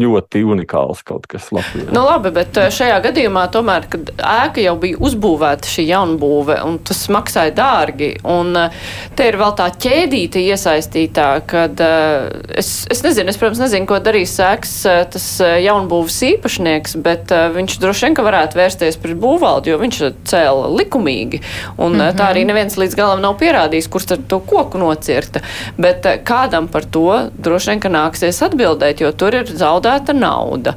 ļoti 0.00 0.40
unikāls 0.48 1.02
kaut 1.04 1.26
kas 1.28 1.50
Latvijā. 1.52 1.90
Nu, 1.92 2.06
labi, 2.06 2.30
bet 2.32 2.56
eh, 2.56 2.70
šajā 2.72 2.94
gadījumā 3.04 3.42
tomēr, 3.52 3.84
kad 3.92 4.12
ēka 4.16 4.62
jau 4.64 4.72
bija 4.80 4.96
uzbūvēta 4.96 5.68
šī 5.68 5.84
jaunbūve, 5.90 6.56
un 6.64 6.78
tas 6.88 7.02
maksāja 7.12 7.52
dārgi, 7.58 8.14
un 8.24 8.56
eh, 8.56 8.78
te 9.12 9.26
ir 9.28 9.36
vēl 9.36 9.52
tā 9.58 9.66
ķēdīte 9.76 10.40
iesaistītā, 10.40 11.26
kad 11.52 11.82
eh, 11.84 12.30
es, 12.62 12.70
es 12.88 13.04
nezinu, 13.04 13.28
es, 13.28 13.40
protams, 13.42 13.60
nezinu, 13.66 13.90
ko 13.92 14.00
darīs 14.08 14.38
ēkas 14.40 14.72
tas 15.12 15.28
jaunbūves 15.60 16.16
īpašnieks, 16.30 16.96
bet 17.04 17.36
viņš 17.58 17.76
droši 17.84 18.08
vien, 18.08 18.16
ka 18.16 18.24
varētu 18.24 18.56
vērsties 18.56 18.96
pret 19.04 19.20
būvvaldi, 19.20 19.74
jo 19.74 19.82
viņš 19.84 20.00
cēla 20.32 20.72
likumīgi, 20.78 21.42
un 21.76 21.92
mm 21.92 22.00
-hmm. 22.06 22.16
tā 22.16 22.32
arī 22.32 22.48
neviens 22.48 22.80
līdz 22.80 22.96
galam 22.96 23.20
nav 23.20 23.36
pierādījis, 23.44 23.92
kurš 23.92 24.14
tad 24.14 24.26
to 24.30 24.40
koku 24.46 24.80
nocirta. 24.80 25.42
Bet 25.80 26.06
eh, 26.06 26.20
kādam 26.24 26.70
par 26.72 26.86
to 26.86 27.06
droši 27.38 27.76
vien 27.76 27.96
nāksies 27.96 28.42
atbildēt, 28.46 29.04
jo 29.04 29.12
tur 29.12 29.40
ir 29.42 29.50
zaudēta 29.50 30.16
nauda. 30.16 30.76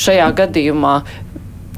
Šajā 0.00 0.30
gadījumā 0.38 0.94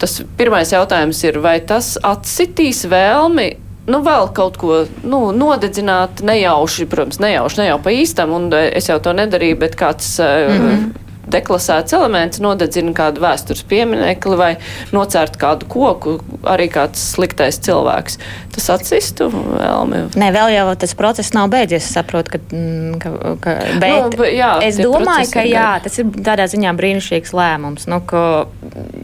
tas 0.02 0.18
pirmais 0.38 0.72
jautājums 0.72 1.20
ir, 1.24 1.38
vai 1.42 1.60
tas 1.62 1.94
atsitīs 2.02 2.82
vēlmi 2.90 3.52
nu, 3.86 3.98
vēl 4.02 4.28
kaut 4.34 4.58
ko 4.58 4.82
nu, 5.02 5.20
nodedzināt 5.34 6.22
nejauši, 6.26 6.86
protams, 6.90 7.18
nejauši, 7.22 7.60
ne 7.62 7.70
jau 7.70 7.78
pa 7.82 7.94
īstam, 7.94 8.34
un 8.34 8.50
eh, 8.56 8.68
es 8.78 8.90
jau 8.90 8.98
to 9.02 9.14
nedarīju, 9.16 9.60
bet 9.62 9.78
kāds 9.78 10.18
mm 10.18 10.58
-hmm 10.58 11.08
deklasēts 11.32 11.96
elements, 11.96 12.40
nodedzina 12.42 12.94
kādu 12.96 13.22
vēstures 13.24 13.64
pieminekli 13.68 14.38
vai 14.38 14.50
nocērt 14.94 15.38
kādu 15.40 15.68
koku, 15.72 16.18
arī 16.48 16.68
kāds 16.72 17.02
sliktais 17.14 17.60
cilvēks. 17.64 18.18
Tas 18.52 18.68
atsistu 18.74 19.30
vēlmi. 19.32 20.04
Nē, 20.20 20.28
vēl 20.34 20.52
jau 20.56 20.66
tas 20.78 20.94
process 20.98 21.32
nav 21.36 21.50
beidzies. 21.52 21.82
Es 21.82 21.96
saprotu, 21.96 22.34
ka, 22.34 22.40
mm, 22.52 22.98
ka, 23.02 23.12
ka 23.42 23.54
bet 23.82 24.18
nu, 24.18 24.26
jā, 24.28 24.52
es 24.66 24.78
domāju, 24.80 25.30
ka 25.32 25.44
jā, 25.48 25.68
tas 25.82 25.98
ir 25.98 26.12
tādā 26.22 26.46
ziņā 26.52 26.74
brīnišķīgs 26.78 27.32
lēmums. 27.36 27.88
Nu, 27.90 28.02
ka, 28.06 28.44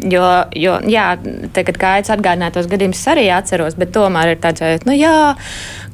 jo, 0.03 0.27
jo, 0.55 0.77
jā, 0.89 1.07
te, 1.53 1.65
kad 1.67 1.81
kāds 1.81 2.13
atgādināja 2.15 2.55
tos 2.59 2.69
gadījumus, 2.71 3.03
arī 3.13 3.29
atceros, 3.35 3.79
bet 3.79 3.93
tomēr 3.97 4.35
ir 4.35 4.41
tāds, 4.43 4.63
nu 4.89 4.95
jā, 4.97 5.35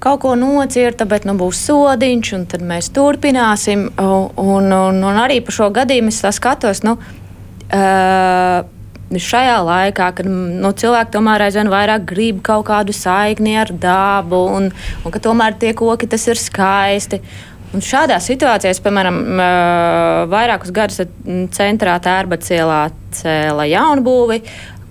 kaut 0.05 0.23
ko 0.25 0.35
nocirta, 0.39 1.07
bet 1.09 1.27
nu, 1.29 1.37
būs 1.41 1.65
sodiņš, 1.69 2.35
un 2.39 2.47
tad 2.51 2.65
mēs 2.67 2.93
turpināsim. 2.95 3.89
Un, 3.99 4.71
un, 4.71 5.01
un, 5.01 5.25
arī 5.25 5.41
par 5.45 5.59
šo 5.59 5.71
gadījumu 5.75 6.13
es 6.13 6.23
skatos. 6.37 6.85
Nu, 6.87 6.99
uh, 6.99 8.71
Šajā 9.15 9.59
laikā, 9.63 10.07
kad 10.17 10.27
nu, 10.27 10.71
cilvēki 10.75 11.13
tomēr 11.15 11.45
aizvien 11.45 11.69
vairāk 11.71 12.07
grib 12.09 12.41
kaut 12.43 12.65
kādu 12.67 12.95
saikni 12.97 13.53
ar 13.61 13.71
dabu, 13.71 14.41
un, 14.57 14.71
un 15.05 15.15
ka 15.15 15.21
tomēr 15.23 15.55
tie 15.61 15.75
koki 15.77 16.09
tas 16.11 16.25
ir 16.27 16.41
skaisti. 16.41 17.21
Un 17.75 17.83
šādā 17.83 18.21
situācijā, 18.23 18.71
piemēram, 18.85 19.17
vairākus 20.31 20.71
gadus 20.75 21.01
centrā 21.57 21.97
tērba 22.03 22.39
cielā 22.39 22.85
cēla 23.15 23.67
jaunu 23.67 24.05
būvi, 24.07 24.39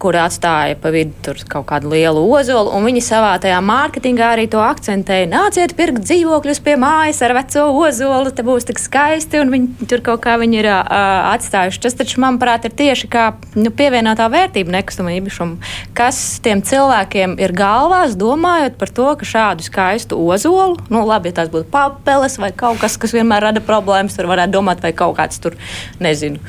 kur 0.04 0.18
atstāja 0.20 0.76
pa 0.80 0.92
vidu 0.94 1.34
kaut 1.50 1.66
kādu 1.70 1.94
lielu 1.94 2.22
ozolu, 2.36 2.74
un 2.76 2.84
viņi 2.88 3.04
savā 3.06 3.34
tajā 3.42 3.60
mārketingā 3.64 4.34
arī 4.36 4.46
to 4.52 4.60
akcentēja. 4.64 5.30
Nāciet 5.32 5.76
pirkt 5.78 6.04
dzīvokļus 6.04 6.60
pie 6.66 6.76
mājas 6.80 7.22
ar 7.24 7.36
veco 7.38 7.66
ozolu, 7.80 8.34
te 8.36 8.44
būs 8.46 8.68
tik 8.68 8.82
skaisti, 8.84 9.40
un 9.40 9.54
viņi 9.54 9.88
tur 9.92 10.04
kaut 10.06 10.24
kā 10.26 10.36
viņi 10.42 10.60
ir 10.60 10.70
uh, 10.70 11.32
atstājuši. 11.34 11.82
Tas 11.86 11.98
taču, 12.00 12.20
manuprāt, 12.24 12.68
ir 12.68 12.76
tieši 12.76 13.10
kā 13.12 13.30
nu, 13.56 13.72
pievienotā 13.74 14.28
vērtība 14.34 14.76
nekustamā 14.76 15.16
īpašuma, 15.20 15.72
kas 15.98 16.20
tiem 16.44 16.64
cilvēkiem 16.66 17.38
ir 17.42 17.56
galvās, 17.56 18.18
domājot 18.20 18.78
par 18.82 18.92
to, 18.94 19.08
ka 19.20 19.30
šādu 19.30 19.68
skaistu 19.68 20.20
ozolu, 20.20 20.78
nu 20.94 21.06
labi, 21.08 21.32
ja 21.32 21.40
tās 21.40 21.52
būtu 21.54 21.70
papeles 21.74 22.38
vai 22.42 22.52
kaut 22.56 22.82
kas, 22.84 22.98
kas 23.00 23.16
vienmēr 23.16 23.48
rada 23.48 23.64
problēmas, 23.64 24.18
tur 24.18 24.28
varētu 24.32 24.58
domāt, 24.58 24.84
vai 24.84 24.94
kaut 24.98 25.16
kāds 25.20 25.40
tur, 25.44 25.56
nezinu, 26.04 26.42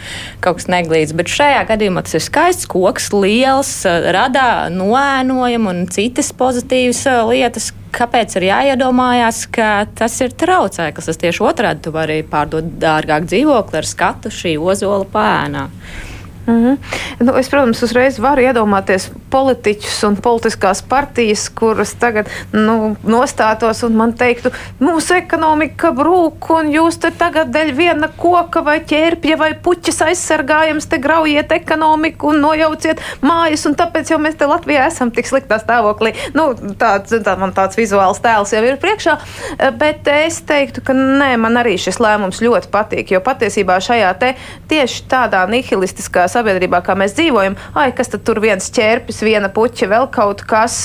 kaut 0.45 0.61
kas 0.61 0.71
neglīts, 0.73 1.15
bet 1.17 1.31
šajā 1.31 1.63
gadījumā 1.71 2.05
tas 2.07 2.19
ir 2.19 2.25
skaists 2.25 2.69
koks, 2.71 3.13
liels, 3.15 3.44
eh, 3.89 4.11
rada 4.15 4.69
noēnojumu 4.73 5.73
un 5.73 5.87
citas 5.93 6.33
pozitīvas 6.37 7.05
lietas. 7.31 7.73
Kāpēc 7.95 8.33
ir 8.41 8.49
jāiedomājās, 8.49 9.45
ka 9.55 9.69
tas 9.95 10.17
ir 10.25 10.33
traucēklis? 10.35 11.07
Tas 11.07 11.21
tieši 11.21 11.45
otrādi, 11.47 11.85
tu 11.85 11.93
vari 11.95 12.25
pārdot 12.27 12.73
dārgāk 12.83 13.29
dzīvokli 13.31 13.79
ar 13.79 13.87
skatu 13.87 14.33
šī 14.35 14.57
ozola 14.59 15.07
pēnā. 15.13 15.69
Mm 16.47 16.65
-hmm. 16.65 16.77
nu, 17.19 17.37
es, 17.37 17.49
protams, 17.49 17.83
uzreiz 17.83 18.19
varu 18.19 18.43
iedomāties 18.43 19.11
politiķus 19.31 20.03
un 20.09 20.17
politiskās 20.17 20.83
partijas, 20.83 21.49
kuras 21.49 21.95
tagad 21.95 22.29
nu, 22.53 22.97
nostātos 23.05 23.83
un 23.87 23.97
man 23.97 24.13
teiktu, 24.13 24.51
mūsu 24.81 25.15
ekonomika 25.17 25.91
brūk, 25.91 26.51
un 26.59 26.69
jūs 26.73 26.99
te 27.01 27.11
tagad 27.11 27.49
dēļ 27.49 27.73
viena 27.77 28.09
koka 28.17 28.61
vai 28.61 28.81
ķērpja 28.81 29.39
vai 29.39 29.55
puķis 29.55 30.03
aizsargājams 30.03 30.87
te 30.87 30.99
graujiet 30.99 31.53
ekonomiku 31.53 32.29
un 32.29 32.41
nojauciet 32.41 33.01
mājas, 33.23 33.67
un 33.67 33.75
tāpēc 33.75 34.11
jau 34.11 34.19
mēs 34.19 34.37
te 34.37 34.47
Latvijā 34.47 34.87
esam 34.87 35.11
tik 35.11 35.27
sliktā 35.27 35.59
stāvoklī. 35.59 36.13
Nu, 36.35 36.55
tāds, 36.79 37.15
tā, 37.25 37.37
man 37.39 37.53
tāds 37.53 37.77
vizuāls 37.77 38.21
tēls 38.21 38.53
jau 38.53 38.65
ir 38.65 38.77
priekšā, 38.77 39.17
bet 39.79 40.07
es 40.07 40.43
teiktu, 40.43 40.81
ka 40.85 40.93
nē, 40.93 41.37
man 41.37 41.57
arī 41.57 41.79
šis 41.79 42.01
lēmums 42.01 42.43
ļoti 42.45 42.69
patīk, 42.69 43.11
jo 43.11 43.21
patiesībā 43.21 43.81
šajā 43.81 44.15
te 44.19 44.35
tieši 44.69 45.03
tādā 45.09 45.47
nihilistiskā 45.49 46.29
sabiedrībā, 46.35 46.81
kā 46.85 46.97
mēs 46.99 47.15
dzīvojam, 47.17 47.57
ai, 47.79 47.89
kas 47.97 48.13
tad 48.13 48.25
tur 48.27 48.41
viens 48.43 48.71
ķērpis, 48.75 49.23
viena 49.27 49.51
puķa, 49.53 49.89
vēl 49.91 50.09
kaut 50.15 50.45
kas. 50.49 50.79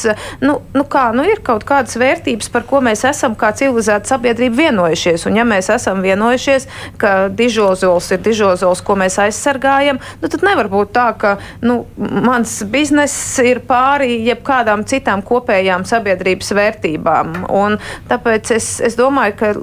Nu, 0.44 0.60
nu 0.76 0.86
kā, 0.90 1.10
nu 1.16 1.26
ir 1.28 1.44
kaut 1.46 1.66
kādas 1.68 1.98
vērtības, 2.00 2.52
par 2.54 2.66
ko 2.70 2.82
mēs 2.86 3.04
esam 3.10 3.36
kā 3.40 3.52
civilizēta 3.58 4.14
sabiedrība 4.14 4.64
vienojušies. 4.64 5.26
Un 5.30 5.40
ja 5.40 5.46
mēs 5.48 5.72
esam 5.74 6.04
vienojušies, 6.06 6.68
ka 7.02 7.14
dižozols 7.34 8.12
ir 8.16 8.24
dižozols, 8.26 8.84
ko 8.86 8.98
mēs 9.00 9.20
aizsargājam, 9.26 10.02
nu, 10.22 10.32
tad 10.32 10.46
nevar 10.46 10.72
būt 10.72 10.94
tā, 10.96 11.10
ka 11.20 11.36
nu, 11.66 11.82
mans 11.98 12.60
bizness 12.70 13.40
ir 13.44 13.64
pāri 13.68 14.20
jebkādām 14.28 14.86
citām 14.90 15.24
kopējām 15.26 15.86
sabiedrības 15.90 16.54
vērtībām. 16.56 17.44
Un 17.56 17.80
tāpēc 18.10 18.54
es, 18.56 18.72
es 18.86 18.98
domāju, 19.00 19.38
ka 19.40 19.54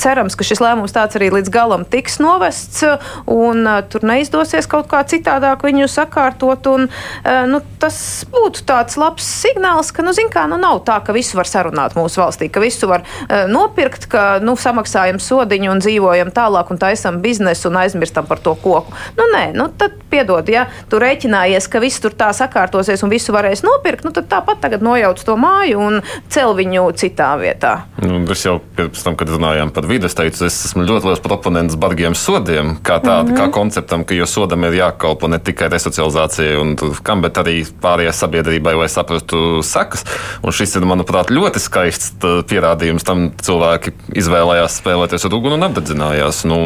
cerams, 0.00 0.36
ka 0.38 0.46
šis 0.46 0.62
lēmums 0.62 0.94
tāds 0.94 1.18
arī 1.18 1.30
līdz 1.34 1.52
galam 1.52 1.84
tiks 1.88 2.18
novests 2.22 2.84
un 3.30 3.66
uh, 3.66 3.80
tur 3.90 4.06
neizdosies 4.08 4.68
kaut 4.70 4.88
kā 4.90 5.02
citādāk 5.30 5.62
viņu 5.64 5.86
sakārtot. 5.90 6.66
Un, 6.70 6.88
uh, 6.90 7.46
nu, 7.50 7.60
tas 7.80 8.26
būtu 8.30 8.64
tāds 8.66 8.98
labs 9.00 9.24
signāls, 9.24 9.92
ka, 9.94 10.02
nu, 10.02 10.12
zin 10.16 10.30
kā, 10.32 10.46
nu, 10.50 10.58
nav 10.60 10.82
tā, 10.84 11.00
ka 11.04 11.14
visu 11.16 11.38
var 11.38 11.48
sarunāt 11.48 11.96
mūsu 11.98 12.20
valstī, 12.20 12.50
ka 12.50 12.60
visu 12.60 12.88
var 12.90 13.04
uh, 13.04 13.46
nopirkt, 13.50 14.08
ka, 14.10 14.40
nu, 14.42 14.56
samaksājam 14.58 15.20
sodiņu 15.22 15.70
un 15.70 15.82
dzīvojam 15.82 16.32
tālāk 16.34 16.70
un 16.70 16.80
taisam 16.80 17.20
biznesu 17.22 17.70
un 17.70 17.80
aizmirstam 17.84 18.26
par 18.26 18.42
to 18.42 18.56
koku. 18.58 18.92
Nu, 19.18 19.28
nē, 19.32 19.50
nu, 19.56 19.68
tad 19.70 19.96
piedod, 20.10 20.48
ja 20.50 20.66
tu 20.90 20.98
rēķinājies, 21.00 21.68
ka 21.70 21.82
viss 21.82 22.02
tur 22.02 22.14
tā 22.18 22.32
sakārtosies 22.36 23.04
un 23.06 23.12
visu 23.12 23.34
varēs 23.34 23.62
nopirkt, 23.66 24.04
nu, 24.06 24.14
tad 24.16 24.28
tāpat 24.30 24.62
tagad 24.64 24.84
nojauc 24.84 25.22
to 25.24 25.36
māju 25.38 25.80
un 25.80 26.00
cel 26.32 26.56
viņu 26.58 26.88
citā 26.98 27.30
vietā. 27.40 27.86
Nu, 28.02 28.20
es 28.32 28.44
jau 28.44 28.58
pēc 28.76 28.98
tam, 29.04 29.16
kad 29.18 29.30
runājām 29.30 29.70
par 29.74 29.86
vidu, 29.90 30.10
es 30.10 30.16
teicu, 30.18 30.44
es 30.48 30.58
esmu 30.70 30.84
ļoti 30.88 31.10
liels 31.10 31.22
proponents 31.22 31.78
bargiem 31.80 32.16
sodiem, 32.18 32.76
kā 32.82 32.98
tādam, 32.98 33.30
mm 33.30 33.36
-hmm. 33.36 33.38
kā 33.38 33.54
konceptam, 33.54 34.04
ka 34.04 34.14
jo 34.14 34.26
sodam 34.26 34.64
ir 34.64 34.80
jākalpo 34.80 35.19
ne 35.28 35.40
tikai 35.42 35.68
resocializācijai 35.72 36.56
un 36.60 36.72
kam, 37.04 37.24
bet 37.24 37.40
arī 37.42 37.58
pārējai 37.82 38.14
sabiedrībai, 38.16 38.76
lai 38.80 38.88
saprastu 38.92 39.60
sekas. 39.66 40.06
Un 40.40 40.56
šis 40.56 40.78
ir, 40.78 40.88
manuprāt, 40.88 41.32
ļoti 41.34 41.60
skaists 41.62 42.14
pierādījums 42.48 43.04
tam 43.06 43.28
cilvēki 43.42 43.92
izvēlējās 44.22 44.80
spēlēties 44.80 45.28
ar 45.28 45.36
uguni 45.36 45.58
un 45.58 45.68
apdedzinājās. 45.68 46.44
Nu, 46.48 46.62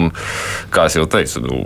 kā 0.74 0.86
jau 0.92 1.08
teicu, 1.10 1.42
nu, 1.44 1.60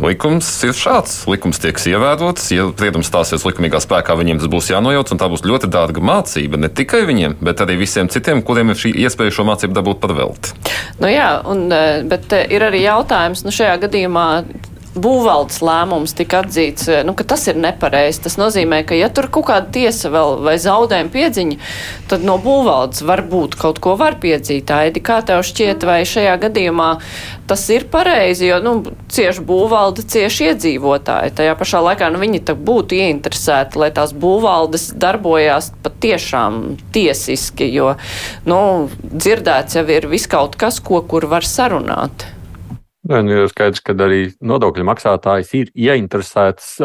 likums 0.00 0.48
ir 0.64 0.74
šāds. 0.76 1.24
Likums 1.30 1.60
tiek 1.62 1.78
ievērots. 1.92 2.50
Ja 2.54 2.66
spriedums 2.70 3.10
stāsies 3.10 3.44
likumīgā 3.46 3.80
spēkā, 3.82 4.16
viņiem 4.18 4.40
tas 4.40 4.50
būs 4.52 4.70
jānojauc. 4.72 5.12
Tā 5.20 5.28
būs 5.30 5.44
ļoti 5.46 5.70
dārga 5.72 6.02
mācība 6.04 6.60
ne 6.60 6.70
tikai 6.72 7.02
viņiem, 7.08 7.38
bet 7.44 7.62
arī 7.64 7.78
visiem 7.80 8.10
citiem, 8.12 8.44
kuriem 8.46 8.72
ir 8.72 8.80
šī 8.80 8.94
iespēja 9.04 9.36
šo 9.40 9.46
mācību 9.48 9.76
dabūt 9.76 10.02
par 10.02 10.14
velti. 10.16 10.54
Nu 11.02 11.10
jā, 11.10 11.30
un, 11.48 11.66
eh, 11.72 12.02
bet 12.08 12.32
eh, 12.36 12.46
ir 12.54 12.64
arī 12.64 12.84
jautājums, 12.84 13.44
nu 13.44 13.54
šajā 13.54 13.80
gadījumā 13.86 14.26
būvvaldes 14.98 15.60
lēmums 15.62 16.14
tika 16.18 16.40
atzīts, 16.42 16.88
eh, 16.90 17.02
nu, 17.06 17.14
ka 17.14 17.24
tas 17.24 17.46
ir 17.48 17.58
nepareizi. 17.60 18.24
Tas 18.26 18.36
nozīmē, 18.40 18.82
ka 18.86 18.98
ja 18.98 19.08
tur 19.08 19.28
kaut 19.30 19.46
kāda 19.50 19.70
tiesa 19.70 20.10
vēl 20.10 20.40
vai 20.42 20.56
zaudējuma 20.58 21.12
piedziņa, 21.14 21.58
tad 22.10 22.24
no 22.26 22.38
būvvaldes 22.42 23.04
varbūt 23.06 23.56
kaut 23.60 23.78
ko 23.78 23.96
var 24.00 24.18
piedzīt. 24.22 24.70
Aidi, 24.70 25.00
kā 25.00 25.20
tev 25.26 25.44
šķiet, 25.46 25.86
vai 25.86 26.02
šajā 26.02 26.34
gadījumā 26.42 26.90
tas 27.50 27.68
ir 27.70 27.86
pareizi, 27.90 28.46
jo, 28.46 28.58
nu, 28.62 28.74
cieši 29.10 29.42
būvvalde, 29.46 30.06
cieši 30.06 30.50
iedzīvotāji. 30.50 31.34
Tajā 31.38 31.54
pašā 31.58 31.82
laikā, 31.86 32.10
nu, 32.10 32.22
viņi 32.22 32.42
tā 32.50 32.54
būtu 32.54 32.98
ieinteresēti, 32.98 33.78
lai 33.78 33.90
tās 33.94 34.14
būvvaldes 34.14 34.90
darbojās 34.98 35.72
patiešām 35.82 36.76
tiesiski, 36.94 37.70
jo, 37.74 37.94
nu, 38.46 38.90
dzirdēts 39.02 39.78
jau 39.78 39.86
ir 39.90 40.10
viskaut 40.10 40.58
kas, 40.58 40.82
ko 40.82 41.02
kur 41.02 41.26
var 41.30 41.46
sarunāt. 41.46 42.39
Nu, 43.10 43.44
skaidrs, 43.50 43.82
ka 43.82 43.96
arī 44.06 44.20
nodokļu 44.38 44.86
maksātājs 44.86 45.54
ir 45.58 45.70
ieinteresēts 45.74 46.76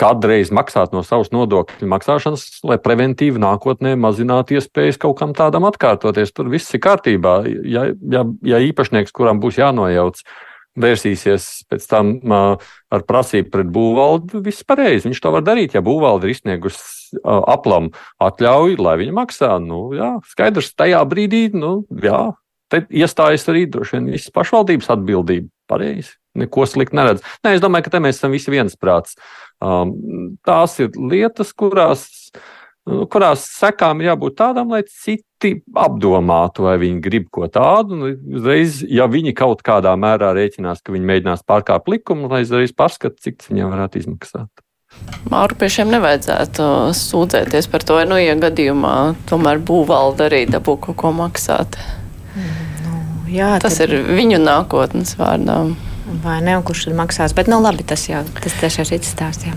kādreiz 0.00 0.50
maksāt 0.54 0.94
no 0.94 1.02
savas 1.04 1.32
nodokļu 1.34 1.88
maksāšanas, 1.90 2.44
lai 2.68 2.78
preventīvi 2.80 3.40
nākotnē 3.42 3.96
mazinātu 4.00 4.56
iespējas 4.56 5.00
kaut 5.00 5.18
kam 5.20 5.34
tādam 5.36 5.66
atkārtoties. 5.68 6.32
Tur 6.36 6.48
viss 6.52 6.72
ir 6.76 6.82
kārtībā. 6.84 7.40
Ja, 7.68 7.88
ja, 8.12 8.24
ja 8.46 8.62
īpašnieks, 8.70 9.12
kuram 9.16 9.42
būs 9.42 9.60
jānojauc, 9.60 10.22
vērsīsies 10.80 11.48
pēc 11.68 11.86
tam 11.90 12.14
uh, 12.22 12.70
ar 12.94 13.04
prasību 13.08 13.50
pret 13.52 13.72
būvvaldi, 13.74 14.40
viss 14.46 14.64
pareizi. 14.64 15.08
Viņš 15.08 15.20
to 15.20 15.34
var 15.34 15.44
darīt. 15.44 15.74
Ja 15.76 15.84
būvvalde 15.84 16.28
ir 16.28 16.36
izsniegusi 16.36 17.18
uh, 17.18 17.42
aplam 17.50 17.90
atļauju, 18.22 18.78
lai 18.80 18.96
viņa 19.02 19.16
maksā, 19.16 19.56
nu, 19.64 19.88
jā, 19.98 20.14
skaidrs, 20.30 20.72
tajā 20.78 21.02
brīdī, 21.10 21.48
nu, 21.56 21.80
jā, 22.00 22.30
Te 22.70 22.84
iestājas 23.02 23.48
arī 23.50 23.66
droši 23.70 23.98
vien 23.98 24.08
visas 24.14 24.32
pašvaldības 24.34 24.92
atbildība. 24.94 25.50
Pareizi. 25.70 26.16
Neko 26.38 26.64
sliktu 26.66 26.98
neredz. 26.98 27.22
Nē, 27.44 27.56
es 27.56 27.62
domāju, 27.62 27.86
ka 27.86 27.94
te 27.94 28.00
mēs 28.02 28.18
esam 28.18 28.34
visi 28.34 28.50
viensprāts. 28.50 29.16
Um, 29.62 29.92
tās 30.46 30.76
ir 30.82 30.94
lietas, 30.94 31.52
kurās, 31.54 32.06
kurās 33.10 33.44
sekām 33.58 34.02
ir 34.02 34.12
jābūt 34.12 34.38
tādām, 34.38 34.70
lai 34.74 34.82
citi 34.86 35.56
apdomātu, 35.78 36.66
vai 36.66 36.76
viņi 36.82 37.02
grib 37.04 37.28
ko 37.34 37.50
tādu. 37.50 38.14
Uzreiz, 38.38 38.80
ja 38.86 39.06
viņi 39.10 39.34
kaut 39.38 39.62
kādā 39.66 39.94
mērā 39.98 40.32
rēķinās, 40.38 40.82
ka 40.82 40.94
viņi 40.94 41.10
mēģinās 41.12 41.46
pārkāpt 41.46 41.90
likumu, 41.90 42.30
lai 42.30 42.42
uzreiz 42.46 42.74
paskata, 42.74 43.18
cik 43.22 43.38
tas 43.38 43.52
viņiem 43.52 43.70
varētu 43.74 44.02
izmaksāt. 44.02 44.50
Mārupiešiem 45.30 45.90
nevajadzētu 45.92 46.64
sūdzēties 46.98 47.68
par 47.70 47.84
to, 47.86 47.98
nu, 48.10 48.18
ja 48.18 48.34
gadījumā 48.38 48.94
tomēr 49.30 49.62
būvvalda 49.62 50.26
arī 50.26 50.46
dabū 50.50 50.80
kaut 50.82 50.98
ko 50.98 51.12
maksāt. 51.14 51.78
Nu, 53.30 53.36
jā, 53.38 53.56
tas 53.62 53.78
tad... 53.78 53.90
ir 53.90 54.08
viņu 54.18 54.42
nākotnes 54.42 55.16
vārdā. 55.20 55.62
Vai 56.24 56.40
ne, 56.42 56.56
kurš 56.66 56.88
tad 56.88 56.96
maksās? 56.98 57.34
Bet, 57.36 57.50
nu, 57.50 57.60
labi, 57.62 57.86
tas 57.86 58.08
jau 58.10 58.24
tas 58.42 58.56
tiešām 58.58 58.88
ir 58.88 58.96
cits 58.96 59.14
stāsts. 59.14 59.46
Jā. 59.46 59.54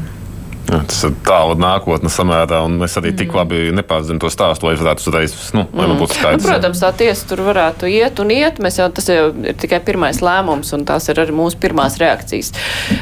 Jā, 0.64 0.80
tas 0.88 1.02
ir 1.06 1.12
tālu 1.28 1.58
nākotnē 1.60 2.10
samērā, 2.14 2.62
un 2.66 2.78
es 2.86 2.94
arī 2.98 3.12
tik 3.12 3.34
mm. 3.34 3.40
labi 3.42 3.74
nepārzinu 3.76 4.22
to 4.24 4.30
stāstu, 4.32 4.70
lai 4.70 4.78
varētu 4.80 5.04
uzreiz, 5.10 5.34
nu, 5.58 5.66
lai 5.76 5.88
man 5.90 6.00
būtu 6.00 6.16
skaidrs. 6.16 6.46
Nu, 6.46 6.50
protams, 6.54 6.84
tā 6.86 6.92
tiesa 7.02 7.28
tur 7.30 7.44
varētu 7.50 7.90
iet 7.92 8.22
un 8.24 8.32
iet. 8.34 8.62
Mēs 8.64 8.80
jau, 8.80 8.88
tas 8.96 9.10
jau 9.12 9.28
ir 9.44 9.58
tikai 9.60 9.82
pirmais 9.84 10.22
lēmums, 10.24 10.72
un 10.78 10.86
tās 10.88 11.10
ir 11.12 11.20
arī 11.20 11.36
mūsu 11.36 11.60
pirmās 11.62 12.00
reakcijas. 12.02 12.54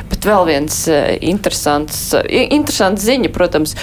Bet 0.10 0.26
vēl 0.28 0.50
viens 0.50 0.82
eh, 0.90 1.14
interesants, 1.32 2.02
interesants 2.26 3.06
ziņa, 3.06 3.32
protams, 3.36 3.78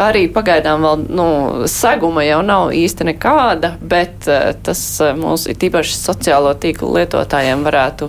arī 0.00 0.24
pagaidām 0.32 0.84
vēl 0.84 1.04
nu, 1.14 1.26
seguma 1.70 2.24
jau 2.24 2.40
nav 2.46 2.72
īsti 2.76 3.08
nekāda, 3.10 3.74
bet 3.80 4.28
uh, 4.30 4.52
tas 4.64 4.80
uh, 5.02 5.12
mūs 5.18 5.46
ir 5.50 5.58
tīpaši 5.60 5.96
sociālo 5.98 6.54
tīklu 6.60 6.92
lietotājiem 6.96 7.64
varētu 7.66 8.08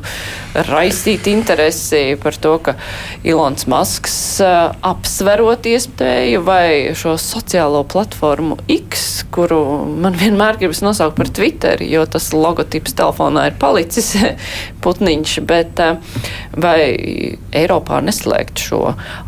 raisīt 0.69 1.27
interesi 1.31 2.15
par 2.21 2.37
to, 2.41 2.55
ka 2.63 2.75
Ilons 3.27 3.67
Masks 3.71 4.15
uh, 4.43 4.71
apsverot 4.85 5.67
iespēju 5.69 6.43
vai 6.45 6.67
šo 6.97 7.15
sociālo 7.21 7.83
platformu 7.91 8.59
X, 8.77 9.25
kuru 9.35 9.61
man 9.99 10.15
vienmēr 10.19 10.61
gribas 10.61 10.83
nosaukt 10.85 11.19
par 11.19 11.31
Twitter, 11.35 11.83
jo 11.83 12.05
tas 12.09 12.31
logotips 12.35 12.95
telefonā 12.95 13.49
ir 13.49 13.59
palicis 13.61 14.13
putniņš, 14.85 15.37
bet 15.49 15.81
vai 16.55 16.79
Eiropā 17.55 17.99
neslēgt 18.05 18.61
šo 18.67 18.81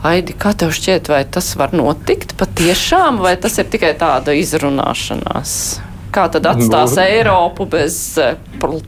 aidi, 0.08 0.36
kā 0.38 0.54
tev 0.58 0.74
šķiet, 0.76 1.12
vai 1.12 1.24
tas 1.30 1.50
var 1.60 1.74
notikt 1.76 2.37
patiešām, 2.40 3.22
vai 3.24 3.36
tas 3.42 3.58
ir 3.62 3.70
tikai 3.72 3.94
tāda 4.00 4.36
izrunāšanās? 4.38 5.54
Kā 6.16 6.28
tad 6.34 6.48
atstās 6.50 6.96
no. 6.96 7.02
Nu. 7.02 7.06
Eiropu 7.06 7.68
bez 7.70 7.98
eh, 8.22 8.38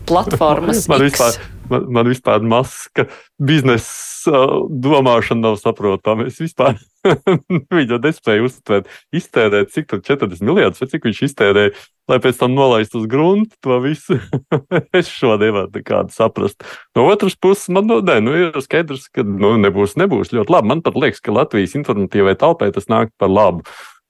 platformas? 0.09 0.87
man, 0.91 1.03
vispār, 1.03 1.41
man, 1.71 1.89
man 1.99 2.09
vispār 2.09 2.45
maska 2.45 3.09
biznesa 3.37 4.08
domāšana 4.27 5.47
nav 5.47 5.57
saprotama. 5.61 6.27
Es 6.29 6.39
vispār 6.41 6.77
viņu 7.75 7.99
nespēju 8.03 8.47
uztvert, 8.49 8.89
iztērēt, 9.15 9.71
cik 9.73 9.87
tur 9.91 10.01
40 10.05 10.43
miljardus, 10.45 10.81
vai 10.83 10.89
cik 10.91 11.07
viņš 11.07 11.21
iztērēja, 11.29 11.73
lai 12.11 12.19
pēc 12.23 12.41
tam 12.41 12.55
nolaistu 12.57 13.01
uz 13.01 13.07
gruntu 13.11 13.55
to 13.63 13.79
visu. 13.83 14.19
es 14.99 15.11
šo 15.13 15.37
nevaru 15.41 15.71
nekādu 15.75 16.15
saprast. 16.15 16.65
No 16.97 17.07
otras 17.11 17.37
puses, 17.39 17.69
man 17.73 17.87
nu, 17.89 18.01
ne, 18.05 18.19
nu, 18.25 18.35
ir 18.47 18.59
skaidrs, 18.65 19.07
ka 19.13 19.25
nu, 19.27 19.55
nebūs, 19.61 19.95
nebūs 19.99 20.33
ļoti 20.35 20.55
labi. 20.55 20.73
Man 20.73 20.83
pat 20.85 20.99
liekas, 20.99 21.23
ka 21.23 21.35
Latvijas 21.35 21.77
informatīvai 21.79 22.35
talpai 22.39 22.73
tas 22.75 22.89
nāk 22.91 23.13
par 23.21 23.31
labu. 23.31 23.65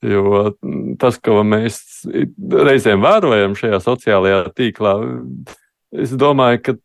Jo 0.06 0.54
tas, 1.00 1.18
ko 1.20 1.42
mēs 1.44 1.82
reizēm 2.08 3.02
vērojam 3.04 3.58
šajā 3.60 3.82
sociālajā 3.84 4.44
tīklā, 4.56 4.94
es 5.92 6.14
domāju, 6.16 6.62
ka 6.64 6.76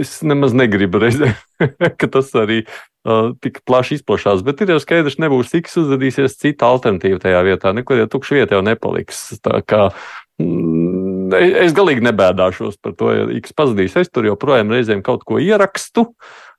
es 0.00 0.16
nemaz 0.26 0.54
negribu 0.56 1.00
reizē, 1.02 1.32
ka 2.00 2.08
tas 2.10 2.30
arī 2.38 2.62
uh, 2.64 3.32
tik 3.42 3.62
plaši 3.68 3.98
izplatās. 3.98 4.44
Bet 4.46 4.62
ir 4.64 4.74
jau 4.74 4.80
skaidrs, 4.82 5.18
ka 5.18 5.26
nebūs 5.26 5.54
X 5.60 5.78
uzrādīsies 5.82 6.38
cita 6.40 6.70
alternatīva 6.72 7.20
tajā 7.22 7.44
vietā. 7.46 7.74
Nekur 7.76 8.02
jau 8.02 8.08
tukša 8.16 8.40
vieta 8.40 8.58
jau 8.58 8.64
nepaliks. 8.66 9.22
Tā 9.44 9.60
kā 9.68 9.86
mm, 10.42 11.34
es 11.66 11.76
galīgi 11.76 12.04
nebēdāšos 12.08 12.80
par 12.82 12.96
to, 12.98 13.12
ja 13.14 13.28
X 13.40 13.56
pazudīs. 13.56 13.96
Es 14.00 14.12
tur 14.12 14.28
joprojām 14.30 14.72
reizēm 14.74 15.04
kaut 15.06 15.26
ko 15.28 15.42
ierakstu. 15.42 16.08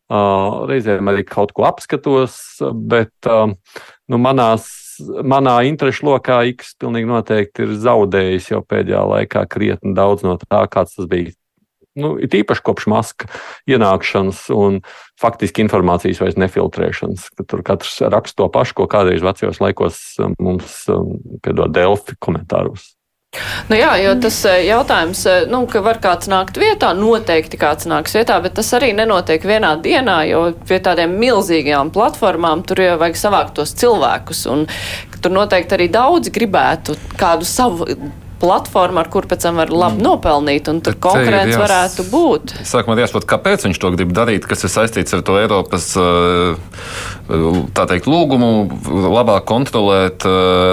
Uh, 0.05 0.65
reizēm 0.69 1.07
arī 1.09 1.23
kaut 1.25 1.55
ko 1.57 1.63
apskatos, 1.65 2.35
bet 2.91 3.25
uh, 3.25 3.55
nu, 4.05 4.19
manās 4.21 4.67
manā 5.25 5.55
interešu 5.67 6.07
lokā 6.07 6.41
X 6.53 6.75
pilnīgi 6.79 7.09
noteikti 7.09 7.65
ir 7.65 7.73
zaudējis 7.83 8.51
jau 8.53 8.61
pēdējā 8.65 9.01
laikā 9.11 9.45
krietni 9.51 9.95
daudz 9.97 10.23
no 10.25 10.37
tā, 10.39 10.61
kāds 10.71 10.95
tas 10.97 11.09
bija 11.11 11.33
nu, 11.99 12.15
it 12.21 12.35
īpaši 12.35 12.65
kopš 12.65 12.89
maska 12.91 13.29
ienākšanas 13.71 14.45
un 14.55 14.81
faktiski 15.21 15.63
informācijas 15.65 16.21
vairs 16.23 16.39
nefiltrēšanas, 16.41 17.29
ka 17.37 17.47
tur 17.47 17.63
katrs 17.65 18.01
raksta 18.03 18.43
to 18.43 18.49
pašu, 18.51 18.79
ko 18.81 18.89
kādreiz 18.91 19.23
vecajos 19.25 19.61
laikos 19.63 20.01
um, 20.19 20.35
mums 20.41 20.83
um, 20.91 21.15
piedod 21.43 21.73
Delfi 21.75 22.17
komentāros. 22.19 22.95
Nu 23.69 23.75
jā, 23.75 23.91
jo 23.99 24.13
tas 24.23 24.37
eh, 24.47 24.61
jautājums, 24.69 25.21
eh, 25.27 25.45
nu, 25.51 25.63
ka 25.67 25.81
var 25.83 25.99
kāds 26.03 26.29
nākt 26.31 26.59
vietā, 26.61 26.91
noteikti 26.95 27.59
kāds 27.59 27.87
nāks 27.89 28.15
vietā, 28.15 28.37
bet 28.43 28.55
tas 28.59 28.69
arī 28.77 28.93
nenotiek 28.95 29.43
vienā 29.43 29.73
dienā, 29.83 30.21
jo 30.29 30.43
pie 30.69 30.79
tādiem 30.83 31.17
milzīgajām 31.19 31.91
platformām 31.95 32.63
tur 32.67 32.83
jau 32.85 32.99
vajag 33.01 33.19
savākt 33.19 33.57
tos 33.59 33.75
cilvēkus, 33.75 34.45
un 34.51 34.67
tur 35.19 35.35
noteikti 35.35 35.75
arī 35.77 35.89
daudzi 35.91 36.31
gribētu 36.35 36.95
kādu 37.19 37.47
savu 37.49 37.89
platforma, 38.41 39.03
ar 39.03 39.09
kur 39.13 39.27
pēc 39.29 39.45
tam 39.45 39.59
var 39.61 39.71
labi 39.73 39.99
mm. 39.99 40.05
nopelnīt, 40.05 40.69
un 40.71 40.81
tur 40.85 40.97
konkurence 41.01 41.57
varētu 41.59 42.05
būt. 42.11 42.55
Sākumā 42.67 42.97
jāsaprot, 42.99 43.27
kāpēc 43.29 43.67
viņš 43.67 43.81
to 43.81 43.91
grib 43.95 44.13
darīt, 44.15 44.47
kas 44.49 44.65
ir 44.65 44.73
saistīts 44.73 45.15
ar 45.15 45.23
to 45.25 45.37
Eiropas 45.39 45.91
teikt, 47.25 48.09
lūgumu 48.09 48.49
labāk 49.15 49.47
kontrolēt 49.49 50.25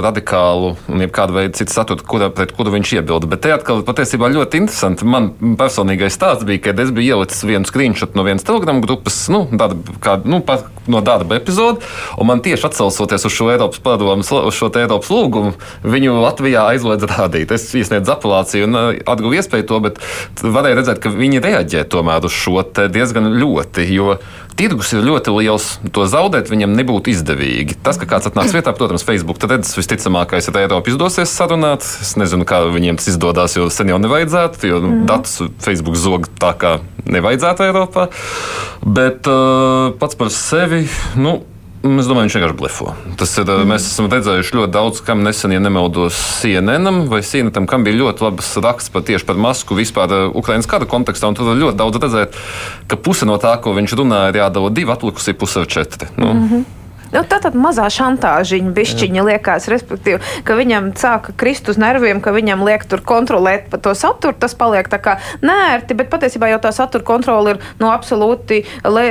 radikālu 0.05 0.75
un 0.93 1.05
jebkādu 1.05 1.37
veidu 1.37 1.57
citu 1.61 1.75
saturu, 1.75 2.05
kura, 2.09 2.29
pret 2.35 2.53
kuru 2.57 2.75
viņš 2.75 2.95
iebilda. 2.99 3.31
Bet 3.31 3.45
te 3.47 3.55
atkal 3.55 3.83
patiesībā 3.87 4.31
ļoti 4.33 4.63
interesanti. 4.65 5.09
Man 5.09 5.33
personīgais 5.61 6.17
stāsts 6.17 6.47
bija, 6.49 6.67
kad 6.69 6.83
es 6.83 6.93
biju 6.95 7.19
ielicis 7.19 7.45
vienu 7.49 7.69
screenshot 7.69 8.17
no 8.19 8.27
vienas 8.27 8.47
telegramu 8.47 8.85
grupas, 8.85 9.25
nu, 9.33 9.45
tāda, 9.51 9.79
kā, 10.03 10.19
nu, 10.29 10.43
pat, 10.45 10.69
no 10.91 11.01
darba 11.05 11.39
epizodes, 11.39 11.87
un 12.19 12.29
man 12.29 12.43
tieši 12.45 12.67
atsaucoties 12.69 13.27
uz 13.29 13.35
šo 13.35 13.51
Eiropas 13.53 13.83
padomu, 13.83 14.25
uz 14.25 14.57
šo 14.57 14.71
Eiropas 14.81 15.13
lūgumu, 15.13 15.55
viņu 15.87 16.17
Latvijā 16.23 16.67
aizliedz 16.73 17.07
rādīt 17.11 17.52
es 17.55 17.69
iesniedzu 17.79 18.15
apelāciju 18.15 18.69
un 18.69 18.79
uh, 18.79 18.91
atguvu 19.15 19.39
iespēju 19.41 19.69
to, 19.71 19.81
bet 19.89 20.01
varēja 20.43 20.81
redzēt, 20.81 21.03
ka 21.03 21.13
viņi 21.15 21.43
reaģē 21.45 21.85
tomēr 21.93 22.29
uz 22.29 22.37
šo 22.37 22.65
diezgan 22.93 23.31
ļoti. 23.39 23.87
Jo 23.93 24.17
tirgus 24.59 24.93
ir 24.95 25.05
ļoti 25.07 25.33
liels, 25.35 25.67
to 25.95 26.05
zaudēt 26.09 26.51
viņam 26.53 26.75
nebūtu 26.77 27.13
izdevīgi. 27.13 27.79
Tas, 27.85 27.99
ka 28.01 28.09
kāds 28.09 28.29
atnāks 28.29 28.55
vietā, 28.55 28.75
protams, 28.77 29.05
Facebook, 29.07 29.41
tad 29.41 29.55
redzes 29.57 29.77
visticamākais 29.79 30.49
ir 30.49 30.59
Eiropa 30.65 30.93
izdosies 30.93 31.33
sarunāt. 31.33 31.87
Es 32.05 32.15
nezinu, 32.21 32.47
kā 32.49 32.63
viņiem 32.73 33.01
tas 33.01 33.09
izdodas, 33.13 33.57
jo 33.57 33.69
sen 33.73 33.93
jau 33.93 34.01
nevajadzētu, 34.03 34.69
jo 34.69 34.83
mm. 34.83 35.07
datus 35.09 35.39
Facebook 35.65 35.99
zog 36.01 36.29
tā, 36.41 36.53
kā 36.59 36.77
nevajadzētu 37.09 37.67
Eiropā. 37.69 38.09
Bet 38.83 39.31
uh, 39.31 39.95
pats 39.99 40.19
par 40.19 40.33
sevi. 40.35 40.85
Nu, 41.19 41.41
Es 41.83 42.07
domāju, 42.07 42.29
viņš 42.29 42.35
vienkārši 42.37 42.57
blefo. 42.59 42.93
Tas 43.19 43.33
ir, 43.41 43.49
mm. 43.49 43.71
Mēs 43.73 43.87
esam 43.89 44.07
redzējuši 44.13 44.55
ļoti 44.55 44.73
daudz, 44.75 45.01
kam 45.03 45.25
nesen, 45.27 45.55
ja 45.55 45.63
nemaldos, 45.63 46.19
CNN 46.39 47.09
vai 47.11 47.23
CNN, 47.27 47.67
kam 47.71 47.83
bija 47.83 47.99
ļoti 47.99 48.23
labs 48.23 48.53
raksts 48.63 48.93
par 48.95 49.03
tieši 49.09 49.27
par 49.27 49.41
masku 49.43 49.75
vispār 49.75 50.15
uh, 50.15 50.29
Ukraiņas 50.39 50.71
kara 50.71 50.87
kontekstā. 50.87 51.33
Tur 51.35 51.51
var 51.51 51.59
ļoti 51.59 51.81
daudz 51.81 51.99
redzēt, 52.05 52.39
ka 52.87 53.01
puse 53.03 53.27
no 53.27 53.35
tā, 53.43 53.57
ko 53.63 53.75
viņš 53.75 53.97
runāja, 53.99 54.31
ir 54.31 54.39
jādala 54.45 54.71
divi, 54.71 54.95
atlikusi 54.95 55.35
puse 55.35 55.65
ar 55.65 55.67
četri. 55.67 56.07
Nu. 56.15 56.31
Mm 56.31 56.47
-hmm. 56.49 56.82
Nu, 57.13 57.21
tā 57.29 57.37
tad 57.45 57.53
mazā 57.59 57.85
šantāžiņa, 57.93 58.71
bišķiņa 58.73 59.23
liekas, 59.27 59.67
respektīvi, 59.69 60.23
ka 60.49 60.57
viņam 60.57 60.93
sāka 60.97 61.35
krist 61.37 61.67
uz 61.69 61.77
nerviem, 61.81 62.23
ka 62.25 62.33
viņam 62.33 62.63
liek 62.65 62.87
tur 62.89 63.03
kontrolēt 63.05 63.67
pa 63.69 63.77
to 63.77 63.93
saturu. 63.97 64.33
Tas 64.41 64.57
paliek 64.57 64.89
tā 64.89 64.97
kā 65.03 65.19
nērti, 65.45 65.97
bet 65.99 66.09
patiesībā 66.13 66.49
jau 66.55 66.61
tā 66.65 66.73
satura 66.73 67.05
kontrole 67.05 67.53
ir 67.53 67.61
no 67.77 67.85
nu, 67.85 67.91
absolūti 67.93 68.63
le, 68.89 69.05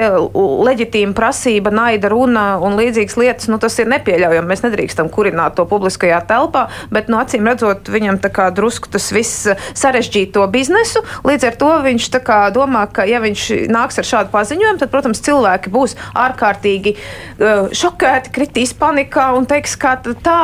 leģitīma 0.65 1.13
prasība, 1.13 1.69
naida 1.69 2.09
runa 2.09 2.55
un 2.57 2.79
līdzīgas 2.79 3.17
lietas. 3.21 3.51
Nu, 3.53 3.59
tas 3.61 3.77
ir 3.77 3.91
nepieļaujami. 3.93 4.49
Mēs 4.49 4.65
nedrīkstam 4.65 5.11
kurināt 5.13 5.59
to 5.59 5.67
publiskajā 5.69 6.23
telpā, 6.25 6.65
bet, 6.89 7.11
nu, 7.11 7.19
acīm 7.21 7.45
redzot, 7.45 7.85
viņam 7.93 8.17
tā 8.25 8.33
kā 8.33 8.49
drusku 8.49 8.89
tas 8.89 9.11
viss 9.13 9.45
sarežģīja 9.77 10.31
to 10.39 10.47
biznesu. 10.49 11.05
Līdz 11.27 11.51
ar 11.51 11.61
to 11.61 11.71
viņš 11.85 12.09
domā, 12.57 12.87
ka, 12.89 13.05
ja 13.05 13.21
viņš 13.21 13.47
nāks 13.69 14.01
ar 14.01 14.09
šādu 14.09 14.33
paziņojumu, 14.33 14.81
tad, 14.81 14.89
protams, 14.89 15.21
cilvēki 15.21 15.69
būs 15.69 15.97
ārkārtīgi 16.17 16.97
uh, 16.97 17.69
šokēti 17.69 17.90
šokēti, 17.91 18.31
kritīs 18.31 18.71
panikā 18.77 19.31
un 19.35 19.45
teiks, 19.45 19.75
kā 19.79 19.97
tā, 19.99 20.37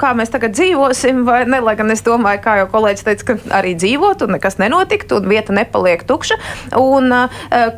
kā 0.00 0.12
mēs 0.16 0.32
tagad 0.32 0.54
dzīvosim, 0.56 1.24
vai 1.26 1.44
ne, 1.46 1.60
lai 1.60 1.76
gan 1.76 1.90
es 1.92 2.02
domāju, 2.04 2.40
kā 2.44 2.56
jau 2.62 2.68
kolēģis 2.72 3.04
teica, 3.04 3.24
ka 3.28 3.36
arī 3.60 3.74
dzīvot 3.76 4.24
un 4.24 4.34
nekas 4.36 4.58
nenotiktu 4.58 5.18
un 5.20 5.28
vieta 5.28 5.52
nepaliek 5.52 6.04
tukša. 6.06 6.38
Un 6.78 7.12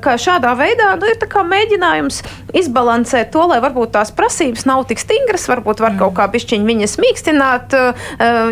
ka 0.03 0.17
šādā 0.21 0.55
veidā 0.59 0.95
nu, 1.01 1.09
ir 1.11 1.19
mēģinājums 1.47 2.23
izbalansēt 2.57 3.31
to, 3.35 3.45
lai 3.51 3.59
varbūt 3.63 3.93
tās 3.97 4.13
prasības 4.15 4.67
nav 4.69 4.85
tik 4.89 5.01
stingras, 5.03 5.47
varbūt 5.51 5.83
var 5.83 5.97
kaut 5.99 6.17
kā 6.17 6.29
pišķiņi 6.33 6.71
viņas 6.71 6.97
mīkstināt, 7.03 7.77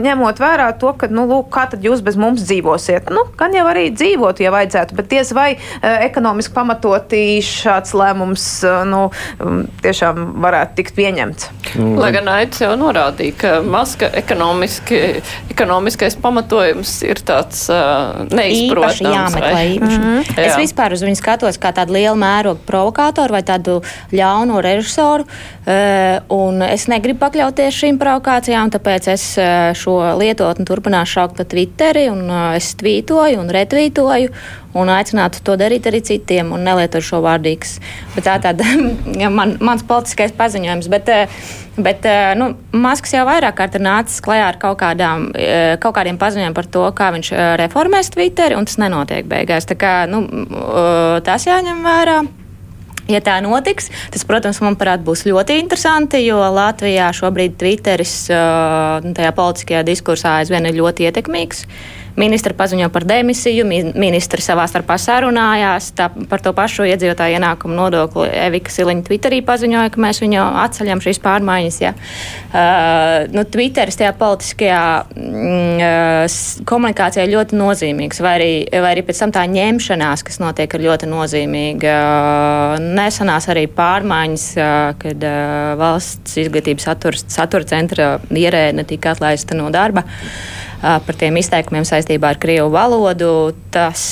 ņemot 0.04 0.42
vērā 0.42 0.68
to, 0.80 0.92
ka, 0.98 1.08
nu, 1.12 1.26
lūk, 1.30 1.50
kā 1.54 1.66
tad 1.72 1.84
jūs 1.84 2.02
bez 2.04 2.18
mums 2.20 2.44
dzīvosiet. 2.44 3.10
Nu, 3.14 3.26
gan 3.38 3.54
jau 3.56 3.66
arī 3.70 3.88
dzīvot, 3.94 4.42
ja 4.44 4.52
vajadzētu, 4.54 4.98
bet 4.98 5.10
diez 5.12 5.32
vai 5.36 5.54
ekonomiski 5.82 6.54
pamatoti 6.56 7.22
šāds 7.44 7.94
lēmums, 7.96 8.48
nu, 8.90 9.06
tiešām 9.84 10.24
varētu 10.44 10.63
varētu 10.64 10.78
tikt 10.78 10.94
pieņemts. 10.96 11.48
Mm. 11.74 11.98
Lai 12.00 12.10
gan 12.14 12.28
Aits 12.32 12.62
jau 12.62 12.72
norādīja, 12.78 13.34
ka 13.38 13.52
maska 13.62 14.08
ekonomiski, 14.16 15.20
ekonomiskais 15.52 16.16
pamatojums 16.22 16.96
ir 17.04 17.20
tāds 17.26 17.66
uh, 17.72 18.24
neizprotams. 18.30 19.00
Īpaši 19.00 19.04
jāmeklē 19.04 19.62
īpaši. 19.74 19.98
Mm 19.98 20.04
-hmm. 20.04 20.38
Jā. 20.38 20.46
Es 20.46 20.56
vispār 20.56 20.92
uz 20.92 21.02
viņu 21.02 21.18
skatos 21.20 21.58
kā 21.58 21.72
tādu 21.72 21.92
lielu 21.92 22.16
mērogu 22.16 22.60
provokātoru 22.66 23.32
vai 23.32 23.42
tādu 23.42 23.82
ļaunu 24.12 24.60
režisoru, 24.62 25.24
uh, 25.24 26.22
un 26.28 26.62
es 26.62 26.88
negribu 26.88 27.18
pakļauties 27.18 27.74
šīm 27.74 27.98
provokācijām, 27.98 28.70
tāpēc 28.70 29.12
es 29.12 29.38
uh, 29.38 29.72
šo 29.74 30.16
lietotni 30.18 30.64
turpināšu 30.64 31.12
šaukt 31.12 31.36
pa 31.36 31.44
Twitteri, 31.44 32.08
un 32.10 32.30
uh, 32.30 32.56
es 32.56 32.74
tvītoju 32.74 33.40
un 33.40 33.50
retvītoju, 33.50 34.30
un 34.74 34.90
aicinātu 34.90 35.42
to 35.46 35.56
darīt 35.58 35.86
arī 35.88 36.00
citiem 36.04 36.52
un 36.54 36.64
nelietot 36.66 37.04
šo 37.04 37.20
vārdīgs. 37.24 37.78
Bet 38.16 38.26
tā 38.28 38.36
tāda 38.42 38.66
man, 39.38 39.56
mans 39.64 39.86
politiskais 39.86 40.34
paziņojums. 40.36 40.90
Bet, 40.92 41.10
eh, 41.14 41.40
bet 41.78 42.06
eh, 42.10 42.34
nu, 42.38 42.52
Masks 42.84 43.14
jau 43.14 43.24
vairāk 43.28 43.58
kārt 43.60 43.78
ir 43.78 43.84
nācis 43.86 44.22
klajā 44.24 44.50
ar 44.50 44.60
kaut, 44.62 44.78
kādām, 44.82 45.28
eh, 45.38 45.74
kaut 45.82 45.96
kādiem 45.98 46.18
paziņojumiem 46.20 46.56
par 46.56 46.70
to, 46.70 46.86
kā 46.96 47.10
viņš 47.14 47.34
reformēs 47.62 48.14
Twitter, 48.14 48.56
un 48.58 48.66
tas 48.68 48.80
nenotiek 48.82 49.28
beigās. 49.30 49.68
Tā 49.70 49.78
kā, 49.78 49.98
nu, 50.10 50.26
tas 51.24 51.46
jāņem 51.46 51.84
vērā. 51.86 52.22
Ja 53.04 53.18
tā 53.20 53.34
notiks, 53.44 53.90
tas, 54.14 54.22
protams, 54.24 54.62
manuprāt, 54.64 55.02
būs 55.04 55.26
ļoti 55.28 55.58
interesanti, 55.60 56.22
jo 56.24 56.38
Latvijā 56.40 57.10
šobrīd 57.12 57.58
Twitteris 57.60 58.14
tajā 58.30 59.32
politiskajā 59.36 59.82
diskursā 59.84 60.38
aizvien 60.40 60.64
ir 60.70 60.78
ļoti 60.78 61.10
ietekmīgs. 61.10 61.66
Ministri 62.14 62.54
paziņo 62.54 62.86
par 62.94 63.02
demisiju, 63.10 63.64
ministri 63.66 64.42
savā 64.44 64.68
starpā 64.70 64.94
sarunājās 65.02 65.88
tā, 65.98 66.06
par 66.30 66.42
to 66.44 66.52
pašu 66.54 66.86
iedzīvotāju 66.86 67.40
ienākumu 67.40 67.74
nodokli. 67.74 68.28
Evika 68.38 68.70
Siliņa 68.70 69.02
Twitterī 69.08 69.40
paziņoja, 69.42 69.90
ka 69.90 70.02
mēs 70.04 70.22
viņu 70.22 70.44
atceļam 70.62 71.02
šīs 71.02 71.18
pārmaiņas. 71.24 71.78
Ja. 71.82 71.90
Uh, 72.54 73.26
nu, 73.34 73.42
Twitteris 73.50 73.98
tajā 73.98 74.12
politiskajā 74.20 74.82
mm, 75.10 76.62
komunikācijā 76.70 77.26
ļoti 77.32 77.58
nozīmīgs, 77.58 78.22
vai 78.22 78.36
arī, 78.38 78.52
vai 78.70 78.94
arī 78.94 79.02
pēc 79.08 79.24
tam 79.24 79.34
tā 79.34 79.42
ņemšanās, 79.50 80.22
kas 80.28 80.38
notiek, 80.42 80.78
ir 80.78 80.86
ļoti 80.86 81.10
nozīmīga. 81.10 81.96
Uh, 81.98 82.88
nesanās 82.94 83.50
arī 83.50 83.66
pārmaiņas, 83.74 84.46
uh, 84.60 84.76
kad 85.02 85.26
uh, 85.26 85.74
valsts 85.82 86.38
izglītības 86.44 86.92
satura 87.26 87.66
centra 87.74 88.12
ierēdne 88.30 88.86
tika 88.86 89.16
atlaista 89.16 89.58
no 89.58 89.66
darba. 89.74 90.06
Uh, 90.06 90.73
par 90.82 91.18
tiem 91.20 91.36
izteikumiem 91.40 91.86
saistībā 91.88 92.34
ar 92.34 92.40
Krievu 92.42 92.70
valodu. 92.74 93.30
Tas 93.74 94.02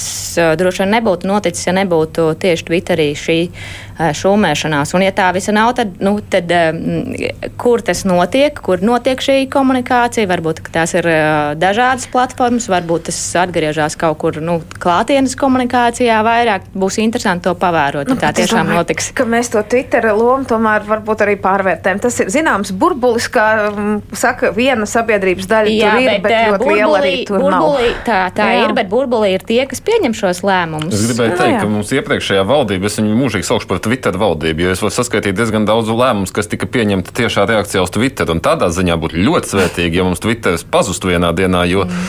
droši 0.59 0.85
vien 0.85 0.95
nebūtu 0.99 1.29
noticis, 1.31 1.67
ja 1.69 1.75
nebūtu 1.77 2.31
tieši 2.43 2.69
Twitterī 2.69 3.09
šī 3.19 3.39
šūmēšanās. 3.99 4.95
Un, 4.97 5.05
ja 5.07 5.13
tā 5.17 5.29
visa 5.37 5.55
nav, 5.55 5.75
tad, 5.79 5.97
nu, 6.05 6.17
tad 6.33 6.51
kur 7.61 7.83
tas 7.85 8.05
notiek, 8.09 8.57
kur 8.65 8.83
notiek 8.85 9.21
šī 9.23 9.47
komunikācija? 9.53 10.29
Varbūt 10.31 10.63
tās 10.73 10.95
ir 10.99 11.09
dažādas 11.61 12.09
platformas, 12.13 12.69
varbūt 12.73 13.09
tas 13.11 13.21
atgriežas 13.43 13.97
kaut 14.01 14.19
kur 14.23 14.39
nu, 14.45 14.61
klātienes 14.83 15.37
komunikācijā 15.39 16.21
vairāk. 16.27 16.69
Būs 16.77 16.99
interesanti 17.03 17.49
to 17.49 17.55
pavērot, 17.59 18.09
ja 18.09 18.15
nu, 18.15 18.21
tā 18.21 18.33
tiešām 18.37 18.67
domāju, 18.67 18.83
notiks. 18.83 19.11
Ka 19.17 19.27
mēs 19.29 19.53
to 19.53 19.63
Twitter 19.69 20.09
lomu 20.17 20.47
tomēr 20.49 20.87
varbūt 20.89 21.25
arī 21.27 21.37
pārvērtējam. 21.43 22.03
Tas 22.03 22.21
ir 22.23 22.33
zināms 22.33 22.73
burbulis, 22.77 23.29
kā 23.33 23.47
saka 24.17 24.53
viena 24.57 24.87
sabiedrības 24.89 25.49
daļa. 25.51 25.73
Jā, 25.73 25.93
tur 25.93 26.03
ir, 26.03 26.11
bet, 26.13 26.23
bet 26.25 26.53
ļoti 26.53 26.71
liela 26.73 27.01
arī 27.01 27.15
tur 27.29 27.39
burbulī, 27.43 27.91
nav. 27.91 28.03
Tā, 28.07 28.21
tā 28.37 28.49
Jā. 28.53 28.65
ir, 28.65 28.75
bet 28.77 28.91
burbulī 28.93 29.33
ir 29.37 29.47
tie, 29.47 29.61
kas 29.71 29.83
pieņem 29.85 30.17
šos 30.17 30.43
lēmumus. 30.47 30.95
Es 30.97 31.07
gribēju 31.11 31.37
teikt, 31.37 31.57
Jā. 31.57 31.63
ka 31.63 31.71
mums 31.71 31.93
iepriekšējā 31.97 32.45
valdība, 32.49 32.91
es 32.91 32.99
viņu 33.01 33.19
mūžīgi 33.19 33.49
saukšu 33.49 33.71
par 33.71 33.82
Twitter 33.83 34.17
valdību, 34.19 34.67
jo 34.67 34.75
es 34.75 34.83
varu 34.83 34.95
saskaitīt 34.95 35.37
diezgan 35.39 35.67
daudz 35.69 35.91
lēmumus, 35.93 36.33
kas 36.35 36.51
tika 36.51 36.69
pieņemti 36.71 37.15
tiešā 37.17 37.47
reakcijā 37.51 37.83
uz 37.85 37.93
Twitter. 37.95 38.31
Un 38.33 38.43
tādā 38.45 38.69
ziņā 38.73 38.97
būtu 39.03 39.21
ļoti 39.27 39.53
svētīgi, 39.55 40.01
ja 40.01 40.07
mums 40.07 40.23
Twitter 40.23 40.57
pazustu 40.73 41.11
vienā 41.11 41.33
dienā, 41.37 41.65
jo 41.71 41.85
mm. 41.87 42.07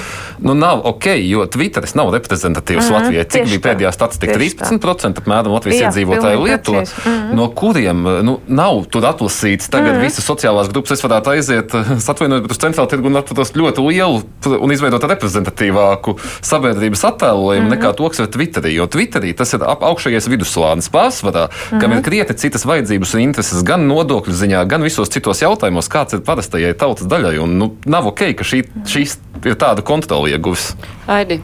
nu, 0.47 0.55
nav 0.57 0.83
ok, 0.93 1.09
jo 1.23 1.45
Twitteris 1.49 1.95
nav 1.99 2.13
reprezentatīvs 2.15 2.87
mm. 2.87 2.95
Latvijai. 2.97 3.25
Cik 3.35 3.49
bija 3.51 3.63
pēdējā 3.67 3.93
statistika? 3.95 4.37
13% 4.39 5.23
apmēram 5.23 5.55
Latvijas 5.57 5.89
iedzīvotāju 5.89 6.43
lieto, 6.45 6.77
mm. 6.83 7.33
no 7.37 7.49
kuriem 7.57 8.05
nu, 8.25 8.37
nav 8.47 8.83
tur 8.93 9.07
atlasīts 9.09 9.71
tagad 9.73 9.97
mm. 9.97 10.05
visas 10.07 10.27
sociālās 10.27 10.71
grupas. 10.71 10.97
Es 10.97 11.05
varētu 11.05 11.33
aiziet, 11.33 11.77
atvainojot, 12.13 12.47
bet 12.47 12.55
uz 12.55 12.61
centrālu 12.61 12.91
tirgu 12.91 13.11
un 13.11 13.21
atrast 13.21 13.57
ļoti 13.59 13.87
lielu 13.89 14.21
un 14.59 14.73
izveidot 14.73 15.03
reprezentatīvāku 15.13 16.17
sabiedrības 16.43 17.03
attēlojumu 17.09 17.65
mm 17.65 17.71
-hmm. 17.71 17.77
nekā 17.77 17.93
to, 17.97 18.09
kas 18.09 18.23
ir 18.23 18.31
Twitterī. 18.33 18.73
Jo 18.77 18.87
Twitterī 18.87 19.33
tas 19.37 19.53
ir 19.53 19.63
augšējais 19.63 20.29
vidusslānis 20.29 20.89
pārsvarā, 20.93 21.47
-hmm. 21.71 21.79
kam 21.81 21.91
ir 21.91 22.03
krietni 22.03 22.35
citas 22.37 22.65
vajadzības 22.65 23.13
un 23.15 23.23
intereses 23.23 23.63
gan 23.63 23.87
nodokļu 23.87 24.33
ziņā, 24.33 24.65
gan 24.67 24.83
visos 24.83 25.09
citos 25.09 25.41
jautājumos, 25.41 25.89
kāds 25.89 26.13
ir 26.13 26.21
parastajai 26.25 26.73
tautas 26.73 27.07
daļai. 27.07 27.39
Un, 27.43 27.57
nu, 27.57 27.71
nav 27.85 28.07
ok, 28.11 28.33
ka 28.37 28.43
šī, 28.43 28.63
šīs 28.85 29.17
ir 29.45 29.55
tāda 29.55 29.81
kontrola 29.81 30.29
ieguvis. 30.29 30.73
Aidi. 31.07 31.41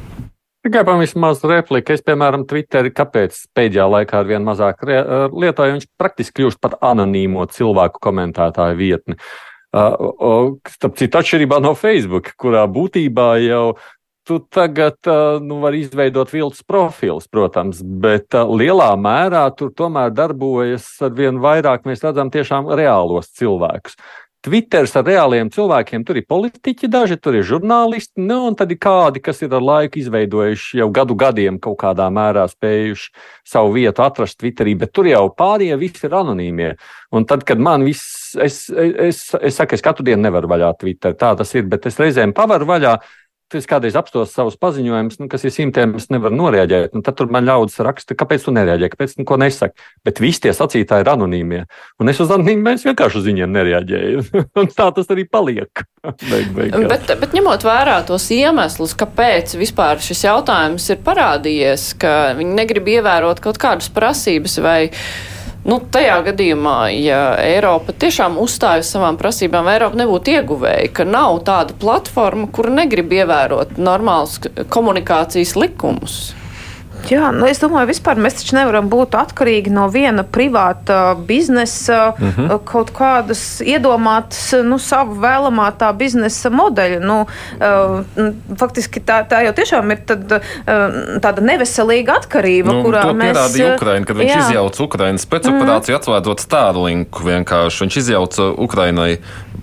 Tikai 0.59 0.83
pavisam 0.83 1.21
maz 1.23 1.39
replika. 1.47 1.93
Es, 1.95 2.01
piemēram, 2.03 2.43
Twitterī, 2.47 2.91
kāpēc 2.91 3.37
pēdējā 3.55 3.85
laikā 3.87 4.17
ar 4.19 4.25
vien 4.27 4.43
mazāk 4.43 4.83
lietoju, 4.83 5.77
viņš 5.77 5.85
praktiski 5.97 6.41
kļūst 6.41 6.59
par 6.59 6.75
anonīmo 6.83 7.45
cilvēku 7.47 8.01
komentētāju 8.03 8.75
vietni. 8.75 9.15
Uh, 9.69 10.57
starp 10.65 10.97
citu, 10.97 11.19
atšķirībā 11.19 11.59
no 11.61 11.75
Facebook, 11.77 12.31
kurā 12.41 12.63
būtībā 12.67 13.37
jau 13.43 13.77
tu 14.29 14.37
tagad 14.53 15.09
nu, 15.41 15.57
vari 15.63 15.81
izveidot 15.81 16.29
viltus 16.29 16.61
profilus, 16.61 17.25
protams, 17.31 17.81
bet 17.81 18.37
lielā 18.37 18.91
mērā 19.01 19.47
tur 19.57 19.73
tomēr 19.73 20.13
darbojas 20.13 20.85
ar 21.01 21.15
vien 21.17 21.41
vairāk 21.41 21.89
mēs 21.89 22.05
redzam 22.05 22.29
tiešām 22.33 22.69
reālos 22.77 23.33
cilvēkus. 23.39 23.97
Twitters 24.39 24.93
ar 24.95 25.03
reāliem 25.03 25.49
cilvēkiem, 25.51 26.05
tur 26.07 26.15
ir 26.15 26.23
politiķi, 26.29 26.87
daži 26.87 27.17
tur 27.19 27.35
ir 27.35 27.43
žurnālisti, 27.43 28.21
nu, 28.23 28.37
un 28.47 28.55
tad 28.55 28.71
ir 28.71 28.77
kādi, 28.79 29.19
kas 29.19 29.41
ir 29.43 29.51
ar 29.51 29.65
laiku 29.65 29.99
izveidojuši 29.99 30.79
jau 30.79 30.87
gadu 30.95 31.17
gadiem 31.19 31.57
kaut 31.59 31.75
kādā 31.81 32.05
mērā 32.13 32.45
spējuši 32.47 33.09
savu 33.51 33.73
vietu 33.75 34.05
atrast 34.05 34.37
Twitterī, 34.39 34.77
bet 34.79 34.93
tur 34.95 35.09
jau 35.11 35.25
pārējie 35.35 35.75
visi 35.81 36.07
ir 36.07 36.15
anonīmie. 36.21 36.69
Un 37.11 37.27
tad, 37.27 37.43
kad 37.43 37.59
man 37.59 37.83
viss, 37.83 38.31
es, 38.39 38.61
es, 38.71 38.93
es, 39.09 39.21
es 39.35 39.59
saku, 39.59 39.75
es 39.75 39.83
katru 39.83 40.07
dienu 40.07 40.23
nevaru 40.23 40.47
vaļā 40.53 40.71
Twitter, 40.79 41.19
tā 41.19 41.33
tas 41.35 41.51
ir, 41.59 41.67
bet 41.67 41.89
es 41.91 41.99
reizēm 41.99 42.31
pavaru 42.37 42.69
vaļā, 42.69 42.95
es 43.57 43.67
kādreiz 43.69 43.95
apstos 43.99 44.33
savus 44.35 44.57
paziņojumus, 44.61 45.19
nu, 45.21 45.27
kas 45.31 45.45
ir 45.47 45.53
simtiem, 45.53 45.95
es 45.99 46.09
nevaru 46.13 46.37
noreaģēt. 46.37 46.93
Nu, 46.97 47.03
tad 47.05 47.17
tur 47.19 47.31
man 47.33 47.47
ļaudis 47.47 47.79
raksta, 47.85 48.17
kāpēc 48.19 48.45
tu 48.45 48.53
nereaģē, 48.55 48.89
kāpēc 48.93 49.15
tu 49.15 49.23
neko 49.23 49.39
nesaki. 49.41 49.87
Bet 50.05 50.21
visi 50.23 50.43
tie 50.45 50.53
sacītāji 50.55 51.05
ir 51.05 51.11
anonīmie. 51.13 51.63
Un 52.01 52.11
es 52.11 52.21
uz 52.21 52.33
anonīmiem 52.35 52.77
vienkārši 52.83 53.21
uz 53.21 53.29
viņiem 53.29 53.55
nereaģēju. 53.55 54.25
un 54.61 54.69
tā 54.75 54.91
tas 54.95 55.09
arī 55.15 55.25
paliek. 55.29 55.85
Beig, 56.29 56.53
bet, 56.87 57.09
bet 57.19 57.33
ņemot 57.35 57.65
vērā 57.67 57.97
tos 58.07 58.29
iemeslus, 58.35 58.95
kāpēc 58.99 59.57
vispār 59.59 59.99
šis 60.03 60.23
jautājums 60.27 60.85
ir 60.93 61.01
parādījies, 61.03 61.89
ka 61.99 62.13
viņi 62.39 62.55
negrib 62.55 62.87
ievērot 62.99 63.41
kaut 63.43 63.59
kādas 63.61 63.91
prasības 63.93 64.59
vai 64.63 64.79
Nu, 65.67 65.75
tajā 65.91 66.21
gadījumā, 66.29 66.77
ja 66.95 67.19
Eiropa 67.43 67.91
tiešām 67.91 68.37
uzstājas 68.39 68.93
savām 68.93 69.17
prasībām, 69.19 69.67
Eiropa 69.67 69.99
nebūtu 69.99 70.37
ieguvēja, 70.37 70.87
ka 70.95 71.03
nav 71.03 71.41
tāda 71.47 71.75
platforma, 71.81 72.47
kur 72.55 72.71
negrib 72.71 73.11
ievērot 73.17 73.75
normālus 73.75 74.39
komunikācijas 74.71 75.57
likumus. 75.59 76.21
Jā, 77.07 77.29
nu 77.31 77.47
es 77.47 77.61
domāju, 77.61 77.89
vispār 77.93 78.19
mēs 78.21 78.39
taču 78.41 78.57
nevaram 78.57 78.89
būt 78.91 79.15
atkarīgi 79.17 79.71
no 79.73 79.87
viena 79.89 80.23
privāta 80.23 81.15
biznesa, 81.15 82.13
mm 82.17 82.33
-hmm. 82.35 82.59
kaut 82.65 82.91
kādas 82.91 83.61
iedomātas, 83.65 84.51
nu, 84.63 84.79
savu 84.79 85.15
vēlamā 85.21 85.71
tā 85.79 85.93
biznesa 85.93 86.49
modeļa. 86.49 86.99
Nu, 86.99 87.25
uh, 87.25 88.03
faktiski 88.57 88.99
tā, 88.99 89.23
tā 89.29 89.43
jau 89.45 89.53
tiešām 89.53 89.91
ir 89.91 90.03
tad, 90.05 90.31
uh, 90.31 90.41
tāda 91.21 91.41
neveselīga 91.41 92.19
atkarība, 92.19 92.73
nu, 92.73 92.83
kurā 92.83 93.05
mēs. 93.13 93.33
Tā 93.33 93.47
pierādīja 93.47 93.75
Ukraina, 93.75 94.05
kad 94.05 94.17
viņš 94.17 94.33
jā. 94.33 94.39
izjauca 94.39 94.83
Ukrainas 94.83 95.27
spēcoperāciju, 95.27 95.95
mm 95.95 95.99
atvērtot 95.99 96.39
Starlinku 96.39 97.23
vienkārši. 97.23 97.83
Viņš 97.83 97.97
izjauca 97.97 98.49
Ukrainai 98.57 99.17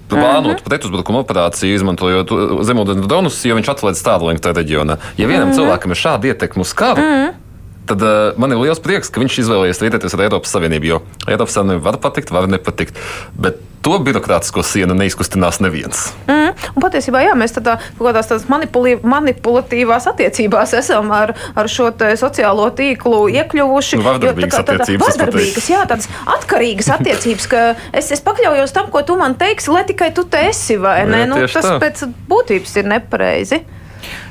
plānot 0.08 0.58
mhm. 0.60 0.66
pretuzbrukuma 0.68 1.24
operāciju, 1.24 1.74
izmantojot 1.74 2.30
zemūdens 2.66 3.08
dronus, 3.08 3.40
jo 3.44 3.56
viņš 3.58 3.72
atlaiž 3.72 3.98
Starlinku 4.00 4.44
tajā 4.44 4.60
reģionā. 4.60 5.00
Ja 5.16 5.26
vienam 5.26 5.48
mm 5.48 5.52
-hmm. 5.52 5.58
cilvēkam 5.58 5.90
ir 5.90 6.02
šāda 6.04 6.32
ietekme 6.32 6.62
uz 6.62 6.72
karu, 6.72 7.02
mm 7.02 7.12
-hmm 7.14 7.45
tad 7.86 8.02
uh, 8.02 8.34
man 8.40 8.52
ir 8.54 8.62
liels 8.64 8.82
prieks, 8.82 9.12
ka 9.12 9.22
viņš 9.22 9.40
izvēlējās 9.44 9.82
rīkoties 9.84 10.16
ar 10.16 10.26
Eiropas 10.26 10.52
Savienību. 10.56 10.90
Jo 10.90 11.00
Eiropas 11.28 11.56
Savienība 11.58 11.90
var 11.90 12.00
patikt, 12.02 12.34
var 12.34 12.50
nepatikt. 12.50 12.98
Bet 13.38 13.62
to 13.86 14.00
birokrātisko 14.02 14.64
sienu 14.66 14.96
neizkustinās 14.98 15.60
neviens. 15.62 16.08
Mm, 16.26 16.56
un 16.74 16.82
patiesībā 16.82 17.20
jā, 17.22 17.36
mēs 17.38 17.54
tādā, 17.54 17.76
kādās 18.00 18.26
tādas 18.32 18.48
manipulatīvās 18.50 20.08
attiecībās 20.10 20.74
esam 20.80 21.12
ar, 21.14 21.36
ar 21.54 21.70
šo 21.70 21.92
sociālo 22.18 22.66
tīklu 22.74 23.28
iekļuvuši. 23.36 24.00
Nu, 24.00 24.08
vardarbīgas 24.08 24.58
attiecības. 24.64 25.06
Vardarbīgas, 25.06 25.70
jā, 25.70 25.84
tādas 25.86 26.10
atkarīgas 26.34 26.90
attiecības, 26.98 27.48
ka 27.52 27.64
es, 27.94 28.10
es 28.16 28.24
pakļaujos 28.26 28.74
tam, 28.74 28.90
ko 28.90 29.04
tu 29.06 29.18
man 29.20 29.38
teiksi, 29.38 29.70
lai 29.70 29.86
tikai 29.86 30.10
tu 30.16 30.26
te 30.26 30.48
esi, 30.50 30.80
vai 30.82 31.04
ne? 31.06 31.22
Jā, 31.22 31.30
nu, 31.30 31.42
tas 31.46 31.70
tā. 31.70 31.78
pēc 31.86 32.06
būtības 32.26 32.78
ir 32.82 32.90
nepareizi. 32.96 33.62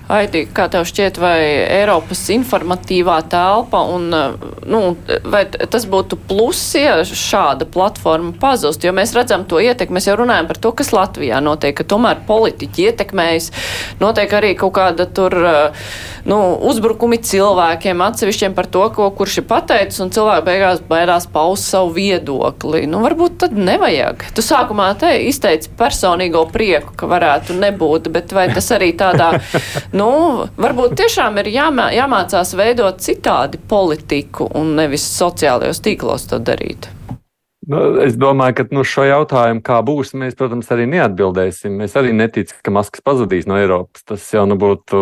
Aidi, 0.05 0.43
kā 0.53 0.67
tev 0.69 0.83
šķiet, 0.85 1.17
vai 1.17 1.39
Eiropas 1.79 2.19
informatīvā 2.29 3.15
telpa 3.25 3.79
un 3.89 4.11
nu, 4.13 4.81
vai 5.25 5.41
tas 5.49 5.87
būtu 5.89 6.19
pluss, 6.29 6.75
ja 6.77 6.99
šāda 7.01 7.65
platforma 7.65 8.35
pazust? 8.37 8.85
Jo 8.85 8.93
mēs 8.93 9.15
redzam 9.17 9.47
to 9.49 9.57
ietekmi, 9.63 9.97
mēs 9.97 10.05
jau 10.05 10.19
runājam 10.19 10.45
par 10.51 10.59
to, 10.61 10.71
kas 10.77 10.93
Latvijā 10.93 11.39
notiek, 11.41 11.73
ka 11.79 11.87
tomēr 11.89 12.21
politiķi 12.27 12.85
ietekmējas, 12.91 13.49
notiek 14.03 14.35
arī 14.37 14.53
kaut 14.59 14.75
kāda 14.77 15.07
tur 15.09 15.33
nu, 16.29 16.37
uzbrukumi 16.69 17.17
cilvēkiem, 17.25 18.05
atsevišķiem 18.05 18.53
par 18.57 18.69
to, 18.69 18.85
ko 18.93 19.09
kurš 19.17 19.39
ir 19.41 19.47
pateicis, 19.49 20.03
un 20.05 20.13
cilvēki 20.13 20.45
beigās 20.45 20.85
baidās 20.85 21.25
paust 21.33 21.73
savu 21.73 21.95
viedokli. 21.97 22.83
Nu, 22.89 23.01
varbūt 23.05 23.39
tad 23.41 23.57
nevajag. 23.57 24.27
Tu 24.37 24.45
sākumā 24.45 24.91
te 25.01 25.15
izteici 25.25 25.73
personīgo 25.77 26.45
prieku, 26.53 26.93
ka 26.97 27.09
varētu 27.09 27.57
nebūt, 27.57 28.13
bet 28.13 28.37
vai 28.37 28.47
tas 28.53 28.69
arī 28.75 28.93
tādā 28.97 29.33
nu, 29.97 30.09
varbūt 30.59 30.97
tiešām 30.99 31.39
ir 31.41 31.49
jāmā, 31.53 31.89
jāmācās 31.95 32.53
veidot 32.57 33.01
citādi 33.03 33.61
politiku 33.69 34.49
un 34.59 34.75
nevis 34.77 35.07
sociālajos 35.15 35.81
tīklos 35.85 36.27
to 36.31 36.39
darīt. 36.43 36.89
Nu, 37.65 37.79
es 38.03 38.13
domāju, 38.21 38.59
ka 38.59 38.65
nu, 38.77 38.83
šo 38.85 39.07
jautājumu, 39.07 39.63
kā 39.65 39.79
būs, 39.85 40.13
mēs, 40.13 40.35
protams, 40.37 40.67
arī 40.73 40.85
neatbildēsim. 40.91 41.79
Mēs 41.81 41.95
arī 41.97 42.11
neticam, 42.13 42.59
ka 42.61 42.73
Maskis 42.75 43.01
pazudīs 43.01 43.47
no 43.49 43.57
Eiropas. 43.57 44.05
Tas 44.05 44.27
jau 44.35 44.45
nu, 44.49 44.59
būtu 44.61 45.01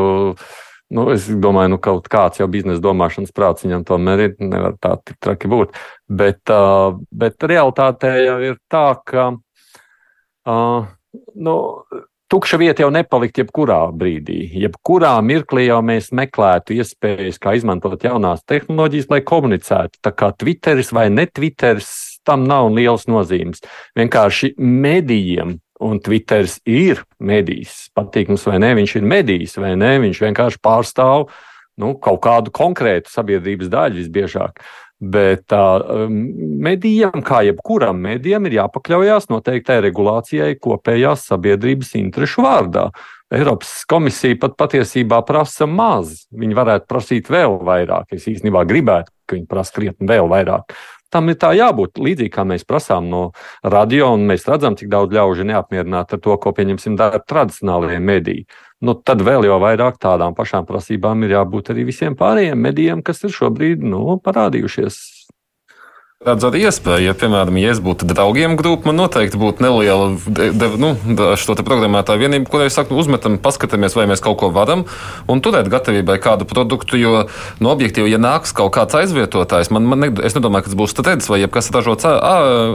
Nu, 0.94 1.08
es 1.10 1.26
domāju, 1.26 1.72
nu, 1.74 1.78
kaut 1.82 2.06
kāds 2.12 2.38
jau 2.38 2.46
biznesa 2.52 2.82
domāšanas 2.84 3.34
prāts 3.34 3.66
viņam 3.66 3.86
tomēr 3.88 4.28
ir. 4.28 4.34
Nevar 4.44 4.76
tā 4.84 4.94
tik 5.02 5.18
traki 5.24 5.50
būt. 5.50 5.74
Bet, 6.06 6.44
uh, 6.54 7.00
bet 7.10 7.46
realitātē 7.50 8.12
jau 8.20 8.36
ir 8.46 8.60
tā, 8.70 8.86
ka 9.08 9.32
uh, 9.34 10.91
nu, 11.34 11.56
tukša 12.32 12.60
vieta 12.62 12.86
jau 12.86 12.92
nepalikt 12.94 13.42
jebkurā 13.42 13.82
brīdī. 13.96 14.46
Jebkurā 14.64 15.16
mirklī 15.26 15.68
jau 15.68 15.82
mēs 15.86 16.12
meklētu 16.16 16.78
iespējas, 16.78 17.42
kā 17.42 17.56
izmantot 17.58 18.06
jaunās 18.06 18.46
tehnoloģijas, 18.50 19.10
lai 19.12 19.22
komunicētu. 19.26 20.00
Tā 20.04 20.14
kā 20.16 20.32
Twitteris 20.38 20.94
vai 20.96 21.10
ne 21.14 21.28
Twitteris, 21.28 21.92
tam 22.24 22.48
nav 22.48 22.72
liels 22.76 23.10
nozīmes. 23.12 23.64
Vienkārši 24.00 24.56
medijiem 24.58 25.58
Un 25.84 26.00
Twitteris 26.00 26.60
ir 26.70 27.02
medijs. 27.20 27.90
Patīk 27.98 28.30
mums 28.32 28.46
vai 28.48 28.60
nē, 28.62 28.70
viņš 28.78 28.94
ir 29.00 29.08
medijs 29.10 29.58
vai 29.60 29.74
nē, 29.80 29.98
viņš 30.06 30.22
vienkārši 30.24 30.62
pārstāv 30.64 31.26
nu, 31.82 31.96
kaut 31.98 32.22
kādu 32.24 32.54
konkrētu 32.54 33.12
sabiedrības 33.12 33.72
daļu 33.74 34.00
visbiežāk. 34.00 34.62
Bet 35.04 35.51
uh, 35.51 36.06
medijam, 36.64 37.18
kā 37.26 37.41
jebkuram 37.43 37.97
medijam, 38.06 38.45
ir 38.47 38.60
jāpakļaujas 38.62 39.28
noteiktai 39.32 39.82
regulācijai 39.89 40.54
kopējās 40.64 41.26
sabiedrības 41.32 41.91
interešu 41.99 42.45
vārdā. 42.45 42.88
Eiropas 43.34 43.82
komisija 43.89 44.38
pat 44.39 44.56
patiesībā 44.62 45.24
prasa 45.26 45.68
maz. 45.68 46.22
Viņi 46.32 46.56
varētu 46.56 46.88
prasīt 46.88 47.32
vēl 47.34 47.58
vairāk. 47.66 48.14
Es 48.16 48.30
īstenībā 48.30 48.64
gribētu, 48.70 49.12
ka 49.26 49.36
viņi 49.39 49.49
prasa 49.49 49.76
krietni 49.76 50.08
vēl 50.08 50.30
vairāk. 50.32 50.76
Tam 51.14 51.30
ir 51.30 51.38
tā 51.41 51.51
jābūt 51.54 51.99
līdzīgi, 52.01 52.32
kā 52.34 52.45
mēs 52.47 52.64
prasām 52.66 53.10
no 53.12 53.24
radio, 53.62 54.14
un 54.16 54.24
mēs 54.30 54.47
redzam, 54.49 54.78
cik 54.78 54.89
daudz 54.89 55.14
ļaužu 55.14 55.45
neapmierināti 55.49 56.18
ar 56.18 56.22
to, 56.24 56.38
ko 56.41 56.54
pieņemsim 56.58 56.95
dara 56.97 57.20
tradicionālajie 57.22 57.99
mediji. 58.01 58.45
Nu, 58.84 58.98
tad 59.00 59.22
vēl 59.24 59.46
jau 59.48 59.58
vairāk 59.64 59.96
tādām 60.02 60.34
pašām 60.36 60.66
prasībām 60.68 61.24
ir 61.24 61.38
jābūt 61.38 61.72
arī 61.72 61.86
visiem 61.88 62.18
pārējiem 62.20 62.60
medijiem, 62.60 63.04
kas 63.06 63.24
ir 63.24 63.32
šobrīd 63.32 63.86
nu, 63.88 64.18
parādījušies 64.26 64.98
redzu 66.26 66.50
arī 66.50 66.64
iespēju, 66.68 67.08
ja, 67.08 67.14
piemēram, 67.18 67.58
ja 67.62 67.74
es 67.74 67.82
būtu 67.84 68.08
draugiem 68.10 68.56
grupa, 68.60 68.90
man 68.90 69.00
noteikti 69.02 69.40
būtu 69.40 69.64
neliela 69.66 70.12
de, 70.26 70.50
de, 70.56 70.70
nu, 70.80 70.94
šo 71.40 71.56
programmētāju 71.60 72.24
vienību, 72.24 72.50
kurai 72.52 72.70
saku, 72.74 72.98
uzmetam, 73.00 73.38
paskatāmies, 73.42 73.96
vai 73.98 74.08
mēs 74.10 74.24
kaut 74.24 74.40
ko 74.42 74.50
varam 74.54 74.86
un 75.30 75.44
turēt 75.44 75.70
gatavībai 75.72 76.18
kādu 76.24 76.48
produktu, 76.50 77.00
jo, 77.00 77.26
nu, 77.60 77.72
objektīvi, 77.74 78.12
ja 78.14 78.22
nāks 78.22 78.56
kaut 78.56 78.74
kāds 78.78 78.98
aizvietotājs, 79.00 79.72
man, 79.74 79.88
man 79.90 80.04
ne, 80.06 80.12
es 80.26 80.38
nedomāju, 80.38 80.66
ka 80.66 80.72
tas 80.72 80.80
būs 80.80 80.96
stredis 80.96 81.30
vai 81.32 81.42
jebkas 81.44 81.72
ražots 81.76 82.08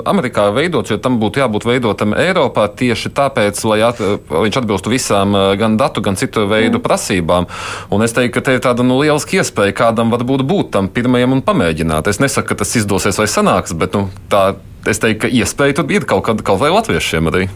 Amerikā 0.08 0.48
veidots, 0.54 0.92
jo 0.92 1.00
tam 1.02 1.18
būtu 1.22 1.42
jābūt 1.42 1.68
veidotam 1.68 2.14
Eiropā 2.18 2.68
tieši 2.78 3.12
tāpēc, 3.16 3.60
lai 3.70 3.80
at, 3.86 4.02
viņš 4.32 4.60
atbilstu 4.62 4.92
visām 4.92 5.36
gan 5.60 5.78
datu, 5.80 6.04
gan 6.04 6.18
citu 6.20 6.46
veidu 6.50 6.78
mm. 6.78 6.84
prasībām. 6.84 7.48
Un 7.94 8.04
es 8.04 8.14
teiktu, 8.16 8.34
ka 8.38 8.44
te 8.44 8.56
ir 8.56 8.64
tāda, 8.64 8.86
nu, 8.86 8.98
lieliska 9.02 9.38
iespēja 9.40 9.76
kādam 9.76 10.12
varbūt 10.14 10.44
būt 10.48 10.72
tam 10.76 10.90
pirmajam 10.92 11.36
un 11.36 11.44
pamēģināt. 11.44 12.10
Es 12.10 12.20
nesaku, 12.22 12.52
ka 12.52 12.60
tas 12.62 12.74
izdosies 12.80 13.18
vai 13.20 13.28
sanāks, 13.38 13.76
bet 13.78 13.96
nu, 13.96 14.08
tā, 14.32 14.58
es 14.88 15.00
teiktu, 15.02 15.26
ka 15.26 15.32
iespēja 15.40 15.80
tur 15.80 15.94
ir 15.94 16.06
kaut, 16.08 16.26
kad, 16.28 16.44
kaut 16.46 16.62
vai 16.62 16.72
latviešiem 16.74 17.32
arī. 17.32 17.48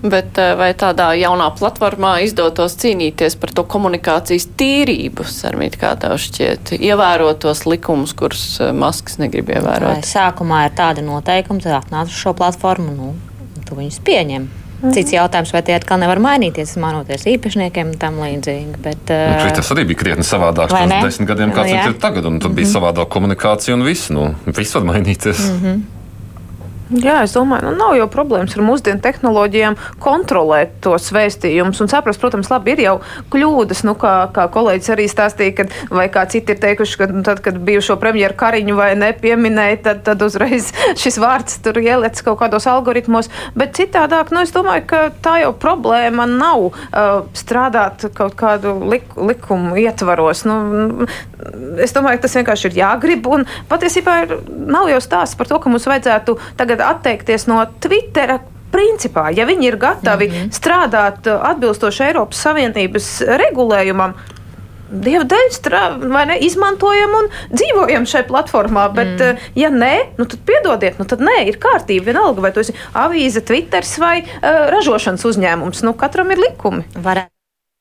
Bet 0.00 0.38
eh, 0.40 0.54
vai 0.56 0.70
tādā 0.80 1.10
jaunā 1.18 1.50
platformā 1.58 2.14
izdotos 2.24 2.78
cīnīties 2.80 3.36
par 3.40 3.52
to 3.52 3.66
komunikācijas 3.68 4.46
tīrību, 4.56 5.26
Sarmīt, 5.28 5.76
kā 5.80 5.92
tev 6.00 6.16
šķiet, 6.20 6.72
ievērot 6.78 7.42
tos 7.44 7.66
likumus, 7.68 8.14
kurus 8.16 8.44
eh, 8.64 8.72
Masks 8.76 9.20
negrib 9.20 9.52
ievērot? 9.52 10.06
Sākumā 10.08 10.64
ir 10.68 10.76
tāda 10.78 11.04
noteikuma, 11.04 11.60
tad 11.60 11.82
atnāc 11.82 12.08
uz 12.08 12.16
šo 12.16 12.32
platformu, 12.38 12.96
nu, 12.96 13.12
tu 13.68 13.76
viņus 13.76 14.00
pieņem. 14.06 14.48
Mhm. 14.80 14.92
Cits 14.96 15.12
jautājums, 15.12 15.52
vai 15.52 15.62
tie 15.62 15.74
atkal 15.76 16.00
nevar 16.00 16.18
mainīties, 16.24 16.76
manoties 16.80 17.26
īpašniekiem 17.28 17.92
un 17.92 17.98
tam 18.00 18.16
līdzīgi. 18.22 18.80
Bet, 18.80 19.12
uh, 19.12 19.36
nu, 19.44 19.54
tas 19.56 19.72
arī 19.74 19.84
bija 19.92 20.00
krietni 20.02 20.24
savādāk 20.24 20.72
pirms 20.72 21.04
desmit 21.04 21.28
gadiem, 21.28 21.52
kāds 21.52 21.72
nu, 21.72 21.92
ir 21.92 21.98
tagad. 22.00 22.24
Un 22.24 22.38
tad 22.38 22.50
mm 22.50 22.52
-hmm. 22.52 22.56
bija 22.56 22.66
savādāka 22.66 23.08
komunikācija 23.08 23.74
un 23.74 23.84
viss. 23.84 24.10
Nu, 24.10 24.34
viss 24.46 24.74
var 24.74 24.82
mainīties. 24.82 25.38
Mm 25.38 25.60
-hmm. 25.64 25.99
Jā, 26.90 27.20
es 27.22 27.36
domāju, 27.36 27.68
nu, 27.68 27.76
nav 27.78 27.92
jau 27.94 28.06
problēmas 28.10 28.56
ar 28.56 28.64
mūsdienu 28.66 28.98
tehnoloģijām 29.04 29.76
kontrolēt 30.02 30.72
tos 30.82 31.12
vēstījumus 31.14 31.78
un 31.84 31.90
saprast, 31.92 32.18
protams, 32.18 32.48
labi, 32.50 32.72
ir 32.74 32.82
jau 32.82 32.94
kļūdas, 33.30 33.84
nu, 33.86 33.94
kā, 34.00 34.14
kā 34.34 34.48
kolēģis 34.50 34.90
arī 34.96 35.06
stāstīja, 35.10 35.54
kad, 35.60 35.76
vai 35.94 36.08
kā 36.10 36.24
citi 36.32 36.56
ir 36.56 36.58
teikuši, 36.58 36.96
ka 36.98 37.08
nu, 37.12 37.22
tad, 37.26 37.44
kad 37.44 37.60
bijušo 37.62 37.94
premjeru 38.02 38.34
Kariņu 38.40 38.74
vai 38.74 38.88
nepieminēja, 38.98 39.78
tad, 39.84 40.00
tad 40.08 40.24
uzreiz 40.26 40.72
šis 41.02 41.20
vārds 41.22 41.60
tur 41.62 41.78
ieliec 41.78 42.18
kaut 42.26 42.40
kādos 42.42 42.66
algoritmos, 42.70 43.30
bet 43.54 43.78
citādāk, 43.78 44.34
nu, 44.34 44.42
es 44.42 44.50
domāju, 44.56 44.88
ka 44.90 45.04
tā 45.22 45.36
jau 45.44 45.54
problēma 45.54 46.26
nav 46.26 46.66
uh, 46.72 47.22
strādāt 47.38 48.08
kaut 48.18 48.34
kādu 48.40 48.74
lik, 48.90 49.06
likumu 49.14 49.78
ietvaros. 49.78 50.42
Nu, 50.48 51.06
es 51.78 51.94
domāju, 51.94 52.18
ka 52.18 52.26
tas 52.26 52.36
vienkārši 52.40 52.70
ir 52.72 52.78
jāgrib 52.82 53.30
un 53.30 53.46
patiesībā 53.70 54.18
ir, 54.24 54.36
nav 54.66 54.90
jau 54.90 54.98
stāsts 55.06 55.38
par 55.38 55.46
to, 55.46 55.62
ka 55.62 55.70
mums 55.70 55.86
vajadzētu 55.86 56.34
tagad 56.58 56.79
tagad 56.80 56.96
atteikties 56.96 57.46
no 57.50 57.60
Twittera. 57.80 58.40
Principā, 58.70 59.32
ja 59.34 59.48
viņi 59.48 59.66
ir 59.66 59.76
gatavi 59.82 60.28
mm 60.28 60.34
-hmm. 60.34 60.50
strādāt 60.54 61.26
uh, 61.26 61.40
atbilstoši 61.42 62.04
Eiropas 62.04 62.38
Savienības 62.38 63.08
regulējumam, 63.26 64.14
Dieva 64.90 65.24
dēļ 65.24 65.50
strādājam, 65.54 66.30
izmantojam 66.42 67.10
un 67.14 67.28
dzīvojam 67.50 68.06
šajā 68.06 68.26
platformā. 68.26 68.88
Bet, 68.94 69.20
mm. 69.22 69.38
Ja 69.54 69.70
nē, 69.70 70.18
nu, 70.18 70.24
tad 70.24 70.40
piedodiet, 70.46 70.98
nu, 70.98 71.04
tad 71.04 71.20
nē, 71.20 71.46
ir 71.46 71.58
kārtība. 71.62 72.10
Vienalga, 72.10 72.40
vai 72.40 72.52
tas 72.52 72.68
ir 72.68 72.76
avīze, 72.94 73.40
Twitter 73.40 73.82
vai 73.98 74.22
uh, 74.22 74.70
ražošanas 74.70 75.24
uzņēmums. 75.24 75.82
Nu, 75.82 75.94
katram 75.94 76.30
ir 76.30 76.38
likumi. 76.38 76.82
Varētu 76.94 77.39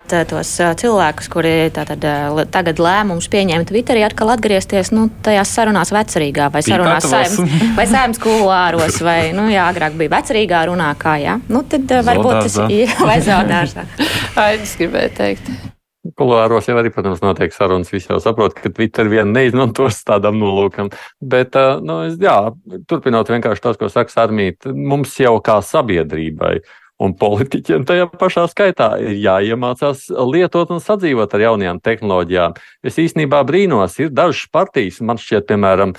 Eh, 0.10 0.26
tos 0.26 0.50
eh, 0.58 0.72
cilvēkus, 0.80 1.28
kuri 1.30 1.52
tātad, 1.74 2.02
eh, 2.02 2.46
tagad 2.50 2.80
lēmumus 2.82 3.30
pieņēma 3.30 3.68
Twitterī, 3.70 4.02
atkal 4.08 4.32
atgriezties 4.34 4.90
nu, 4.96 5.06
tajās 5.26 5.52
sarunās 5.54 5.94
vecerīgā 5.94 6.48
vai 6.54 6.64
sarunās 6.66 7.06
saimnes, 7.06 7.58
vai 7.78 7.86
saimnes 7.90 8.22
kulāros, 8.24 8.98
vai, 9.06 9.20
nu, 9.38 9.46
jā, 9.54 9.68
agrāk 9.70 9.98
bija 10.00 10.16
vecerīgā 10.16 10.64
runā, 10.72 10.90
kā, 10.98 11.20
jā. 11.22 11.38
Nu, 11.52 11.62
tad 11.70 11.94
varbūt 12.08 12.48
tas 12.48 12.58
ir 12.74 12.96
vai 13.04 13.20
zaudārsā. 13.26 13.86
Aidis 14.48 14.74
gribēja 14.80 15.14
teikt. 15.20 15.54
Kulāros 16.18 16.66
jau 16.66 16.80
arī, 16.80 16.90
protams, 16.96 17.22
notiek 17.22 17.54
sarunas. 17.54 17.92
Visi 17.94 18.10
jau 18.10 18.18
saprot, 18.24 18.56
ka 18.58 18.72
Twitter 18.74 19.12
vien 19.12 19.30
neizmantos 19.36 20.00
tādam 20.08 20.40
nolūkam. 20.42 20.90
Bet, 21.22 21.54
nu, 21.86 22.02
jā, 22.18 22.38
turpinot 22.90 23.30
vienkārši 23.30 23.66
tas, 23.68 23.78
ko 23.78 23.92
saka 23.92 24.16
Sarmīt, 24.16 24.66
mums 24.74 25.14
jau 25.22 25.36
kā 25.44 25.60
sabiedrībai 25.62 26.56
Un 27.00 27.14
politiķiem 27.16 27.86
tajā 27.88 28.10
pašā 28.20 28.44
skaitā 28.52 28.90
ir 29.00 29.14
jāiemācās 29.24 30.10
lietot 30.34 30.74
un 30.76 30.82
sadzīvot 30.84 31.32
ar 31.32 31.46
jaunajām 31.46 31.80
tehnoloģijām. 31.80 32.58
Es 32.84 33.00
īstenībā 33.00 33.40
brīnos, 33.48 33.96
ir 34.04 34.12
dažas 34.12 34.50
partijas, 34.52 35.00
man 35.00 35.22
šķiet, 35.22 35.48
piemēram, 35.48 35.94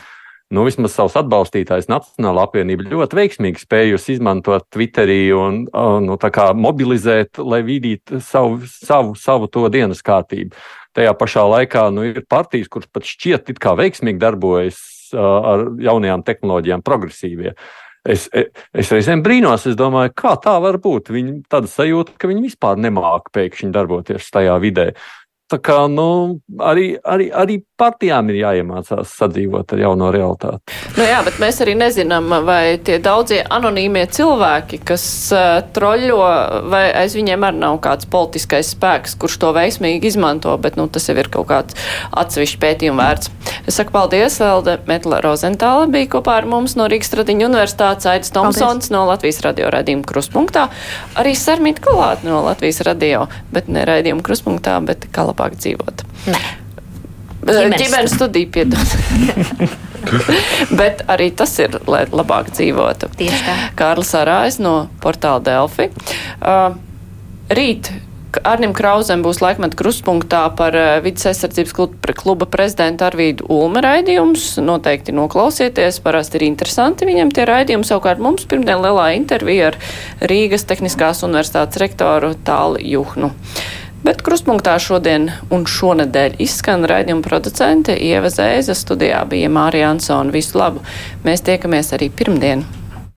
nu, 0.53 0.67
vismaz 0.69 0.99
savus 0.99 1.17
atbalstītājus 1.23 1.89
Nacionāla 1.89 2.45
apvienība 2.45 2.91
ļoti 2.93 3.17
veiksmīgi 3.17 3.65
spējusi 3.65 4.19
izmantot 4.19 4.69
Twitterī 4.69 5.23
un 5.33 5.65
nu, 6.05 6.21
mobilizēt, 6.69 7.41
lai 7.41 7.65
vidītu 7.65 8.21
savu, 8.21 8.61
savu, 8.69 9.17
savu 9.17 9.49
to 9.49 9.71
dienas 9.73 10.05
kārtību. 10.05 10.53
Tajā 10.93 11.17
pašā 11.17 11.49
laikā 11.49 11.89
nu, 11.97 12.11
ir 12.13 12.27
partijas, 12.29 12.69
kuras 12.69 12.93
pat 12.93 13.09
šķiet 13.09 13.55
it 13.55 13.63
kā 13.63 13.73
veiksmīgi 13.79 14.21
darbojas 14.21 14.83
ar 15.17 15.71
jaunajām 15.81 16.29
tehnoloģijām, 16.29 16.85
progresīvie. 16.85 17.55
Uh, 17.55 17.80
Es, 18.09 18.29
e, 18.33 18.47
es 18.73 18.89
reizēm 18.93 19.21
brīnos, 19.25 19.67
es 19.69 19.77
domāju, 19.77 20.15
kā 20.17 20.33
tā 20.41 20.55
var 20.63 20.79
būt. 20.81 21.11
Viņi 21.13 21.35
tāda 21.53 21.69
sajūta, 21.69 22.15
ka 22.17 22.31
viņi 22.31 22.47
vispār 22.47 22.81
nemāķi 22.81 23.35
pēkšņi 23.37 23.73
darboties 23.75 24.31
tajā 24.33 24.57
vidē. 24.63 24.87
Tā 25.51 25.59
kā 25.59 25.81
nu, 25.91 26.39
arī, 26.63 26.93
arī, 27.03 27.27
arī 27.35 27.57
partijām 27.81 28.29
ir 28.31 28.37
jāiemācās 28.39 29.15
sadzīvot 29.19 29.73
ar 29.75 29.81
jauno 29.83 30.11
realitāti. 30.15 30.77
Nu 30.95 31.03
jā, 31.03 31.17
bet 31.27 31.41
mēs 31.43 31.59
arī 31.65 31.75
nezinām, 31.81 32.29
vai 32.47 32.77
tie 32.87 33.01
daudzie 33.03 33.41
anonīmie 33.43 34.05
cilvēki, 34.15 34.79
kas 34.87 35.05
uh, 35.35 35.59
troļo, 35.75 36.21
vai 36.71 36.85
aiz 37.01 37.17
viņiem 37.19 37.47
arī 37.49 37.63
nav 37.65 37.81
kāds 37.83 38.07
politiskais 38.11 38.71
spēks, 38.77 39.17
kurš 39.19 39.41
to 39.43 39.51
veiksmīgi 39.57 40.13
izmanto, 40.13 40.55
bet 40.63 40.79
nu, 40.79 40.87
tas 40.87 41.09
jau 41.11 41.17
ir 41.19 41.31
kaut 41.33 41.49
kāds 41.51 41.79
atsevišķi 42.15 42.61
pētījuma 42.63 43.09
vērts. 43.09 43.33
Es 43.67 43.81
saku 43.81 43.95
paldies, 43.97 44.39
Elde 44.45 44.77
Metla 44.87 45.19
Rozentāla 45.25 45.91
bija 45.91 46.13
kopā 46.15 46.39
ar 46.41 46.47
mums 46.51 46.77
no 46.79 46.87
Rīgas 46.91 47.11
Tradiņu 47.11 47.49
universitātes, 47.49 48.07
Aidis 48.13 48.31
Tomsons 48.35 48.93
no 48.95 49.03
Latvijas 49.09 49.43
radio 49.47 49.73
radījuma 49.75 50.07
kruspunktā, 50.07 50.69
arī 51.19 51.35
Sarmīt 51.39 51.83
Kolāt 51.83 52.23
no 52.27 52.43
Latvijas 52.47 52.85
radio, 52.87 53.27
bet 53.55 53.73
ne 53.73 53.83
radījuma 53.89 54.23
kruspunktā, 54.27 54.79
bet 54.87 55.09
kalapā 55.15 55.40
labāk 55.41 55.57
dzīvot. 55.61 56.05
Nē. 56.31 56.41
Ģimenes, 57.41 57.81
ģimenes 57.81 58.15
studija 58.19 58.51
piedod. 58.53 59.79
Bet 60.81 61.03
arī 61.09 61.31
tas 61.37 61.55
ir, 61.61 61.79
lai 61.89 62.05
labāk 62.13 62.53
dzīvotu. 62.53 63.09
Tieši 63.17 63.41
tā. 63.47 63.57
Kārlis 63.81 64.13
Arājs 64.17 64.61
no 64.61 64.75
portāla 65.01 65.41
Delfi. 65.45 65.89
Uh, 66.41 66.77
rīt 67.53 67.89
Arnim 68.47 68.71
Krausem 68.77 69.25
būs 69.25 69.41
laikmet 69.43 69.75
kruspunktā 69.79 70.45
par 70.55 70.77
vidas 71.03 71.27
aizsardzības 71.33 71.75
kluba, 72.21 72.47
prezidenta 72.47 73.09
Arvīdu 73.09 73.49
Ulme 73.51 73.83
raidījums. 73.83 74.53
Noteikti 74.63 75.15
noklausieties, 75.17 75.99
parasti 76.05 76.39
ir 76.39 76.47
interesanti 76.47 77.09
viņam 77.09 77.33
tie 77.35 77.49
raidījumi. 77.51 77.89
Savukārt 77.89 78.23
mums 78.23 78.47
pirmdien 78.51 78.85
lielā 78.85 79.11
intervija 79.17 79.73
ar 79.73 79.81
Rīgas 80.31 80.69
Tehniskās 80.71 81.25
universitātes 81.27 81.83
rektoru 81.83 82.37
Tāli 82.47 82.93
Juhnu. 82.93 83.33
Bet 84.01 84.23
krustpunktā 84.25 84.79
šodien 84.81 85.27
un 85.53 85.67
šonadēļ 85.69 86.39
izskan 86.41 86.87
raidījuma 86.89 87.21
producente 87.27 87.93
Ieva 88.01 88.31
Zēza 88.33 88.73
studijā 88.73 89.21
bija 89.29 89.51
Mārija 89.53 89.91
Ansona. 89.93 90.33
Visu 90.33 90.57
labu! 90.57 90.81
Mēs 91.27 91.45
tiekamies 91.45 91.93
arī 91.99 92.09
pirmdien! 92.09 92.65